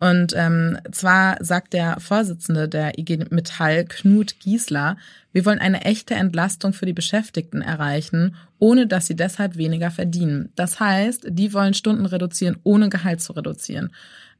Und 0.00 0.32
ähm, 0.34 0.78
zwar 0.90 1.36
sagt 1.40 1.72
der 1.72 2.00
Vorsitzende 2.00 2.68
der 2.68 2.98
IG 2.98 3.26
Metall, 3.30 3.84
Knut 3.84 4.40
Giesler, 4.40 4.96
wir 5.32 5.44
wollen 5.44 5.58
eine 5.60 5.82
echte 5.82 6.14
Entlastung 6.14 6.72
für 6.72 6.86
die 6.86 6.92
Beschäftigten 6.92 7.62
erreichen, 7.62 8.34
ohne 8.58 8.86
dass 8.86 9.06
sie 9.06 9.14
deshalb 9.14 9.56
weniger 9.56 9.90
verdienen. 9.90 10.50
Das 10.56 10.80
heißt, 10.80 11.26
die 11.28 11.52
wollen 11.52 11.74
Stunden 11.74 12.06
reduzieren, 12.06 12.56
ohne 12.64 12.88
Gehalt 12.88 13.20
zu 13.20 13.34
reduzieren. 13.34 13.90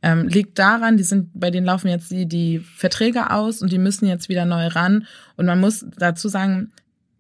Ähm, 0.03 0.29
liegt 0.29 0.59
daran, 0.59 0.97
die 0.97 1.03
sind, 1.03 1.29
bei 1.35 1.51
denen 1.51 1.67
laufen 1.67 1.89
jetzt 1.89 2.11
die, 2.11 2.27
die 2.27 2.59
Verträge 2.59 3.31
aus 3.31 3.61
und 3.61 3.71
die 3.71 3.79
müssen 3.79 4.09
jetzt 4.09 4.31
wieder 4.31 4.47
neu 4.47 4.67
ran. 4.69 5.07
Und 5.37 5.47
man 5.47 5.61
muss 5.61 5.85
dazu 5.99 6.29
sagen, 6.29 6.73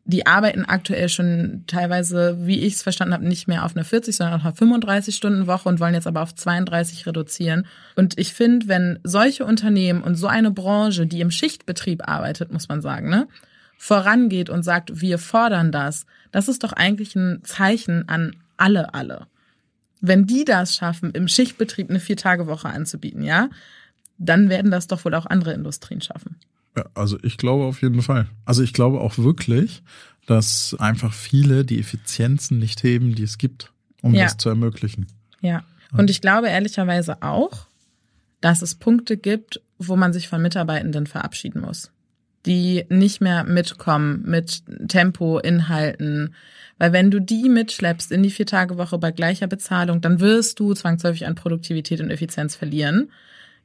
die 0.04 0.26
arbeiten 0.26 0.64
aktuell 0.64 1.08
schon 1.08 1.64
teilweise, 1.66 2.38
wie 2.40 2.60
ich 2.60 2.74
es 2.74 2.82
verstanden 2.82 3.14
habe, 3.14 3.28
nicht 3.28 3.48
mehr 3.48 3.64
auf 3.64 3.76
eine 3.76 3.84
40, 3.84 4.16
sondern 4.16 4.40
auf 4.40 4.44
eine 4.44 4.54
35 4.54 5.14
Stunden 5.14 5.46
Woche 5.46 5.68
und 5.68 5.78
wollen 5.78 5.94
jetzt 5.94 6.06
aber 6.06 6.22
auf 6.22 6.34
32 6.34 7.06
reduzieren. 7.06 7.66
Und 7.96 8.18
ich 8.18 8.32
finde, 8.32 8.68
wenn 8.68 8.98
solche 9.04 9.44
Unternehmen 9.44 10.02
und 10.02 10.16
so 10.16 10.26
eine 10.26 10.50
Branche, 10.50 11.06
die 11.06 11.20
im 11.20 11.30
Schichtbetrieb 11.30 12.08
arbeitet, 12.08 12.52
muss 12.52 12.68
man 12.68 12.80
sagen, 12.80 13.08
ne, 13.08 13.28
vorangeht 13.76 14.50
und 14.50 14.62
sagt, 14.62 15.00
wir 15.00 15.18
fordern 15.18 15.70
das, 15.72 16.06
das 16.32 16.48
ist 16.48 16.64
doch 16.64 16.72
eigentlich 16.72 17.14
ein 17.14 17.40
Zeichen 17.44 18.08
an 18.08 18.36
alle, 18.56 18.94
alle. 18.94 19.26
Wenn 20.00 20.26
die 20.26 20.44
das 20.44 20.76
schaffen, 20.76 21.10
im 21.12 21.28
Schichtbetrieb 21.28 21.90
eine 21.90 22.00
Vier-Tage-Woche 22.00 22.68
anzubieten, 22.68 23.22
ja, 23.22 23.48
dann 24.18 24.48
werden 24.48 24.70
das 24.70 24.86
doch 24.86 25.04
wohl 25.04 25.14
auch 25.14 25.26
andere 25.26 25.52
Industrien 25.52 26.00
schaffen. 26.00 26.36
Ja, 26.76 26.84
also 26.94 27.18
ich 27.22 27.36
glaube 27.36 27.64
auf 27.64 27.82
jeden 27.82 28.02
Fall. 28.02 28.28
Also 28.44 28.62
ich 28.62 28.72
glaube 28.72 29.00
auch 29.00 29.18
wirklich, 29.18 29.82
dass 30.26 30.76
einfach 30.78 31.12
viele 31.12 31.64
die 31.64 31.80
Effizienzen 31.80 32.58
nicht 32.58 32.82
heben, 32.82 33.14
die 33.14 33.24
es 33.24 33.38
gibt, 33.38 33.72
um 34.02 34.14
ja. 34.14 34.24
das 34.24 34.36
zu 34.36 34.48
ermöglichen. 34.48 35.06
Ja. 35.40 35.64
Und 35.92 36.10
ich 36.10 36.20
glaube 36.20 36.48
ehrlicherweise 36.48 37.22
auch, 37.22 37.66
dass 38.40 38.62
es 38.62 38.74
Punkte 38.74 39.16
gibt, 39.16 39.60
wo 39.78 39.96
man 39.96 40.12
sich 40.12 40.28
von 40.28 40.40
Mitarbeitenden 40.40 41.06
verabschieden 41.06 41.62
muss, 41.62 41.90
die 42.46 42.84
nicht 42.88 43.20
mehr 43.20 43.44
mitkommen 43.44 44.22
mit 44.24 44.62
Tempo, 44.88 45.38
Inhalten. 45.38 46.34
Weil 46.78 46.92
wenn 46.92 47.10
du 47.10 47.20
die 47.20 47.48
mitschleppst 47.48 48.12
in 48.12 48.22
die 48.22 48.30
Vier-Tage-Woche 48.30 48.98
bei 48.98 49.10
gleicher 49.10 49.46
Bezahlung, 49.46 50.00
dann 50.00 50.20
wirst 50.20 50.60
du 50.60 50.74
zwangsläufig 50.74 51.26
an 51.26 51.34
Produktivität 51.34 52.00
und 52.00 52.10
Effizienz 52.10 52.56
verlieren. 52.56 53.10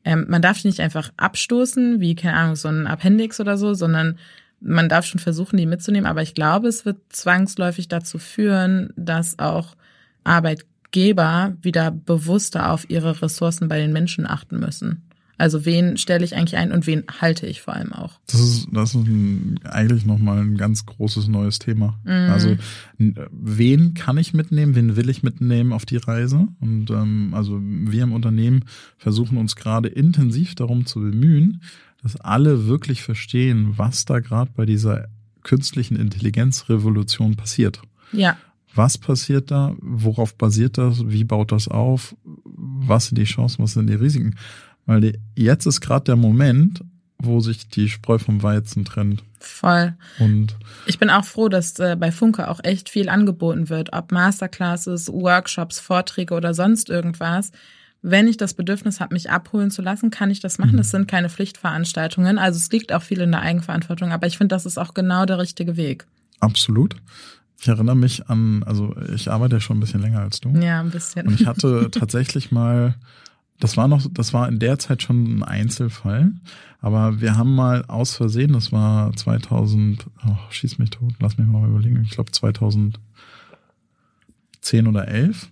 Ähm, 0.06 0.26
man 0.30 0.42
darf 0.42 0.62
die 0.62 0.68
nicht 0.68 0.80
einfach 0.80 1.12
abstoßen, 1.18 2.00
wie, 2.00 2.16
keine 2.16 2.38
Ahnung, 2.38 2.56
so 2.56 2.70
ein 2.70 2.88
Appendix 2.88 3.40
oder 3.40 3.58
so, 3.58 3.74
sondern 3.74 4.18
man 4.62 4.88
darf 4.88 5.06
schon 5.06 5.20
versuchen, 5.20 5.58
die 5.58 5.66
mitzunehmen. 5.66 6.10
Aber 6.10 6.22
ich 6.22 6.34
glaube, 6.34 6.68
es 6.68 6.86
wird 6.86 6.98
zwangsläufig 7.10 7.88
dazu 7.88 8.20
führen, 8.20 8.94
dass 8.96 9.40
auch 9.40 9.76
Arbeitgeber 10.24 11.58
wieder 11.62 11.92
bewusster 11.92 12.72
auf 12.72 12.90
ihre 12.90 13.22
Ressourcen 13.22 13.68
bei 13.68 13.80
den 13.80 13.92
Menschen 13.92 14.26
achten 14.28 14.60
müssen. 14.60 15.05
Also 15.38 15.66
wen 15.66 15.98
stelle 15.98 16.24
ich 16.24 16.36
eigentlich 16.36 16.58
ein 16.58 16.72
und 16.72 16.88
wen 16.88 17.04
halte 17.20 17.46
ich 17.46 17.62
vor 17.62 17.74
allem 17.74 17.92
auch? 17.92 18.20
Das 18.28 18.40
ist, 18.40 18.68
das 18.72 18.90
ist 18.90 18.96
ein, 18.96 19.60
eigentlich 19.64 20.06
nochmal 20.06 20.40
ein 20.40 20.58
ganz 20.58 20.86
großes 20.86 21.28
neues 21.28 21.60
Thema. 21.60 22.00
Mhm. 22.04 22.32
Also 22.32 22.56
wen 22.98 23.94
kann 23.94 24.18
ich 24.18 24.34
mitnehmen, 24.34 24.76
wen 24.76 24.96
will 24.96 25.10
ich 25.10 25.24
mitnehmen 25.24 25.74
auf 25.74 25.86
die 25.86 25.98
Reise? 25.98 26.48
Und 26.62 26.90
ähm, 26.90 27.34
also 27.34 27.60
wir 27.62 28.04
im 28.04 28.14
Unternehmen 28.14 28.66
versuchen 28.98 29.38
uns 29.38 29.56
gerade 29.56 29.90
intensiv 29.90 30.56
darum 30.56 30.86
zu 30.86 31.02
bemühen, 31.02 31.62
dass 32.02 32.16
alle 32.18 32.68
wirklich 32.68 33.02
verstehen, 33.02 33.74
was 33.78 34.06
da 34.06 34.20
gerade 34.20 34.52
bei 34.56 34.66
dieser 34.66 35.08
künstlichen 35.44 35.96
Intelligenzrevolution 35.96 37.36
passiert. 37.36 37.82
Ja. 38.12 38.38
Was 38.74 38.98
passiert 38.98 39.52
da? 39.52 39.74
Worauf 39.80 40.36
basiert 40.36 40.78
das? 40.78 41.08
Wie 41.08 41.24
baut 41.24 41.52
das 41.52 41.68
auf? 41.70 42.16
Was 42.44 43.08
sind 43.08 43.18
die 43.18 43.24
Chancen? 43.24 43.64
Was 43.64 43.74
sind 43.74 43.90
die 43.90 43.96
Risiken? 43.96 44.36
Weil 44.86 45.02
die, 45.02 45.20
jetzt 45.36 45.66
ist 45.66 45.82
gerade 45.82 46.06
der 46.06 46.16
Moment, 46.16 46.84
wo 47.18 47.40
sich 47.40 47.68
die 47.70 47.90
Spreu 47.90 48.18
vom 48.18 48.44
Weizen 48.44 48.86
trennt. 48.86 49.24
Voll. 49.40 49.96
Und 50.20 50.56
ich 50.86 51.00
bin 51.00 51.10
auch 51.10 51.26
froh, 51.26 51.50
dass 51.50 51.78
äh, 51.80 51.96
bei 52.00 52.12
Funke 52.12 52.50
auch 52.50 52.60
echt 52.64 52.90
viel 52.90 53.10
angeboten 53.10 53.70
wird, 53.70 53.94
ob 53.94 54.12
Masterclasses, 54.12 55.12
Workshops, 55.12 55.80
Vorträge 55.80 56.34
oder 56.34 56.54
sonst 56.54 56.90
irgendwas. 56.90 57.52
Wenn 58.02 58.28
ich 58.28 58.38
das 58.38 58.54
Bedürfnis 58.54 59.00
habe, 59.00 59.16
mich 59.16 59.32
abholen 59.32 59.72
zu 59.72 59.82
lassen, 59.82 60.12
kann 60.12 60.30
ich 60.30 60.40
das 60.40 60.60
machen. 60.60 60.74
Mhm. 60.74 60.78
Das 60.78 60.92
sind 60.92 61.08
keine 61.08 61.30
Pflichtveranstaltungen. 61.30 62.38
Also 62.38 62.58
es 62.58 62.72
liegt 62.72 62.94
auch 62.94 63.02
viel 63.02 63.22
in 63.22 63.32
der 63.32 63.42
Eigenverantwortung, 63.42 64.12
aber 64.12 64.28
ich 64.28 64.38
finde, 64.38 64.54
das 64.54 64.66
ist 64.66 64.78
auch 64.78 64.94
genau 64.94 65.26
der 65.26 65.40
richtige 65.40 65.78
Weg. 65.78 66.06
Absolut. 66.40 66.96
Ich 67.60 67.68
erinnere 67.68 67.96
mich 67.96 68.30
an, 68.30 68.64
also 68.64 68.96
ich 69.16 69.32
arbeite 69.32 69.56
ja 69.56 69.60
schon 69.60 69.78
ein 69.78 69.80
bisschen 69.80 70.02
länger 70.02 70.20
als 70.20 70.40
du. 70.40 70.50
Ja, 70.50 70.82
ein 70.82 70.92
bisschen. 70.92 71.28
Und 71.28 71.40
ich 71.40 71.48
hatte 71.48 71.90
tatsächlich 71.90 72.52
mal 72.52 72.96
das 73.60 73.78
war 73.78 73.88
noch, 73.88 74.06
das 74.12 74.34
war 74.34 74.48
in 74.48 74.60
der 74.60 74.80
Zeit 74.80 75.02
schon 75.02 75.38
ein 75.38 75.44
Einzelfall. 75.44 76.34
Aber 76.82 77.22
wir 77.22 77.38
haben 77.38 77.56
mal 77.56 77.86
aus 77.86 78.16
Versehen, 78.16 78.54
das 78.54 78.72
war 78.72 79.16
2000, 79.16 80.06
oh, 80.28 80.36
schieß 80.50 80.78
mich 80.78 80.92
tot, 80.92 81.14
lass 81.20 81.38
mich 81.38 81.48
mal 81.48 81.68
überlegen, 81.68 82.04
ich 82.04 82.12
glaube 82.12 82.32
2010 82.32 83.00
oder 84.88 85.08
11. 85.08 85.50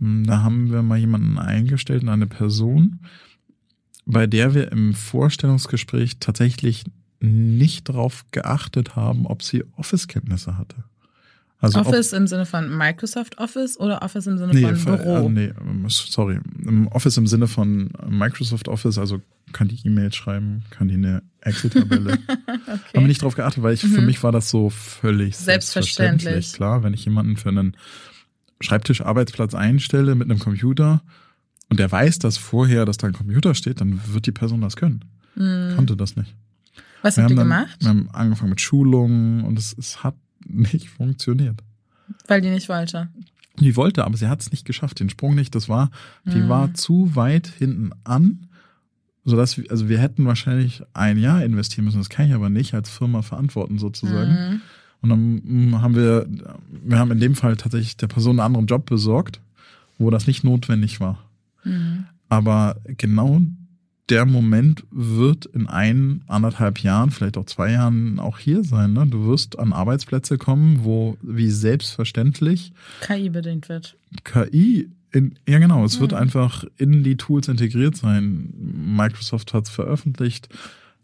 Hm, 0.00 0.24
da 0.24 0.42
haben 0.42 0.70
wir 0.70 0.82
mal 0.82 0.98
jemanden 0.98 1.38
eingestellt, 1.38 2.06
eine 2.06 2.26
Person, 2.26 3.00
bei 4.04 4.26
der 4.26 4.54
wir 4.54 4.70
im 4.72 4.92
Vorstellungsgespräch 4.92 6.18
tatsächlich 6.18 6.84
nicht 7.20 7.88
darauf 7.88 8.24
geachtet 8.30 8.96
haben, 8.96 9.26
ob 9.26 9.42
sie 9.42 9.64
Office-Kenntnisse 9.76 10.58
hatte. 10.58 10.84
Also 11.58 11.80
Office 11.80 12.12
im 12.12 12.26
Sinne 12.26 12.44
von 12.44 12.76
Microsoft 12.76 13.38
Office 13.38 13.80
oder 13.80 14.02
Office 14.02 14.26
im 14.26 14.36
Sinne 14.36 14.52
nee, 14.52 14.74
von 14.74 14.96
Büro? 14.96 15.26
Äh, 15.26 15.28
nee, 15.30 15.52
sorry. 15.88 16.38
Office 16.90 17.16
im 17.16 17.26
Sinne 17.26 17.46
von 17.46 17.90
Microsoft 18.08 18.68
Office, 18.68 18.98
also 18.98 19.22
kann 19.52 19.68
die 19.68 19.78
E-Mail 19.84 20.12
schreiben, 20.12 20.64
kann 20.70 20.88
die 20.88 20.94
eine 20.94 21.22
Excel-Tabelle. 21.40 22.12
okay. 22.66 22.78
Habe 22.94 23.06
nicht 23.06 23.22
drauf 23.22 23.36
geachtet, 23.36 23.62
weil 23.62 23.72
ich 23.72 23.84
mhm. 23.84 23.88
für 23.88 24.02
mich 24.02 24.22
war 24.22 24.32
das 24.32 24.50
so 24.50 24.68
völlig 24.68 25.36
selbstverständlich. 25.36 26.24
selbstverständlich. 26.24 26.52
Klar, 26.52 26.82
wenn 26.82 26.92
ich 26.92 27.04
jemanden 27.06 27.36
für 27.36 27.48
einen 27.48 27.76
Schreibtisch-Arbeitsplatz 28.60 29.54
einstelle 29.54 30.14
mit 30.14 30.30
einem 30.30 30.40
Computer 30.40 31.02
und 31.70 31.80
der 31.80 31.90
weiß, 31.90 32.18
dass 32.18 32.36
vorher, 32.36 32.84
dass 32.84 32.98
da 32.98 33.06
ein 33.06 33.12
Computer 33.14 33.54
steht, 33.54 33.80
dann 33.80 34.00
wird 34.08 34.26
die 34.26 34.32
Person 34.32 34.60
das 34.60 34.76
können. 34.76 35.04
Mhm. 35.36 35.72
Konnte 35.74 35.96
das 35.96 36.16
nicht. 36.16 36.34
Was 37.00 37.16
wir 37.16 37.24
habt 37.24 37.32
ihr 37.32 37.36
dann, 37.36 37.48
gemacht? 37.48 37.76
Wir 37.80 37.88
haben 37.88 38.10
angefangen 38.12 38.50
mit 38.50 38.60
Schulungen 38.60 39.42
und 39.44 39.58
es, 39.58 39.74
es 39.78 40.02
hat 40.02 40.16
nicht 40.48 40.88
funktioniert. 40.88 41.62
Weil 42.26 42.40
die 42.40 42.50
nicht 42.50 42.68
wollte. 42.68 43.08
Die 43.58 43.76
wollte, 43.76 44.04
aber 44.04 44.16
sie 44.16 44.28
hat 44.28 44.40
es 44.40 44.50
nicht 44.50 44.64
geschafft, 44.64 45.00
den 45.00 45.08
Sprung 45.08 45.34
nicht. 45.34 45.54
Das 45.54 45.68
war, 45.68 45.90
die 46.24 46.38
mhm. 46.38 46.48
war 46.48 46.74
zu 46.74 47.14
weit 47.16 47.46
hinten 47.46 47.90
an, 48.04 48.48
sodass 49.24 49.56
wir, 49.56 49.70
also 49.70 49.88
wir 49.88 49.98
hätten 49.98 50.26
wahrscheinlich 50.26 50.82
ein 50.92 51.18
Jahr 51.18 51.42
investieren 51.42 51.86
müssen. 51.86 51.98
Das 51.98 52.10
kann 52.10 52.26
ich 52.26 52.34
aber 52.34 52.50
nicht 52.50 52.74
als 52.74 52.90
Firma 52.90 53.22
verantworten 53.22 53.78
sozusagen. 53.78 54.32
Mhm. 54.32 54.60
Und 55.00 55.10
dann 55.10 55.42
hm, 55.44 55.82
haben 55.82 55.94
wir, 55.94 56.26
wir 56.84 56.98
haben 56.98 57.10
in 57.10 57.20
dem 57.20 57.34
Fall 57.34 57.56
tatsächlich 57.56 57.96
der 57.96 58.08
Person 58.08 58.38
einen 58.38 58.46
anderen 58.46 58.66
Job 58.66 58.86
besorgt, 58.86 59.40
wo 59.98 60.10
das 60.10 60.26
nicht 60.26 60.44
notwendig 60.44 61.00
war. 61.00 61.22
Mhm. 61.64 62.06
Aber 62.28 62.76
genau 62.84 63.40
der 64.08 64.24
Moment 64.24 64.84
wird 64.90 65.46
in 65.46 65.66
ein, 65.66 66.22
anderthalb 66.28 66.78
Jahren, 66.80 67.10
vielleicht 67.10 67.36
auch 67.36 67.46
zwei 67.46 67.72
Jahren 67.72 68.20
auch 68.20 68.38
hier 68.38 68.62
sein. 68.62 68.92
Ne? 68.92 69.06
Du 69.06 69.26
wirst 69.26 69.58
an 69.58 69.72
Arbeitsplätze 69.72 70.38
kommen, 70.38 70.84
wo 70.84 71.16
wie 71.22 71.50
selbstverständlich 71.50 72.72
KI 73.00 73.30
bedingt 73.30 73.68
wird. 73.68 73.96
KI, 74.22 74.88
in, 75.12 75.38
ja 75.48 75.58
genau, 75.58 75.84
es 75.84 75.94
hm. 75.94 76.00
wird 76.02 76.14
einfach 76.14 76.64
in 76.76 77.02
die 77.02 77.16
Tools 77.16 77.48
integriert 77.48 77.96
sein. 77.96 78.52
Microsoft 78.96 79.52
hat 79.54 79.64
es 79.64 79.70
veröffentlicht. 79.70 80.48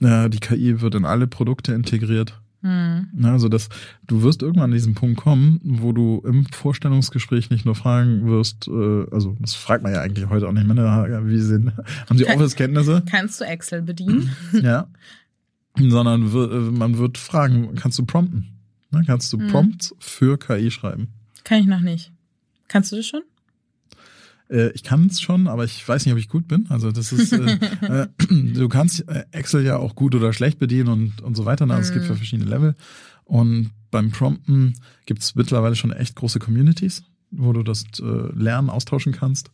die 0.00 0.40
KI 0.40 0.80
wird 0.80 0.94
in 0.94 1.04
alle 1.04 1.26
Produkte 1.26 1.72
integriert. 1.72 2.40
Mhm. 2.62 3.08
Also 3.24 3.48
das, 3.48 3.68
du 4.06 4.22
wirst 4.22 4.42
irgendwann 4.42 4.70
an 4.70 4.72
diesen 4.72 4.94
Punkt 4.94 5.20
kommen, 5.20 5.60
wo 5.64 5.92
du 5.92 6.22
im 6.24 6.46
Vorstellungsgespräch 6.46 7.50
nicht 7.50 7.64
nur 7.64 7.74
fragen 7.74 8.26
wirst, 8.26 8.68
äh, 8.68 9.06
also 9.10 9.36
das 9.40 9.54
fragt 9.54 9.82
man 9.82 9.92
ja 9.92 10.00
eigentlich 10.00 10.28
heute 10.28 10.48
auch 10.48 10.52
nicht 10.52 10.66
mehr, 10.66 11.26
wie 11.26 11.38
sind, 11.38 11.72
haben 12.08 12.18
Sie 12.18 12.26
Office-Kenntnisse? 12.26 13.02
Kannst 13.10 13.40
du 13.40 13.44
Excel 13.44 13.82
bedienen? 13.82 14.30
ja. 14.52 14.86
Sondern 15.76 16.22
äh, 16.22 16.70
man 16.70 16.98
wird 16.98 17.18
fragen, 17.18 17.74
kannst 17.74 17.98
du 17.98 18.04
prompten? 18.04 18.48
Ne, 18.90 19.02
kannst 19.06 19.32
du 19.32 19.38
mhm. 19.38 19.48
Prompts 19.48 19.94
für 19.98 20.38
KI 20.38 20.70
schreiben? 20.70 21.08
Kann 21.44 21.60
ich 21.60 21.66
noch 21.66 21.80
nicht. 21.80 22.12
Kannst 22.68 22.92
du 22.92 22.96
das 22.96 23.06
schon? 23.06 23.22
Äh, 24.52 24.70
ich 24.72 24.82
kann 24.82 25.06
es 25.06 25.20
schon, 25.20 25.48
aber 25.48 25.64
ich 25.64 25.86
weiß 25.86 26.04
nicht, 26.04 26.12
ob 26.12 26.18
ich 26.18 26.28
gut 26.28 26.46
bin. 26.46 26.66
Also 26.68 26.92
das 26.92 27.12
ist, 27.12 27.32
äh, 27.32 27.58
äh, 27.82 28.08
du 28.54 28.68
kannst 28.68 29.08
äh, 29.08 29.24
Excel 29.32 29.64
ja 29.64 29.78
auch 29.78 29.94
gut 29.96 30.14
oder 30.14 30.32
schlecht 30.32 30.58
bedienen 30.58 30.88
und, 30.88 31.22
und 31.22 31.36
so 31.36 31.44
weiter. 31.44 31.68
Also. 31.68 31.80
Es 31.80 31.92
gibt 31.92 32.04
ja 32.04 32.12
mhm. 32.12 32.16
verschiedene 32.16 32.48
Level. 32.48 32.74
Und 33.24 33.70
beim 33.90 34.10
Prompten 34.10 34.74
gibt 35.06 35.22
es 35.22 35.34
mittlerweile 35.34 35.74
schon 35.74 35.92
echt 35.92 36.16
große 36.16 36.38
Communities, 36.38 37.02
wo 37.30 37.52
du 37.52 37.62
das 37.62 37.84
äh, 38.00 38.04
Lernen 38.34 38.68
austauschen 38.68 39.12
kannst. 39.12 39.50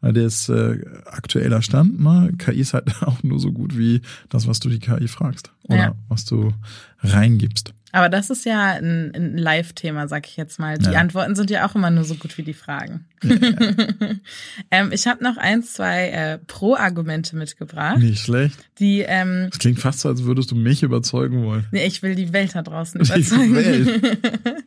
Weil 0.00 0.12
der 0.12 0.26
ist 0.26 0.48
äh, 0.48 0.78
aktueller 1.06 1.60
Stand. 1.60 2.00
Ne? 2.00 2.32
KI 2.38 2.60
ist 2.60 2.72
halt 2.72 2.90
auch 3.02 3.22
nur 3.22 3.38
so 3.40 3.52
gut 3.52 3.76
wie 3.76 4.00
das, 4.28 4.46
was 4.46 4.60
du 4.60 4.68
die 4.68 4.78
KI 4.78 5.08
fragst 5.08 5.52
oder 5.64 5.76
ja. 5.76 5.94
was 6.08 6.24
du 6.24 6.52
reingibst. 7.00 7.74
Aber 7.98 8.08
das 8.08 8.30
ist 8.30 8.44
ja 8.44 8.74
ein, 8.74 9.12
ein 9.12 9.36
Live-Thema, 9.36 10.06
sag 10.06 10.28
ich 10.28 10.36
jetzt 10.36 10.60
mal. 10.60 10.78
Die 10.78 10.92
ja. 10.92 11.00
Antworten 11.00 11.34
sind 11.34 11.50
ja 11.50 11.66
auch 11.66 11.74
immer 11.74 11.90
nur 11.90 12.04
so 12.04 12.14
gut 12.14 12.38
wie 12.38 12.44
die 12.44 12.54
Fragen. 12.54 13.06
Ja. 13.24 13.34
ähm, 14.70 14.92
ich 14.92 15.08
habe 15.08 15.24
noch 15.24 15.36
ein, 15.36 15.64
zwei 15.64 16.10
äh, 16.10 16.38
Pro-Argumente 16.46 17.34
mitgebracht. 17.34 17.98
Nicht 17.98 18.22
schlecht. 18.22 18.56
Die, 18.78 19.00
ähm, 19.00 19.48
das 19.50 19.58
klingt 19.58 19.80
fast 19.80 19.98
so, 19.98 20.08
als 20.08 20.22
würdest 20.22 20.52
du 20.52 20.54
mich 20.54 20.84
überzeugen 20.84 21.42
wollen. 21.44 21.66
Nee, 21.72 21.86
ich 21.86 22.00
will 22.04 22.14
die 22.14 22.32
Welt 22.32 22.54
da 22.54 22.62
draußen 22.62 23.00
überzeugen. 23.00 23.48
Die 23.48 23.54
Welt. 23.54 24.18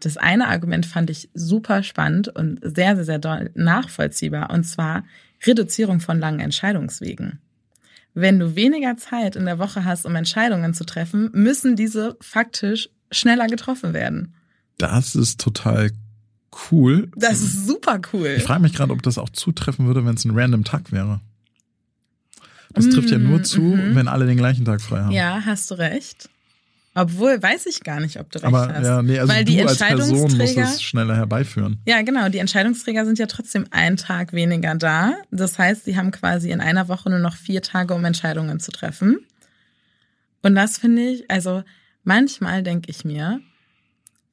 Das 0.00 0.18
eine 0.18 0.46
Argument 0.46 0.84
fand 0.84 1.08
ich 1.10 1.30
super 1.34 1.82
spannend 1.82 2.28
und 2.28 2.60
sehr, 2.62 3.02
sehr, 3.02 3.20
sehr 3.20 3.50
nachvollziehbar. 3.54 4.50
Und 4.50 4.64
zwar 4.64 5.04
Reduzierung 5.44 6.00
von 6.00 6.20
langen 6.20 6.38
Entscheidungswegen 6.38 7.40
wenn 8.16 8.38
du 8.38 8.56
weniger 8.56 8.96
Zeit 8.96 9.36
in 9.36 9.44
der 9.44 9.58
Woche 9.58 9.84
hast, 9.84 10.06
um 10.06 10.14
Entscheidungen 10.16 10.72
zu 10.72 10.84
treffen, 10.84 11.28
müssen 11.34 11.76
diese 11.76 12.16
faktisch 12.22 12.88
schneller 13.12 13.46
getroffen 13.46 13.92
werden. 13.92 14.34
Das 14.78 15.14
ist 15.14 15.38
total 15.38 15.90
cool. 16.70 17.10
Das 17.14 17.42
ist 17.42 17.66
super 17.66 18.00
cool. 18.12 18.34
Ich 18.38 18.42
frage 18.42 18.62
mich 18.62 18.72
gerade, 18.72 18.92
ob 18.92 19.02
das 19.02 19.18
auch 19.18 19.28
zutreffen 19.28 19.86
würde, 19.86 20.06
wenn 20.06 20.14
es 20.14 20.24
ein 20.24 20.36
random 20.36 20.64
Tag 20.64 20.92
wäre. 20.92 21.20
Das 22.72 22.88
trifft 22.88 23.10
ja 23.10 23.18
nur 23.18 23.42
zu, 23.42 23.60
mm 23.60 23.74
-hmm. 23.74 23.94
wenn 23.94 24.08
alle 24.08 24.26
den 24.26 24.38
gleichen 24.38 24.64
Tag 24.64 24.80
frei 24.80 25.00
haben. 25.00 25.12
Ja, 25.12 25.42
hast 25.44 25.70
du 25.70 25.74
recht. 25.74 26.30
Obwohl, 26.98 27.42
weiß 27.42 27.66
ich 27.66 27.84
gar 27.84 28.00
nicht, 28.00 28.18
ob 28.18 28.30
du 28.30 28.38
recht 28.38 28.46
Aber, 28.46 28.72
hast. 28.72 28.86
Ja, 28.86 29.02
nee, 29.02 29.18
also 29.18 29.30
Weil 29.30 29.44
die 29.44 29.60
als 29.60 29.78
musst 30.08 30.40
es 30.40 30.82
schneller 30.82 31.14
herbeiführen. 31.14 31.78
Ja, 31.86 32.00
genau. 32.00 32.30
Die 32.30 32.38
Entscheidungsträger 32.38 33.04
sind 33.04 33.18
ja 33.18 33.26
trotzdem 33.26 33.66
einen 33.70 33.98
Tag 33.98 34.32
weniger 34.32 34.74
da. 34.74 35.12
Das 35.30 35.58
heißt, 35.58 35.84
sie 35.84 35.98
haben 35.98 36.10
quasi 36.10 36.50
in 36.50 36.62
einer 36.62 36.88
Woche 36.88 37.10
nur 37.10 37.18
noch 37.18 37.36
vier 37.36 37.60
Tage, 37.60 37.92
um 37.92 38.02
Entscheidungen 38.06 38.60
zu 38.60 38.72
treffen. 38.72 39.18
Und 40.42 40.54
das 40.54 40.78
finde 40.78 41.02
ich, 41.02 41.30
also 41.30 41.64
manchmal 42.02 42.62
denke 42.62 42.90
ich 42.90 43.04
mir, 43.04 43.40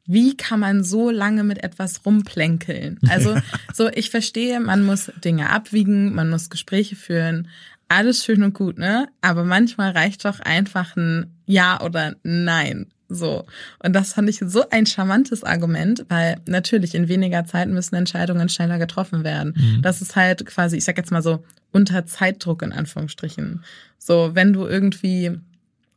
wie 0.05 0.37
kann 0.37 0.61
man 0.61 0.85
so 0.85 1.09
lange 1.09 1.43
mit 1.43 1.63
etwas 1.65 2.05
rumplänkeln? 2.05 2.97
Also, 3.09 3.35
so, 3.73 3.89
ich 3.89 4.09
verstehe, 4.09 4.61
man 4.61 4.85
muss 4.85 5.11
Dinge 5.23 5.49
abwiegen, 5.49 6.15
man 6.15 6.29
muss 6.29 6.49
Gespräche 6.49 6.95
führen, 6.95 7.49
alles 7.93 8.23
schön 8.23 8.43
und 8.43 8.53
gut, 8.53 8.77
ne? 8.77 9.07
Aber 9.21 9.43
manchmal 9.43 9.91
reicht 9.91 10.25
doch 10.25 10.39
einfach 10.39 10.95
ein 10.95 11.33
Ja 11.45 11.81
oder 11.81 12.15
Nein. 12.23 12.87
So. 13.09 13.45
Und 13.83 13.93
das 13.93 14.13
fand 14.13 14.29
ich 14.29 14.41
so 14.45 14.69
ein 14.69 14.85
charmantes 14.85 15.43
Argument, 15.43 16.05
weil 16.09 16.37
natürlich 16.47 16.95
in 16.95 17.07
weniger 17.07 17.45
Zeit 17.45 17.69
müssen 17.69 17.95
Entscheidungen 17.95 18.49
schneller 18.49 18.79
getroffen 18.79 19.23
werden. 19.23 19.53
Mhm. 19.55 19.81
Das 19.81 20.01
ist 20.01 20.15
halt 20.15 20.45
quasi, 20.45 20.77
ich 20.77 20.83
sag 20.83 20.97
jetzt 20.97 21.11
mal 21.11 21.21
so, 21.21 21.43
unter 21.71 22.05
Zeitdruck 22.05 22.61
in 22.61 22.71
Anführungsstrichen. 22.71 23.63
So, 23.97 24.31
wenn 24.33 24.53
du 24.53 24.65
irgendwie, 24.65 25.31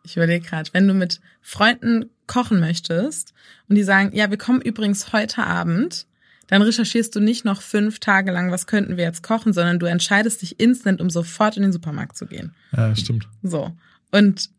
ich 0.05 0.17
überlege 0.17 0.47
gerade, 0.47 0.71
wenn 0.73 0.89
du 0.89 0.95
mit 0.95 1.21
Freunden 1.41 2.11
kochen 2.27 2.61
möchtest 2.61 3.35
und 3.69 3.77
die 3.77 3.83
sagen, 3.83 4.11
ja, 4.15 4.31
wir 4.31 4.39
kommen 4.39 4.61
übrigens 4.61 5.13
heute 5.13 5.45
Abend, 5.45 6.07
dann 6.49 6.63
recherchierst 6.63 7.15
du 7.15 7.21
nicht 7.21 7.45
noch 7.45 7.61
fünf 7.61 7.99
Tage 7.99 8.31
lang, 8.31 8.51
was 8.51 8.67
könnten 8.67 8.97
wir 8.97 9.05
jetzt 9.05 9.23
kochen, 9.23 9.53
sondern 9.53 9.79
du 9.79 9.87
entscheidest 9.87 10.43
dich 10.43 10.61
instant, 10.61 11.01
um 11.01 11.11
sofort 11.11 11.57
in 11.57 11.63
den 11.63 11.73
Supermarkt 11.73 12.17
zu 12.17 12.27
gehen. 12.27 12.55
Ja, 12.77 12.95
stimmt. 12.95 13.29
So. 13.43 13.73
Und 14.13 14.51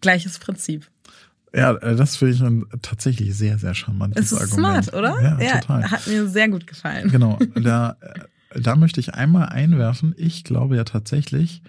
gleiches 0.00 0.38
Prinzip. 0.38 0.88
Ja, 1.54 1.74
äh, 1.74 1.96
das 1.96 2.16
finde 2.16 2.34
ich 2.34 2.42
ein 2.42 2.66
tatsächlich 2.82 3.34
sehr, 3.36 3.58
sehr 3.58 3.74
charmantes 3.74 4.26
es 4.26 4.32
ist 4.32 4.52
Argument. 4.52 4.84
smart, 4.84 4.94
oder? 4.94 5.22
Ja, 5.22 5.40
ja, 5.40 5.60
total. 5.60 5.90
Hat 5.90 6.06
mir 6.06 6.28
sehr 6.28 6.48
gut 6.48 6.66
gefallen. 6.66 7.10
Genau. 7.10 7.38
Da, 7.54 7.96
äh, 8.00 8.60
da 8.60 8.76
möchte 8.76 9.00
ich 9.00 9.14
einmal 9.14 9.48
einwerfen. 9.48 10.14
Ich 10.16 10.44
glaube 10.44 10.76
ja 10.76 10.84
tatsächlich, 10.84 11.62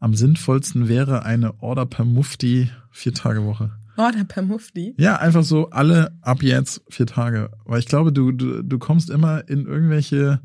am 0.00 0.14
sinnvollsten 0.14 0.88
wäre 0.88 1.24
eine 1.24 1.62
Order 1.62 1.86
per 1.86 2.04
Mufti 2.04 2.70
vier 2.90 3.14
Tage 3.14 3.44
Woche. 3.44 3.70
Order 3.96 4.24
per 4.24 4.42
Mufti? 4.42 4.94
Ja, 4.98 5.16
einfach 5.16 5.44
so 5.44 5.70
alle 5.70 6.16
ab 6.20 6.42
jetzt 6.42 6.82
vier 6.88 7.06
Tage. 7.06 7.50
Weil 7.64 7.78
ich 7.78 7.86
glaube, 7.86 8.12
du, 8.12 8.32
du, 8.32 8.62
du 8.62 8.78
kommst 8.78 9.10
immer 9.10 9.48
in 9.48 9.66
irgendwelche 9.66 10.40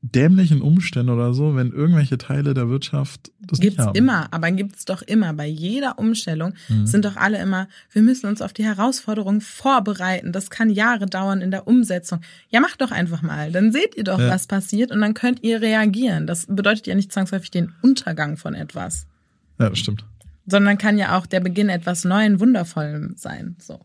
dämlichen 0.00 0.62
Umstände 0.62 1.12
oder 1.12 1.34
so, 1.34 1.56
wenn 1.56 1.72
irgendwelche 1.72 2.18
Teile 2.18 2.54
der 2.54 2.68
Wirtschaft 2.68 3.32
das 3.40 3.58
gibt's 3.58 3.84
immer, 3.94 4.32
aber 4.32 4.50
gibt's 4.52 4.84
doch 4.84 5.02
immer. 5.02 5.32
Bei 5.32 5.46
jeder 5.46 5.98
Umstellung 5.98 6.54
mhm. 6.68 6.86
sind 6.86 7.04
doch 7.04 7.16
alle 7.16 7.38
immer, 7.38 7.68
wir 7.90 8.02
müssen 8.02 8.26
uns 8.26 8.40
auf 8.40 8.52
die 8.52 8.64
Herausforderung 8.64 9.40
vorbereiten. 9.40 10.32
Das 10.32 10.50
kann 10.50 10.70
Jahre 10.70 11.06
dauern 11.06 11.40
in 11.40 11.50
der 11.50 11.66
Umsetzung. 11.66 12.20
Ja, 12.48 12.60
macht 12.60 12.80
doch 12.80 12.92
einfach 12.92 13.22
mal. 13.22 13.50
Dann 13.50 13.72
seht 13.72 13.96
ihr 13.96 14.04
doch, 14.04 14.20
ja. 14.20 14.28
was 14.28 14.46
passiert 14.46 14.92
und 14.92 15.00
dann 15.00 15.14
könnt 15.14 15.42
ihr 15.42 15.60
reagieren. 15.60 16.28
Das 16.28 16.46
bedeutet 16.46 16.86
ja 16.86 16.94
nicht 16.94 17.12
zwangsläufig 17.12 17.50
den 17.50 17.72
Untergang 17.82 18.36
von 18.36 18.54
etwas. 18.54 19.06
Ja, 19.58 19.68
das 19.68 19.80
stimmt 19.80 20.04
sondern 20.48 20.78
kann 20.78 20.98
ja 20.98 21.16
auch 21.16 21.26
der 21.26 21.40
Beginn 21.40 21.68
etwas 21.68 22.04
Neuen, 22.04 22.40
Wundervollem 22.40 23.14
sein. 23.16 23.56
So. 23.58 23.80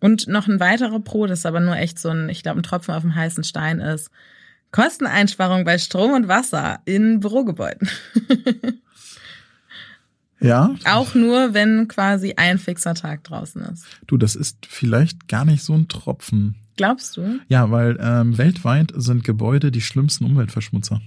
Und 0.00 0.26
noch 0.26 0.48
ein 0.48 0.60
weiterer 0.60 1.00
Pro, 1.00 1.26
das 1.26 1.46
aber 1.46 1.60
nur 1.60 1.76
echt 1.76 1.98
so 1.98 2.08
ein, 2.08 2.28
ich 2.28 2.42
glaube, 2.42 2.60
ein 2.60 2.62
Tropfen 2.62 2.94
auf 2.94 3.02
dem 3.02 3.14
heißen 3.14 3.44
Stein 3.44 3.80
ist. 3.80 4.10
Kosteneinsparung 4.72 5.64
bei 5.64 5.78
Strom 5.78 6.12
und 6.12 6.26
Wasser 6.26 6.80
in 6.84 7.20
Bürogebäuden. 7.20 7.88
ja. 10.40 10.74
Auch 10.84 11.14
nur, 11.14 11.54
wenn 11.54 11.86
quasi 11.86 12.34
ein 12.36 12.58
fixer 12.58 12.94
Tag 12.94 13.22
draußen 13.24 13.62
ist. 13.62 13.86
Du, 14.06 14.16
das 14.16 14.34
ist 14.34 14.66
vielleicht 14.66 15.28
gar 15.28 15.44
nicht 15.44 15.62
so 15.62 15.74
ein 15.74 15.86
Tropfen. 15.86 16.56
Glaubst 16.76 17.16
du? 17.16 17.38
Ja, 17.48 17.70
weil 17.70 17.96
ähm, 18.00 18.36
weltweit 18.36 18.92
sind 18.96 19.22
Gebäude 19.22 19.70
die 19.70 19.80
schlimmsten 19.80 20.24
Umweltverschmutzer. 20.24 21.00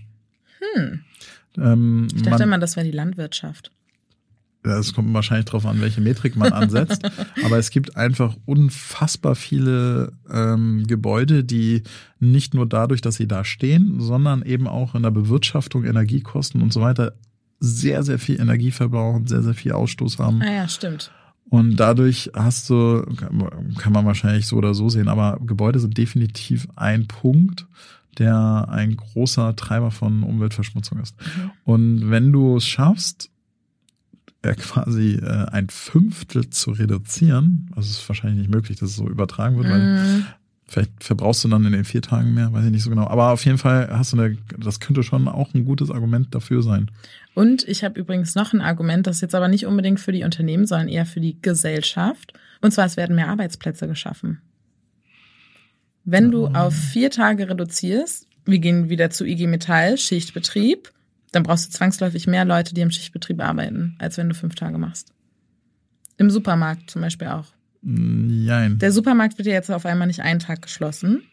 Hm. 0.73 1.01
Ähm, 1.57 2.07
ich 2.15 2.21
dachte 2.21 2.39
man, 2.39 2.41
immer, 2.43 2.59
das 2.59 2.77
wäre 2.77 2.85
die 2.85 2.95
Landwirtschaft 2.95 3.71
es 4.75 4.93
kommt 4.93 5.13
wahrscheinlich 5.13 5.45
darauf 5.45 5.65
an, 5.65 5.81
welche 5.81 6.01
Metrik 6.01 6.35
man 6.35 6.51
ansetzt, 6.53 7.01
aber 7.45 7.57
es 7.57 7.69
gibt 7.69 7.95
einfach 7.95 8.35
unfassbar 8.45 9.35
viele 9.35 10.13
ähm, 10.29 10.85
Gebäude, 10.87 11.43
die 11.43 11.83
nicht 12.19 12.53
nur 12.53 12.67
dadurch, 12.67 13.01
dass 13.01 13.15
sie 13.15 13.27
da 13.27 13.43
stehen, 13.43 13.99
sondern 13.99 14.41
eben 14.43 14.67
auch 14.67 14.95
in 14.95 15.03
der 15.03 15.11
Bewirtschaftung, 15.11 15.83
Energiekosten 15.83 16.61
und 16.61 16.73
so 16.73 16.81
weiter 16.81 17.13
sehr, 17.59 18.03
sehr 18.03 18.19
viel 18.19 18.39
Energie 18.39 18.71
verbrauchen, 18.71 19.27
sehr, 19.27 19.41
sehr 19.41 19.53
viel 19.55 19.71
Ausstoß 19.71 20.19
haben. 20.19 20.41
Ah 20.41 20.51
ja, 20.51 20.67
stimmt. 20.67 21.11
Und 21.49 21.77
dadurch 21.77 22.31
hast 22.33 22.69
du, 22.69 23.03
kann 23.77 23.93
man 23.93 24.05
wahrscheinlich 24.05 24.47
so 24.47 24.57
oder 24.57 24.73
so 24.73 24.89
sehen, 24.89 25.07
aber 25.07 25.39
Gebäude 25.45 25.79
sind 25.79 25.97
definitiv 25.97 26.67
ein 26.75 27.07
Punkt, 27.07 27.65
der 28.17 28.67
ein 28.69 28.97
großer 28.97 29.55
Treiber 29.55 29.91
von 29.91 30.23
Umweltverschmutzung 30.23 30.99
ist. 30.99 31.15
Mhm. 31.19 31.51
Und 31.63 32.09
wenn 32.09 32.31
du 32.31 32.57
es 32.57 32.65
schaffst, 32.65 33.29
äh, 34.47 34.55
quasi 34.55 35.15
äh, 35.15 35.45
ein 35.51 35.69
Fünftel 35.69 36.49
zu 36.49 36.71
reduzieren, 36.71 37.69
also 37.75 37.89
es 37.89 37.99
ist 37.99 38.09
wahrscheinlich 38.09 38.39
nicht 38.39 38.53
möglich, 38.53 38.79
dass 38.79 38.89
es 38.89 38.95
so 38.95 39.07
übertragen 39.07 39.57
wird, 39.57 39.67
mhm. 39.67 39.71
weil 39.71 40.25
vielleicht 40.67 41.03
verbrauchst 41.03 41.43
du 41.43 41.47
dann 41.47 41.65
in 41.65 41.71
den 41.71 41.85
vier 41.85 42.01
Tagen 42.01 42.33
mehr, 42.33 42.51
weiß 42.51 42.65
ich 42.65 42.71
nicht 42.71 42.83
so 42.83 42.89
genau. 42.89 43.07
Aber 43.07 43.31
auf 43.31 43.45
jeden 43.45 43.57
Fall 43.57 43.89
hast 43.89 44.13
du 44.13 44.17
eine, 44.17 44.37
das 44.57 44.79
könnte 44.79 45.03
schon 45.03 45.27
auch 45.27 45.53
ein 45.53 45.65
gutes 45.65 45.89
Argument 45.89 46.35
dafür 46.35 46.61
sein. 46.61 46.91
Und 47.33 47.67
ich 47.67 47.83
habe 47.83 47.99
übrigens 47.99 48.35
noch 48.35 48.53
ein 48.53 48.61
Argument, 48.61 49.07
das 49.07 49.21
jetzt 49.21 49.35
aber 49.35 49.47
nicht 49.47 49.65
unbedingt 49.65 49.99
für 49.99 50.11
die 50.11 50.23
Unternehmen, 50.23 50.65
sondern 50.65 50.89
eher 50.89 51.05
für 51.05 51.21
die 51.21 51.41
Gesellschaft. 51.41 52.33
Und 52.61 52.71
zwar, 52.71 52.85
es 52.85 52.97
werden 52.97 53.15
mehr 53.15 53.29
Arbeitsplätze 53.29 53.87
geschaffen. 53.87 54.41
Wenn 56.03 56.31
du 56.31 56.47
auf 56.47 56.73
vier 56.73 57.11
Tage 57.11 57.49
reduzierst, 57.49 58.27
wir 58.45 58.59
gehen 58.59 58.89
wieder 58.89 59.09
zu 59.09 59.25
IG 59.25 59.45
Metall, 59.47 59.97
Schichtbetrieb, 59.97 60.91
dann 61.31 61.43
brauchst 61.43 61.67
du 61.67 61.77
zwangsläufig 61.77 62.27
mehr 62.27 62.45
Leute, 62.45 62.73
die 62.73 62.81
im 62.81 62.91
Schichtbetrieb 62.91 63.41
arbeiten, 63.41 63.95
als 63.99 64.17
wenn 64.17 64.29
du 64.29 64.35
fünf 64.35 64.55
Tage 64.55 64.77
machst. 64.77 65.13
Im 66.17 66.29
Supermarkt 66.29 66.89
zum 66.89 67.01
Beispiel 67.01 67.27
auch. 67.27 67.47
Nein. 67.81 68.79
Der 68.79 68.91
Supermarkt 68.91 69.37
wird 69.37 69.47
ja 69.47 69.53
jetzt 69.53 69.71
auf 69.71 69.85
einmal 69.85 70.07
nicht 70.07 70.21
einen 70.21 70.39
Tag 70.39 70.61
geschlossen. 70.61 71.23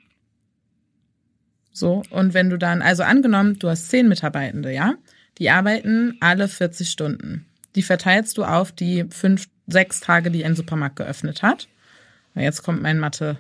So, 1.73 2.03
und 2.11 2.35
wenn 2.35 2.51
du 2.51 2.59
dann, 2.59 2.83
also 2.83 3.03
angenommen, 3.03 3.59
du 3.59 3.69
hast 3.69 3.89
zehn 3.91 4.09
Mitarbeitende, 4.09 4.73
ja? 4.73 4.95
Die 5.39 5.51
arbeiten 5.51 6.17
alle 6.21 6.47
40 6.47 6.89
Stunden. 6.89 7.47
Die 7.75 7.83
verteilst 7.83 8.39
du 8.39 8.45
auf 8.45 8.71
die 8.71 9.07
fünf, 9.11 9.49
sechs 9.67 10.01
Tage, 10.01 10.31
die 10.31 10.45
ein 10.45 10.55
Supermarkt 10.55 10.97
geöffnet 10.97 11.43
hat. 11.43 11.69
Jetzt 12.35 12.63
kommt 12.63 12.83
mein 12.83 12.99
Mathe. 12.99 13.39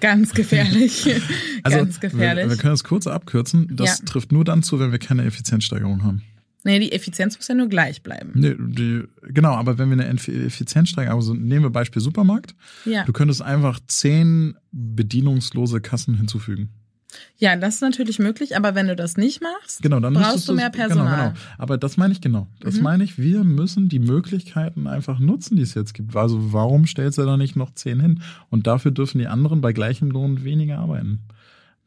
Ganz 0.00 0.34
gefährlich. 0.34 1.06
also, 1.62 1.78
Ganz 1.78 2.00
gefährlich. 2.00 2.44
Wir, 2.44 2.50
wir 2.50 2.56
können 2.56 2.72
das 2.72 2.84
kurz 2.84 3.06
abkürzen. 3.06 3.74
Das 3.76 4.00
ja. 4.00 4.04
trifft 4.04 4.30
nur 4.32 4.44
dann 4.44 4.62
zu, 4.62 4.78
wenn 4.78 4.92
wir 4.92 4.98
keine 4.98 5.24
Effizienzsteigerung 5.24 6.04
haben. 6.04 6.22
Nee, 6.62 6.78
die 6.78 6.92
Effizienz 6.92 7.38
muss 7.38 7.48
ja 7.48 7.54
nur 7.54 7.68
gleich 7.68 8.02
bleiben. 8.02 8.32
Nee, 8.34 8.54
die, 8.58 9.04
genau, 9.22 9.54
aber 9.54 9.78
wenn 9.78 9.88
wir 9.88 9.94
eine 9.94 10.08
Effizienzsteigerung, 10.08 11.18
also 11.18 11.32
nehmen 11.32 11.64
wir 11.64 11.70
Beispiel 11.70 12.02
Supermarkt. 12.02 12.54
Ja. 12.84 13.04
Du 13.04 13.12
könntest 13.12 13.40
einfach 13.40 13.80
zehn 13.86 14.56
bedienungslose 14.70 15.80
Kassen 15.80 16.16
hinzufügen. 16.16 16.68
Ja, 17.38 17.56
das 17.56 17.76
ist 17.76 17.80
natürlich 17.80 18.18
möglich, 18.18 18.56
aber 18.56 18.74
wenn 18.74 18.88
du 18.88 18.96
das 18.96 19.16
nicht 19.16 19.42
machst, 19.42 19.82
genau, 19.82 20.00
dann 20.00 20.14
brauchst 20.14 20.48
du 20.48 20.54
mehr 20.54 20.70
Personal. 20.70 21.06
Genau, 21.06 21.28
genau. 21.30 21.40
Aber 21.58 21.78
das 21.78 21.96
meine 21.96 22.12
ich 22.12 22.20
genau. 22.20 22.46
Das 22.60 22.76
mhm. 22.76 22.82
meine 22.82 23.04
ich, 23.04 23.18
wir 23.18 23.44
müssen 23.44 23.88
die 23.88 23.98
Möglichkeiten 23.98 24.86
einfach 24.86 25.18
nutzen, 25.18 25.56
die 25.56 25.62
es 25.62 25.74
jetzt 25.74 25.94
gibt. 25.94 26.14
Also 26.14 26.52
warum 26.52 26.86
stellst 26.86 27.18
du 27.18 27.24
da 27.24 27.36
nicht 27.36 27.56
noch 27.56 27.74
zehn 27.74 28.00
hin? 28.00 28.22
Und 28.50 28.66
dafür 28.66 28.90
dürfen 28.90 29.18
die 29.18 29.26
anderen 29.26 29.60
bei 29.60 29.72
gleichem 29.72 30.10
Lohn 30.10 30.44
weniger 30.44 30.78
arbeiten. 30.78 31.20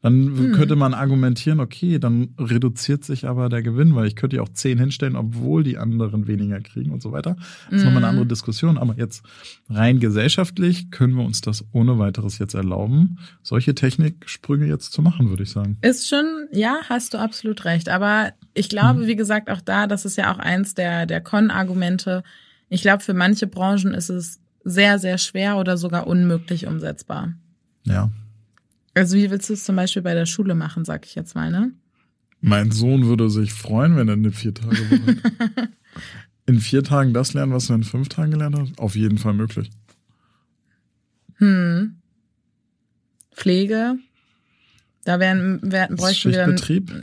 Dann 0.04 0.36
hm. 0.36 0.52
könnte 0.52 0.76
man 0.76 0.92
argumentieren, 0.92 1.60
okay, 1.60 1.98
dann 1.98 2.34
reduziert 2.38 3.06
sich 3.06 3.26
aber 3.26 3.48
der 3.48 3.62
Gewinn, 3.62 3.94
weil 3.94 4.06
ich 4.06 4.16
könnte 4.16 4.36
ja 4.36 4.42
auch 4.42 4.50
zehn 4.50 4.78
hinstellen, 4.78 5.16
obwohl 5.16 5.64
die 5.64 5.78
anderen 5.78 6.26
weniger 6.26 6.60
kriegen 6.60 6.90
und 6.90 7.00
so 7.00 7.10
weiter. 7.10 7.36
Das 7.70 7.76
ist 7.76 7.78
hm. 7.78 7.84
nochmal 7.86 7.96
eine 7.96 8.08
hm. 8.08 8.10
andere 8.10 8.26
Diskussion. 8.26 8.76
Aber 8.76 8.96
jetzt 8.98 9.24
rein 9.70 10.00
gesellschaftlich 10.00 10.90
können 10.90 11.14
wir 11.14 11.24
uns 11.24 11.40
das 11.40 11.64
ohne 11.72 11.98
weiteres 11.98 12.38
jetzt 12.38 12.52
erlauben, 12.52 13.18
solche 13.42 13.74
Techniksprünge 13.74 14.66
jetzt 14.66 14.92
zu 14.92 15.00
machen, 15.00 15.30
würde 15.30 15.44
ich 15.44 15.50
sagen. 15.50 15.78
Ist 15.80 16.06
schon, 16.06 16.48
ja, 16.52 16.80
hast 16.86 17.14
du 17.14 17.18
absolut 17.18 17.64
recht. 17.64 17.88
Aber 17.88 18.34
ich 18.52 18.68
glaube, 18.68 19.00
hm. 19.00 19.06
wie 19.06 19.16
gesagt, 19.16 19.48
auch 19.48 19.62
da, 19.62 19.86
das 19.86 20.04
ist 20.04 20.18
ja 20.18 20.34
auch 20.34 20.38
eins 20.38 20.74
der, 20.74 21.06
der 21.06 21.22
Con-Argumente. 21.22 22.24
Ich 22.68 22.82
glaube, 22.82 23.02
für 23.02 23.14
manche 23.14 23.46
Branchen 23.46 23.94
ist 23.94 24.10
es 24.10 24.38
sehr, 24.64 24.98
sehr 24.98 25.16
schwer 25.16 25.56
oder 25.56 25.78
sogar 25.78 26.06
unmöglich 26.06 26.66
umsetzbar. 26.66 27.32
Ja, 27.84 28.10
also 28.94 29.16
wie 29.16 29.30
willst 29.30 29.48
du 29.48 29.54
es 29.54 29.64
zum 29.64 29.76
Beispiel 29.76 30.02
bei 30.02 30.14
der 30.14 30.26
Schule 30.26 30.54
machen, 30.54 30.84
sag 30.84 31.06
ich 31.06 31.14
jetzt 31.14 31.34
mal, 31.34 31.50
ne? 31.50 31.72
Mein 32.40 32.70
Sohn 32.70 33.06
würde 33.06 33.30
sich 33.30 33.52
freuen, 33.52 33.96
wenn 33.96 34.08
er 34.08 34.14
eine 34.14 34.30
vier 34.30 34.54
Tage 34.54 34.76
Woche 34.76 35.16
hat. 35.56 35.68
in 36.46 36.60
vier 36.60 36.82
Tagen 36.82 37.14
das 37.14 37.32
lernen, 37.32 37.52
was 37.52 37.70
er 37.70 37.76
in 37.76 37.84
fünf 37.84 38.08
Tagen 38.08 38.32
gelernt 38.32 38.58
hat? 38.58 38.78
Auf 38.78 38.96
jeden 38.96 39.18
Fall 39.18 39.32
möglich. 39.32 39.70
Hm. 41.36 41.96
Pflege, 43.32 43.98
da 45.04 45.20
wären, 45.20 45.60
wären, 45.62 45.96
bräuchten 45.96 46.32
wir, 46.32 46.56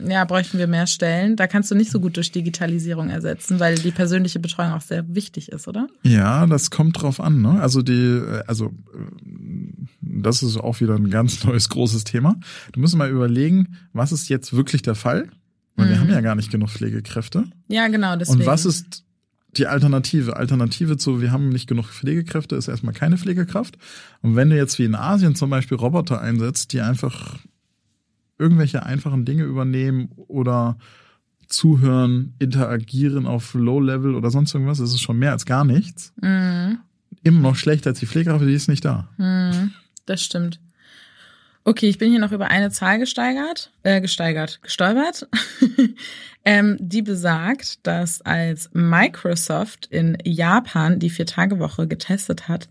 ja, 0.08 0.24
bräuchten 0.24 0.58
wir 0.58 0.66
mehr 0.66 0.86
Stellen. 0.88 1.36
Da 1.36 1.46
kannst 1.46 1.70
du 1.70 1.76
nicht 1.76 1.90
so 1.90 2.00
gut 2.00 2.16
durch 2.16 2.32
Digitalisierung 2.32 3.10
ersetzen, 3.10 3.60
weil 3.60 3.76
die 3.76 3.92
persönliche 3.92 4.40
Betreuung 4.40 4.72
auch 4.72 4.80
sehr 4.80 5.14
wichtig 5.14 5.50
ist, 5.50 5.68
oder? 5.68 5.86
Ja, 6.02 6.46
das 6.46 6.70
kommt 6.70 7.00
drauf 7.00 7.20
an. 7.20 7.42
Ne? 7.42 7.60
Also 7.60 7.80
die, 7.82 8.20
also 8.46 8.72
das 10.00 10.42
ist 10.42 10.56
auch 10.56 10.80
wieder 10.80 10.96
ein 10.96 11.10
ganz 11.10 11.44
neues 11.44 11.68
großes 11.68 12.02
Thema. 12.04 12.36
Du 12.72 12.80
musst 12.80 12.96
mal 12.96 13.08
überlegen, 13.08 13.78
was 13.92 14.10
ist 14.10 14.28
jetzt 14.28 14.52
wirklich 14.52 14.82
der 14.82 14.96
Fall? 14.96 15.28
Weil 15.76 15.86
mhm. 15.86 15.90
wir 15.90 16.00
haben 16.00 16.10
ja 16.10 16.20
gar 16.20 16.34
nicht 16.34 16.50
genug 16.50 16.70
Pflegekräfte. 16.70 17.44
Ja, 17.68 17.86
genau. 17.86 18.16
Deswegen. 18.16 18.40
Und 18.40 18.46
was 18.46 18.66
ist 18.66 19.04
die 19.56 19.66
Alternative. 19.66 20.36
Alternative 20.36 20.96
zu, 20.96 21.20
wir 21.20 21.30
haben 21.30 21.50
nicht 21.50 21.68
genug 21.68 21.86
Pflegekräfte, 21.86 22.56
ist 22.56 22.68
erstmal 22.68 22.94
keine 22.94 23.18
Pflegekraft. 23.18 23.76
Und 24.22 24.34
wenn 24.34 24.50
du 24.50 24.56
jetzt 24.56 24.78
wie 24.78 24.84
in 24.84 24.94
Asien 24.94 25.34
zum 25.34 25.50
Beispiel 25.50 25.76
Roboter 25.76 26.20
einsetzt, 26.20 26.72
die 26.72 26.80
einfach 26.80 27.38
irgendwelche 28.42 28.84
einfachen 28.84 29.24
Dinge 29.24 29.44
übernehmen 29.44 30.10
oder 30.26 30.76
zuhören, 31.46 32.34
interagieren 32.38 33.26
auf 33.26 33.54
Low-Level 33.54 34.14
oder 34.14 34.30
sonst 34.30 34.52
irgendwas, 34.52 34.78
das 34.78 34.90
ist 34.90 35.00
schon 35.00 35.18
mehr 35.18 35.32
als 35.32 35.46
gar 35.46 35.64
nichts. 35.64 36.12
Mhm. 36.20 36.78
Immer 37.22 37.40
noch 37.40 37.56
schlechter 37.56 37.90
als 37.90 38.00
die 38.00 38.06
Pflegekraft, 38.06 38.44
die 38.44 38.52
ist 38.52 38.68
nicht 38.68 38.84
da. 38.84 39.08
Mhm, 39.16 39.72
das 40.06 40.22
stimmt. 40.22 40.58
Okay, 41.64 41.88
ich 41.88 41.98
bin 41.98 42.10
hier 42.10 42.18
noch 42.18 42.32
über 42.32 42.48
eine 42.48 42.70
Zahl 42.70 42.98
gesteigert, 42.98 43.70
äh, 43.84 44.00
gesteigert, 44.00 44.60
gestolpert, 44.62 45.28
ähm, 46.44 46.76
die 46.80 47.02
besagt, 47.02 47.86
dass 47.86 48.20
als 48.22 48.70
Microsoft 48.72 49.86
in 49.86 50.18
Japan 50.24 50.98
die 50.98 51.10
Vier-Tage-Woche 51.10 51.86
getestet 51.86 52.48
hat, 52.48 52.68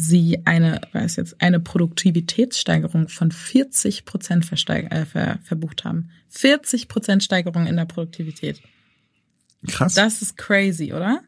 sie 0.00 0.46
eine, 0.46 0.80
weiß 0.92 1.16
jetzt, 1.16 1.42
eine 1.42 1.58
Produktivitätssteigerung 1.58 3.08
von 3.08 3.32
40 3.32 4.04
Prozent 4.04 4.48
äh, 4.50 5.04
ver 5.04 5.40
verbucht 5.42 5.84
haben. 5.84 6.10
40 6.28 6.86
Prozent 6.86 7.24
Steigerung 7.24 7.66
in 7.66 7.76
der 7.76 7.84
Produktivität. 7.84 8.62
Krass. 9.66 9.94
Das 9.94 10.22
ist 10.22 10.36
crazy, 10.36 10.92
oder? 10.92 11.22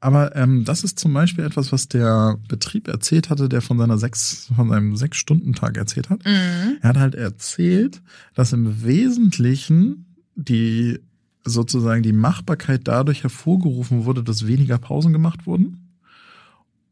Aber 0.00 0.36
ähm, 0.36 0.66
das 0.66 0.84
ist 0.84 0.98
zum 0.98 1.14
Beispiel 1.14 1.46
etwas, 1.46 1.72
was 1.72 1.88
der 1.88 2.36
Betrieb 2.46 2.88
erzählt 2.88 3.30
hatte, 3.30 3.48
der 3.48 3.62
von 3.62 3.78
seiner 3.78 3.96
sechs, 3.96 4.50
von 4.54 4.68
seinem 4.68 4.96
Sechs-Stunden-Tag 4.96 5.78
erzählt 5.78 6.10
hat. 6.10 6.22
Mhm. 6.26 6.76
Er 6.82 6.90
hat 6.90 6.98
halt 6.98 7.14
erzählt, 7.14 8.02
dass 8.34 8.52
im 8.52 8.84
Wesentlichen 8.84 10.14
die 10.34 11.00
sozusagen 11.42 12.02
die 12.02 12.12
Machbarkeit 12.12 12.82
dadurch 12.84 13.22
hervorgerufen 13.22 14.04
wurde, 14.04 14.22
dass 14.22 14.46
weniger 14.46 14.76
Pausen 14.76 15.14
gemacht 15.14 15.46
wurden 15.46 15.89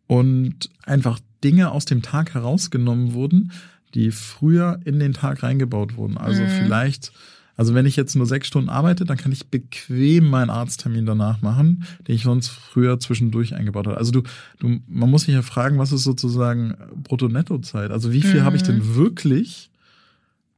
und 0.08 0.70
einfach 0.84 1.20
Dinge 1.44 1.70
aus 1.70 1.84
dem 1.84 2.02
Tag 2.02 2.34
herausgenommen 2.34 3.12
wurden, 3.12 3.52
die 3.94 4.10
früher 4.10 4.80
in 4.84 4.98
den 4.98 5.12
Tag 5.12 5.44
reingebaut 5.44 5.96
wurden. 5.96 6.18
Also 6.18 6.42
mhm. 6.42 6.48
vielleicht, 6.48 7.12
also 7.56 7.74
wenn 7.74 7.86
ich 7.86 7.94
jetzt 7.94 8.16
nur 8.16 8.26
sechs 8.26 8.48
Stunden 8.48 8.70
arbeite, 8.70 9.04
dann 9.04 9.16
kann 9.16 9.32
ich 9.32 9.46
bequem 9.48 10.28
meinen 10.28 10.50
Arzttermin 10.50 11.06
danach 11.06 11.42
machen, 11.42 11.84
den 12.06 12.16
ich 12.16 12.24
sonst 12.24 12.48
früher 12.48 12.98
zwischendurch 12.98 13.54
eingebaut 13.54 13.86
habe. 13.86 13.98
Also 13.98 14.10
du, 14.10 14.22
du, 14.58 14.80
man 14.88 15.10
muss 15.10 15.22
sich 15.22 15.34
ja 15.34 15.42
fragen, 15.42 15.78
was 15.78 15.92
ist 15.92 16.04
sozusagen 16.04 16.74
Brutto-Netto-Zeit? 16.96 17.90
Also 17.90 18.12
wie 18.12 18.22
viel 18.22 18.40
mhm. 18.40 18.44
habe 18.44 18.56
ich 18.56 18.62
denn 18.62 18.96
wirklich 18.96 19.70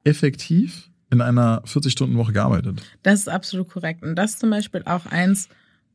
effektiv 0.05 0.89
in 1.11 1.21
einer 1.21 1.63
40-Stunden-Woche 1.65 2.33
gearbeitet? 2.33 2.83
Das 3.03 3.21
ist 3.21 3.29
absolut 3.29 3.69
korrekt. 3.69 4.03
Und 4.03 4.15
das 4.15 4.33
ist 4.33 4.41
zum 4.41 4.51
Beispiel 4.51 4.83
auch 4.87 5.07
eins 5.07 5.49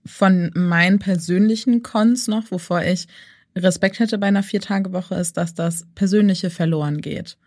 von 0.06 0.52
meinen 0.54 1.00
persönlichen 1.00 1.82
Cons 1.82 2.28
noch, 2.28 2.52
wovor 2.52 2.84
ich 2.84 3.08
Respekt 3.56 4.00
hätte 4.00 4.18
bei 4.18 4.28
einer 4.28 4.44
Vier-Tage-Woche, 4.44 5.16
ist, 5.16 5.38
dass 5.38 5.54
das 5.54 5.86
Persönliche 5.96 6.50
verloren 6.50 7.02
geht. 7.02 7.38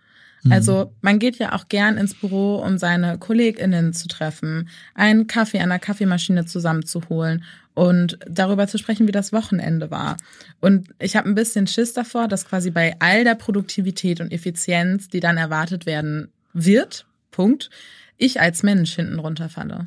Mhm. 0.43 0.53
Also 0.53 0.93
man 1.01 1.19
geht 1.19 1.39
ja 1.39 1.53
auch 1.55 1.69
gern 1.69 1.97
ins 1.97 2.15
Büro, 2.15 2.57
um 2.57 2.79
seine 2.79 3.19
KollegInnen 3.19 3.93
zu 3.93 4.09
treffen, 4.09 4.69
einen 4.95 5.27
Kaffee 5.27 5.61
an 5.61 5.69
der 5.69 5.79
Kaffeemaschine 5.79 6.47
zusammenzuholen 6.47 7.45
und 7.75 8.19
darüber 8.29 8.67
zu 8.67 8.79
sprechen, 8.79 9.07
wie 9.07 9.13
das 9.13 9.33
Wochenende 9.33 9.91
war. 9.91 10.17
Und 10.61 10.89
ich 10.99 11.17
habe 11.17 11.29
ein 11.29 11.35
bisschen 11.35 11.67
Schiss 11.67 11.93
davor, 11.93 12.29
dass 12.29 12.47
quasi 12.47 12.71
bei 12.71 12.97
all 12.99 13.25
der 13.25 13.35
Produktivität 13.35 14.21
und 14.21 14.33
Effizienz, 14.33 15.09
die 15.09 15.21
dann 15.21 15.37
erwartet 15.37 15.87
werden 15.87 16.33
wird, 16.53 17.07
Punkt, 17.31 17.71
ich 18.17 18.41
als 18.41 18.63
Mensch 18.63 18.97
hinten 18.97 19.19
runterfalle. 19.19 19.87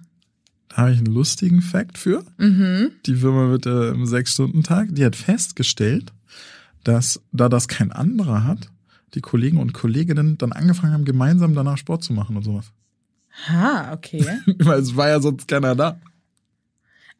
Da 0.71 0.77
habe 0.77 0.91
ich 0.93 0.99
einen 0.99 1.13
lustigen 1.13 1.61
Fact 1.61 1.97
für. 1.97 2.23
Mhm. 2.37 2.91
Die 3.05 3.15
Firma 3.15 3.49
wird 3.49 3.65
äh, 3.65 3.89
im 3.89 4.05
Sechs-Stunden-Tag, 4.05 4.89
die 4.95 5.03
hat 5.03 5.17
festgestellt, 5.17 6.13
dass 6.85 7.21
da 7.33 7.49
das 7.49 7.67
kein 7.67 7.91
anderer 7.91 8.45
hat, 8.45 8.69
die 9.13 9.21
Kollegen 9.21 9.57
und 9.57 9.73
Kolleginnen 9.73 10.37
dann 10.37 10.53
angefangen 10.53 10.93
haben, 10.93 11.05
gemeinsam 11.05 11.53
danach 11.55 11.77
Sport 11.77 12.03
zu 12.03 12.13
machen 12.13 12.37
und 12.37 12.43
sowas. 12.43 12.71
Ha, 13.49 13.91
okay. 13.93 14.25
Weil 14.59 14.79
es 14.79 14.95
war 14.95 15.09
ja 15.09 15.19
sonst 15.19 15.47
keiner 15.47 15.75
da. 15.75 15.99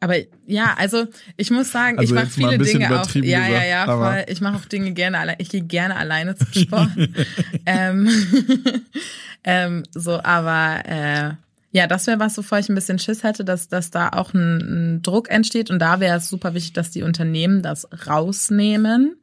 Aber 0.00 0.16
ja, 0.46 0.74
also 0.78 1.06
ich 1.36 1.50
muss 1.50 1.70
sagen, 1.70 1.98
Also 1.98 2.14
ich 2.14 2.20
mache 2.20 2.30
viele 2.32 2.58
Dinge 2.58 3.00
auch. 3.00 3.14
Ja, 3.14 3.22
ja, 3.22 3.46
gesagt, 3.46 3.66
ja, 3.68 3.84
aber- 3.84 4.12
voll. 4.12 4.24
Ich 4.28 4.40
mache 4.40 4.56
auch 4.56 4.64
Dinge 4.64 4.92
gerne 4.92 5.18
alleine. 5.18 5.40
Ich 5.40 5.50
gehe 5.50 5.62
gerne 5.62 5.94
alleine 5.96 6.34
zum 6.34 6.52
Sport. 6.52 6.90
ähm, 7.66 8.08
ähm, 9.44 9.82
so, 9.94 10.20
aber 10.22 10.82
äh, 10.86 11.30
ja, 11.72 11.86
das 11.86 12.06
wäre 12.06 12.20
was, 12.20 12.36
wovor 12.36 12.58
ich 12.58 12.68
ein 12.68 12.74
bisschen 12.74 12.98
Schiss 12.98 13.22
hätte, 13.22 13.44
dass, 13.44 13.68
dass 13.68 13.90
da 13.90 14.10
auch 14.10 14.34
ein, 14.34 14.96
ein 14.96 15.02
Druck 15.02 15.30
entsteht. 15.30 15.70
Und 15.70 15.78
da 15.78 16.00
wäre 16.00 16.18
es 16.18 16.28
super 16.28 16.52
wichtig, 16.54 16.74
dass 16.74 16.90
die 16.90 17.02
Unternehmen 17.02 17.62
das 17.62 17.88
rausnehmen, 18.06 19.16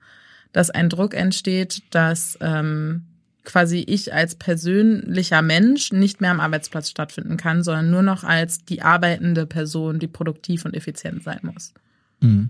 dass 0.51 0.71
ein 0.71 0.89
Druck 0.89 1.13
entsteht, 1.13 1.83
dass 1.91 2.37
ähm, 2.41 3.03
quasi 3.43 3.83
ich 3.87 4.13
als 4.13 4.35
persönlicher 4.35 5.43
Mensch 5.43 5.91
nicht 5.91 6.21
mehr 6.21 6.31
am 6.31 6.39
Arbeitsplatz 6.39 6.89
stattfinden 6.89 7.37
kann, 7.37 7.63
sondern 7.63 7.91
nur 7.91 8.01
noch 8.01 8.23
als 8.23 8.65
die 8.65 8.81
arbeitende 8.81 9.45
Person, 9.45 9.99
die 9.99 10.07
produktiv 10.07 10.65
und 10.65 10.75
effizient 10.75 11.23
sein 11.23 11.39
muss. 11.43 11.73
Mhm. 12.19 12.49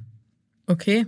Okay. 0.65 1.07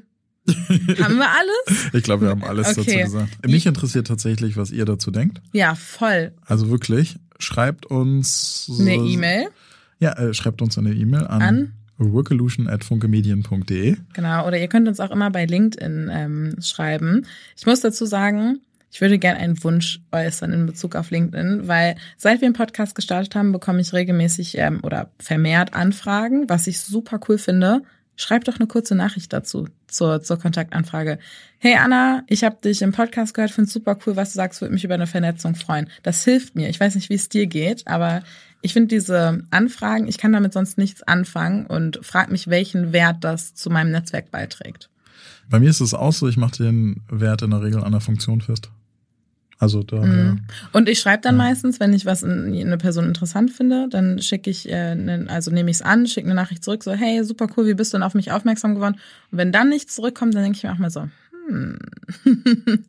Haben 1.00 1.18
wir 1.18 1.30
alles? 1.30 1.90
Ich 1.94 2.04
glaube, 2.04 2.24
wir 2.26 2.30
haben 2.30 2.44
alles 2.44 2.78
Okay. 2.78 3.04
dazu 3.04 3.12
gesagt. 3.12 3.48
Mich 3.48 3.66
interessiert 3.66 4.08
tatsächlich, 4.08 4.58
was 4.58 4.72
ihr 4.72 4.86
dazu 4.86 5.12
denkt. 5.12 5.42
Ja, 5.54 5.76
voll. 5.76 6.34
Also 6.46 6.70
wirklich, 6.70 7.18
schreibt 7.44 7.86
uns 7.86 8.72
Eine 8.80 8.96
E-Mail 8.96 9.48
Ja, 10.00 10.14
äh, 10.14 10.34
schreibt 10.34 10.62
uns 10.62 10.78
eine 10.78 10.94
E-Mail 10.94 11.28
an, 11.28 11.42
An? 11.42 11.74
workolution@funkemedien.de. 11.98 13.98
Genau, 14.14 14.48
oder 14.48 14.60
ihr 14.60 14.68
könnt 14.68 14.88
uns 14.88 15.00
auch 15.00 15.12
immer 15.12 15.30
bei 15.30 15.46
LinkedIn 15.46 16.10
ähm, 16.12 16.56
schreiben. 16.62 17.26
Ich 17.58 17.66
muss 17.66 17.82
dazu 17.82 18.06
sagen, 18.06 18.62
ich 18.92 19.00
würde 19.00 19.20
gerne 19.20 19.40
einen 19.40 19.64
Wunsch 19.64 20.02
äußern 20.12 20.52
in 20.52 20.66
Bezug 20.66 20.96
auf 20.96 21.12
LinkedIn, 21.12 21.68
weil 21.68 21.96
seit 22.18 22.42
wir 22.42 22.50
den 22.50 22.54
Podcast 22.54 22.96
gestartet 22.96 23.36
haben, 23.36 23.54
bekomme 23.54 23.80
ich 23.80 23.94
regelmäßig 23.94 24.58
ähm, 24.58 24.80
oder 24.84 25.12
vermehrt 25.18 25.74
Anfragen, 25.74 26.50
was 26.50 26.68
ich 26.68 26.82
super 26.82 27.20
cool 27.30 27.38
finde. 27.38 27.84
Schreibt 28.22 28.48
doch 28.48 28.58
eine 28.58 28.68
kurze 28.68 28.94
Nachricht 28.94 29.34
dazu 29.34 29.68
zur, 29.88 30.22
zur 30.22 30.38
Kontaktanfrage. 30.38 31.18
Hey 31.58 31.76
Anna, 31.76 32.24
ich 32.28 32.44
habe 32.44 32.58
dich 32.64 32.84
im 32.84 32.92
Podcast 32.92 33.34
gehört, 33.34 33.50
finde 33.50 33.72
super 33.72 33.98
cool, 34.06 34.16
was 34.16 34.34
du 34.34 34.36
sagst, 34.36 34.62
würde 34.62 34.76
mich 34.76 34.84
über 34.84 34.94
eine 34.94 35.08
Vernetzung 35.08 35.56
freuen. 35.56 35.90
Das 36.04 36.24
hilft 36.24 36.56
mir. 36.56 36.70
Ich 36.70 36.80
weiß 36.80 36.94
nicht, 36.94 37.10
wie 37.10 37.16
es 37.16 37.30
dir 37.30 37.48
geht, 37.48 37.88
aber 37.88 38.22
ich 38.62 38.74
finde 38.74 38.90
diese 38.90 39.44
Anfragen, 39.50 40.08
ich 40.08 40.20
kann 40.20 40.34
damit 40.34 40.54
sonst 40.54 40.78
nichts 40.78 41.02
anfangen 41.02 41.66
und 41.66 42.00
frag 42.04 42.32
mich, 42.32 42.48
welchen 42.48 42.94
Wert 42.94 43.24
das 43.24 43.56
zu 43.56 43.72
meinem 43.72 43.90
Netzwerk 43.90 44.30
beiträgt. 44.30 44.92
Bei 45.50 45.60
mir 45.60 45.72
ist 45.72 45.82
es 45.82 45.96
auch 45.96 46.14
so, 46.14 46.28
ich 46.28 46.38
mache 46.38 46.64
den 46.64 47.02
Wert 47.10 47.42
in 47.42 47.50
der 47.50 47.64
Regel 47.64 47.84
an 47.84 47.92
der 47.92 48.02
Funktion 48.02 48.42
fest. 48.42 48.70
Also 49.62 49.84
da, 49.84 49.98
Mhm. 49.98 50.42
Und 50.74 50.90
ich 50.90 51.00
schreibe 51.00 51.22
dann 51.22 51.36
Ja. 51.38 51.44
meistens, 51.44 51.80
wenn 51.80 51.94
ich 51.94 52.06
was 52.08 52.24
in, 52.24 52.54
eine 52.54 52.78
Person 52.78 53.06
interessant 53.06 53.52
finde, 53.52 53.88
dann 53.90 54.20
schicke 54.20 54.50
ich, 54.50 54.68
äh, 54.70 54.96
ne, 54.96 55.28
also 55.30 55.52
nehme 55.52 55.70
ich 55.70 55.78
es 55.78 55.82
an, 55.84 56.08
schicke 56.08 56.26
eine 56.28 56.36
Nachricht 56.36 56.64
zurück, 56.64 56.84
so, 56.84 56.92
hey, 56.92 57.24
super 57.24 57.48
cool, 57.56 57.68
wie 57.68 57.76
bist 57.76 57.94
du 57.94 57.98
denn 57.98 58.04
auf 58.04 58.16
mich 58.16 58.32
aufmerksam 58.32 58.74
geworden? 58.74 58.96
Und 59.32 59.38
wenn 59.38 59.52
dann 59.52 59.70
nichts 59.70 59.96
zurückkommt, 59.96 60.34
dann 60.34 60.42
denke 60.44 60.58
ich 60.58 60.64
mir 60.64 60.72
auch 60.74 60.80
mal 60.80 60.90
so, 60.90 61.08
hm, 61.48 61.78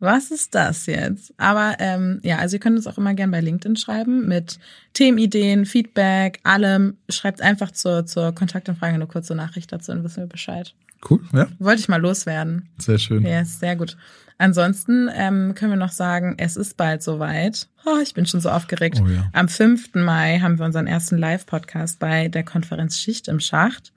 was 0.00 0.30
ist 0.30 0.54
das 0.54 0.86
jetzt? 0.86 1.34
Aber 1.36 1.76
ähm, 1.78 2.20
ja, 2.22 2.38
also 2.38 2.56
ihr 2.56 2.60
könnt 2.60 2.76
uns 2.76 2.86
auch 2.86 2.98
immer 2.98 3.14
gern 3.14 3.30
bei 3.30 3.40
LinkedIn 3.40 3.76
schreiben 3.76 4.26
mit 4.26 4.58
Themenideen, 4.94 5.66
Feedback, 5.66 6.40
allem. 6.44 6.96
Schreibt 7.10 7.40
einfach 7.42 7.70
zur, 7.70 8.06
zur 8.06 8.32
Kontaktanfrage 8.34 8.94
eine 8.94 9.06
kurze 9.06 9.34
Nachricht 9.34 9.72
dazu 9.72 9.92
und 9.92 10.04
wissen 10.04 10.18
wir 10.22 10.26
Bescheid. 10.26 10.74
cool, 11.10 11.20
ja, 11.32 11.48
Wollte 11.58 11.80
ich 11.80 11.88
mal 11.88 12.00
loswerden. 12.00 12.68
sehr 12.78 12.98
schön. 12.98 13.24
Ja, 13.24 13.40
ist 13.40 13.60
sehr 13.60 13.76
gut. 13.76 13.96
Ansonsten 14.44 15.08
ähm, 15.14 15.54
können 15.54 15.72
wir 15.72 15.78
noch 15.78 15.92
sagen, 15.92 16.34
es 16.36 16.58
ist 16.58 16.76
bald 16.76 17.02
soweit. 17.02 17.66
Oh, 17.86 17.98
ich 18.02 18.12
bin 18.12 18.26
schon 18.26 18.40
so 18.40 18.50
aufgeregt. 18.50 19.00
Oh 19.02 19.08
ja. 19.08 19.24
Am 19.32 19.48
5. 19.48 19.94
Mai 19.94 20.38
haben 20.38 20.58
wir 20.58 20.66
unseren 20.66 20.86
ersten 20.86 21.16
Live-Podcast 21.16 21.98
bei 21.98 22.28
der 22.28 22.44
Konferenz 22.44 22.98
Schicht 22.98 23.26
im 23.28 23.40
Schacht. 23.40 23.94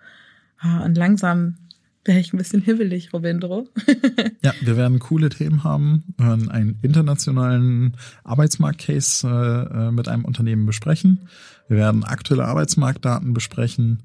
Oh, 0.63 0.85
und 0.85 0.95
langsam 0.95 1.57
wäre 2.05 2.19
ich 2.19 2.31
ein 2.31 2.37
bisschen 2.37 2.61
hibbelig, 2.61 3.11
Robindro. 3.11 3.67
Ja, 4.41 4.53
wir 4.61 4.77
werden 4.77 4.99
coole 4.99 5.27
Themen 5.27 5.65
haben, 5.65 6.05
wir 6.15 6.27
werden 6.27 6.49
einen 6.49 6.79
internationalen 6.81 7.97
Arbeitsmarkt-Case 8.23 9.27
äh, 9.27 9.87
äh, 9.87 9.91
mit 9.91 10.07
einem 10.07 10.23
Unternehmen 10.23 10.65
besprechen. 10.65 11.27
Wir 11.67 11.75
werden 11.75 12.05
aktuelle 12.05 12.45
Arbeitsmarktdaten 12.45 13.33
besprechen 13.33 14.03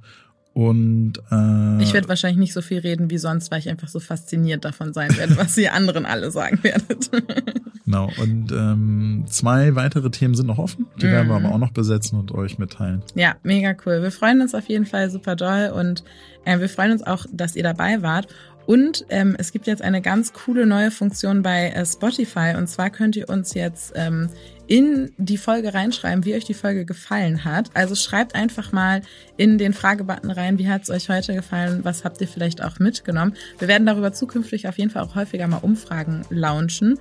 und 0.54 1.14
äh, 1.30 1.82
Ich 1.82 1.92
werde 1.94 2.08
wahrscheinlich 2.08 2.38
nicht 2.38 2.52
so 2.52 2.60
viel 2.62 2.78
reden 2.80 3.10
wie 3.10 3.18
sonst, 3.18 3.50
weil 3.50 3.58
ich 3.60 3.68
einfach 3.70 3.88
so 3.88 4.00
fasziniert 4.00 4.64
davon 4.64 4.92
sein 4.92 5.16
werde, 5.16 5.36
was 5.36 5.56
ihr 5.56 5.72
anderen 5.72 6.04
alle 6.06 6.30
sagen 6.30 6.58
werdet. 6.62 7.10
genau 7.84 8.10
und 8.20 8.52
ähm, 8.52 9.24
zwei 9.28 9.74
weitere 9.74 10.10
Themen 10.10 10.34
sind 10.34 10.46
noch 10.46 10.58
offen, 10.58 10.86
die 11.00 11.06
werden 11.06 11.28
wir 11.28 11.38
Mhm. 11.38 11.46
aber 11.46 11.54
auch 11.54 11.58
noch 11.58 11.72
besetzen 11.72 12.18
und 12.18 12.32
euch 12.32 12.58
mitteilen. 12.58 13.02
Ja, 13.14 13.36
mega 13.42 13.74
cool. 13.86 14.02
Wir 14.02 14.10
freuen 14.10 14.40
uns 14.42 14.54
auf 14.54 14.68
jeden 14.68 14.86
Fall 14.86 15.10
super 15.10 15.36
doll 15.36 15.72
und 15.74 16.04
äh, 16.44 16.58
wir 16.58 16.68
freuen 16.68 16.92
uns 16.92 17.02
auch, 17.02 17.24
dass 17.32 17.56
ihr 17.56 17.62
dabei 17.62 18.02
wart. 18.02 18.26
Und 18.66 19.04
ähm, 19.08 19.36
es 19.38 19.52
gibt 19.52 19.66
jetzt 19.66 19.82
eine 19.82 20.00
ganz 20.00 20.32
coole 20.32 20.66
neue 20.66 20.90
Funktion 20.90 21.42
bei 21.42 21.70
äh, 21.70 21.84
Spotify. 21.84 22.54
Und 22.56 22.68
zwar 22.68 22.90
könnt 22.90 23.16
ihr 23.16 23.28
uns 23.28 23.54
jetzt 23.54 23.92
ähm, 23.96 24.28
in 24.66 25.12
die 25.18 25.36
Folge 25.36 25.74
reinschreiben, 25.74 26.24
wie 26.24 26.34
euch 26.34 26.44
die 26.44 26.54
Folge 26.54 26.84
gefallen 26.84 27.44
hat. 27.44 27.70
Also 27.74 27.94
schreibt 27.94 28.34
einfach 28.34 28.72
mal 28.72 29.02
in 29.36 29.58
den 29.58 29.74
Fragebutton 29.74 30.30
rein, 30.30 30.58
wie 30.58 30.68
hat 30.68 30.82
es 30.82 30.90
euch 30.90 31.08
heute 31.08 31.34
gefallen, 31.34 31.80
was 31.82 32.04
habt 32.04 32.20
ihr 32.20 32.28
vielleicht 32.28 32.62
auch 32.62 32.78
mitgenommen. 32.78 33.34
Wir 33.58 33.68
werden 33.68 33.86
darüber 33.86 34.12
zukünftig 34.12 34.68
auf 34.68 34.78
jeden 34.78 34.90
Fall 34.90 35.02
auch 35.02 35.14
häufiger 35.14 35.46
mal 35.46 35.58
Umfragen 35.58 36.22
launchen. 36.30 36.98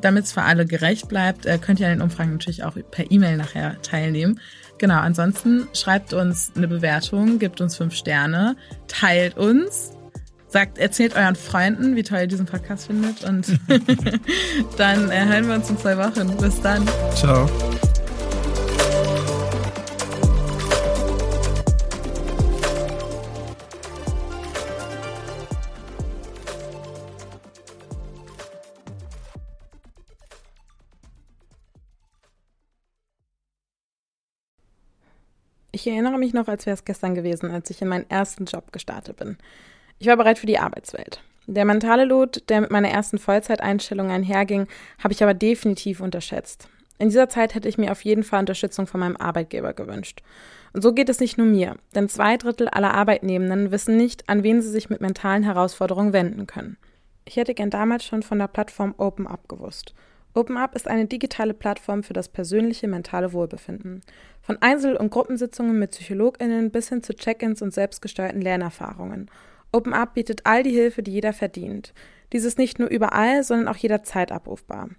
Damit 0.00 0.24
es 0.24 0.32
für 0.32 0.42
alle 0.42 0.66
gerecht 0.66 1.08
bleibt, 1.08 1.44
äh, 1.44 1.58
könnt 1.58 1.80
ihr 1.80 1.88
an 1.88 1.94
den 1.94 2.02
Umfragen 2.02 2.30
natürlich 2.30 2.62
auch 2.62 2.76
per 2.92 3.10
E-Mail 3.10 3.36
nachher 3.36 3.82
teilnehmen. 3.82 4.38
Genau, 4.78 5.00
ansonsten 5.00 5.66
schreibt 5.74 6.12
uns 6.12 6.52
eine 6.54 6.68
Bewertung, 6.68 7.40
gibt 7.40 7.60
uns 7.60 7.74
fünf 7.74 7.94
Sterne, 7.94 8.56
teilt 8.86 9.36
uns, 9.36 9.97
sagt, 10.48 10.78
erzählt 10.78 11.14
euren 11.14 11.36
Freunden, 11.36 11.96
wie 11.96 12.02
toll 12.02 12.20
ihr 12.20 12.26
diesen 12.26 12.46
Podcast 12.46 12.86
findet 12.86 13.24
und 13.24 13.46
dann 14.76 15.10
äh, 15.10 15.24
hören 15.26 15.48
wir 15.48 15.54
uns 15.54 15.70
in 15.70 15.78
zwei 15.78 15.96
Wochen. 15.98 16.36
Bis 16.38 16.60
dann. 16.60 16.88
Ciao. 17.14 17.48
Ich 35.70 35.86
erinnere 35.86 36.18
mich 36.18 36.34
noch, 36.34 36.48
als 36.48 36.66
wäre 36.66 36.74
es 36.74 36.84
gestern 36.84 37.14
gewesen, 37.14 37.52
als 37.52 37.70
ich 37.70 37.80
in 37.80 37.86
meinen 37.86 38.10
ersten 38.10 38.46
Job 38.46 38.72
gestartet 38.72 39.16
bin. 39.16 39.36
Ich 39.98 40.06
war 40.06 40.16
bereit 40.16 40.38
für 40.38 40.46
die 40.46 40.58
Arbeitswelt. 40.58 41.22
Der 41.46 41.64
mentale 41.64 42.04
Lot, 42.04 42.48
der 42.50 42.60
mit 42.60 42.70
meiner 42.70 42.90
ersten 42.90 43.18
Vollzeiteinstellung 43.18 44.10
einherging, 44.10 44.66
habe 45.02 45.12
ich 45.12 45.22
aber 45.22 45.34
definitiv 45.34 46.00
unterschätzt. 46.00 46.68
In 46.98 47.08
dieser 47.08 47.28
Zeit 47.28 47.54
hätte 47.54 47.68
ich 47.68 47.78
mir 47.78 47.92
auf 47.92 48.02
jeden 48.02 48.22
Fall 48.22 48.40
Unterstützung 48.40 48.86
von 48.86 49.00
meinem 49.00 49.16
Arbeitgeber 49.16 49.72
gewünscht. 49.72 50.22
Und 50.72 50.82
so 50.82 50.92
geht 50.92 51.08
es 51.08 51.20
nicht 51.20 51.38
nur 51.38 51.46
mir, 51.46 51.76
denn 51.94 52.08
zwei 52.08 52.36
Drittel 52.36 52.68
aller 52.68 52.92
Arbeitnehmenden 52.92 53.70
wissen 53.70 53.96
nicht, 53.96 54.28
an 54.28 54.42
wen 54.42 54.60
sie 54.60 54.70
sich 54.70 54.90
mit 54.90 55.00
mentalen 55.00 55.42
Herausforderungen 55.42 56.12
wenden 56.12 56.46
können. 56.46 56.76
Ich 57.24 57.36
hätte 57.36 57.54
gern 57.54 57.70
damals 57.70 58.04
schon 58.04 58.22
von 58.22 58.38
der 58.38 58.48
Plattform 58.48 58.94
OpenUp 58.98 59.48
gewusst. 59.48 59.94
OpenUp 60.34 60.74
ist 60.74 60.86
eine 60.86 61.06
digitale 61.06 61.54
Plattform 61.54 62.02
für 62.02 62.12
das 62.12 62.28
persönliche 62.28 62.88
mentale 62.88 63.32
Wohlbefinden. 63.32 64.02
Von 64.42 64.60
Einzel- 64.60 64.96
und 64.96 65.10
Gruppensitzungen 65.10 65.78
mit 65.78 65.92
PsychologInnen 65.92 66.70
bis 66.70 66.90
hin 66.90 67.02
zu 67.02 67.14
Check-ins 67.14 67.62
und 67.62 67.72
selbstgesteuerten 67.72 68.42
Lernerfahrungen. 68.42 69.30
OpenUp 69.72 70.14
bietet 70.14 70.42
all 70.44 70.62
die 70.62 70.72
Hilfe, 70.72 71.02
die 71.02 71.12
jeder 71.12 71.32
verdient. 71.32 71.92
Dies 72.32 72.44
ist 72.44 72.58
nicht 72.58 72.78
nur 72.78 72.88
überall, 72.88 73.42
sondern 73.42 73.68
auch 73.68 73.76
jederzeit 73.76 74.32
abrufbar. 74.32 74.90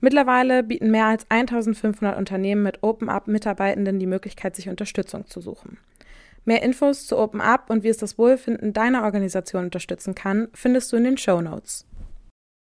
Mittlerweile 0.00 0.64
bieten 0.64 0.90
mehr 0.90 1.06
als 1.06 1.26
1500 1.28 2.18
Unternehmen 2.18 2.62
mit 2.62 2.82
OpenUp 2.82 3.28
Mitarbeitenden 3.28 4.00
die 4.00 4.06
Möglichkeit, 4.06 4.56
sich 4.56 4.68
Unterstützung 4.68 5.26
zu 5.26 5.40
suchen. 5.40 5.78
Mehr 6.44 6.62
Infos 6.62 7.06
zu 7.06 7.18
OpenUp 7.18 7.70
und 7.70 7.84
wie 7.84 7.88
es 7.88 7.98
das 7.98 8.18
Wohlbefinden 8.18 8.72
deiner 8.72 9.04
Organisation 9.04 9.64
unterstützen 9.64 10.16
kann, 10.16 10.48
findest 10.54 10.92
du 10.92 10.96
in 10.96 11.04
den 11.04 11.18
Show 11.18 11.40
Notes. 11.40 11.86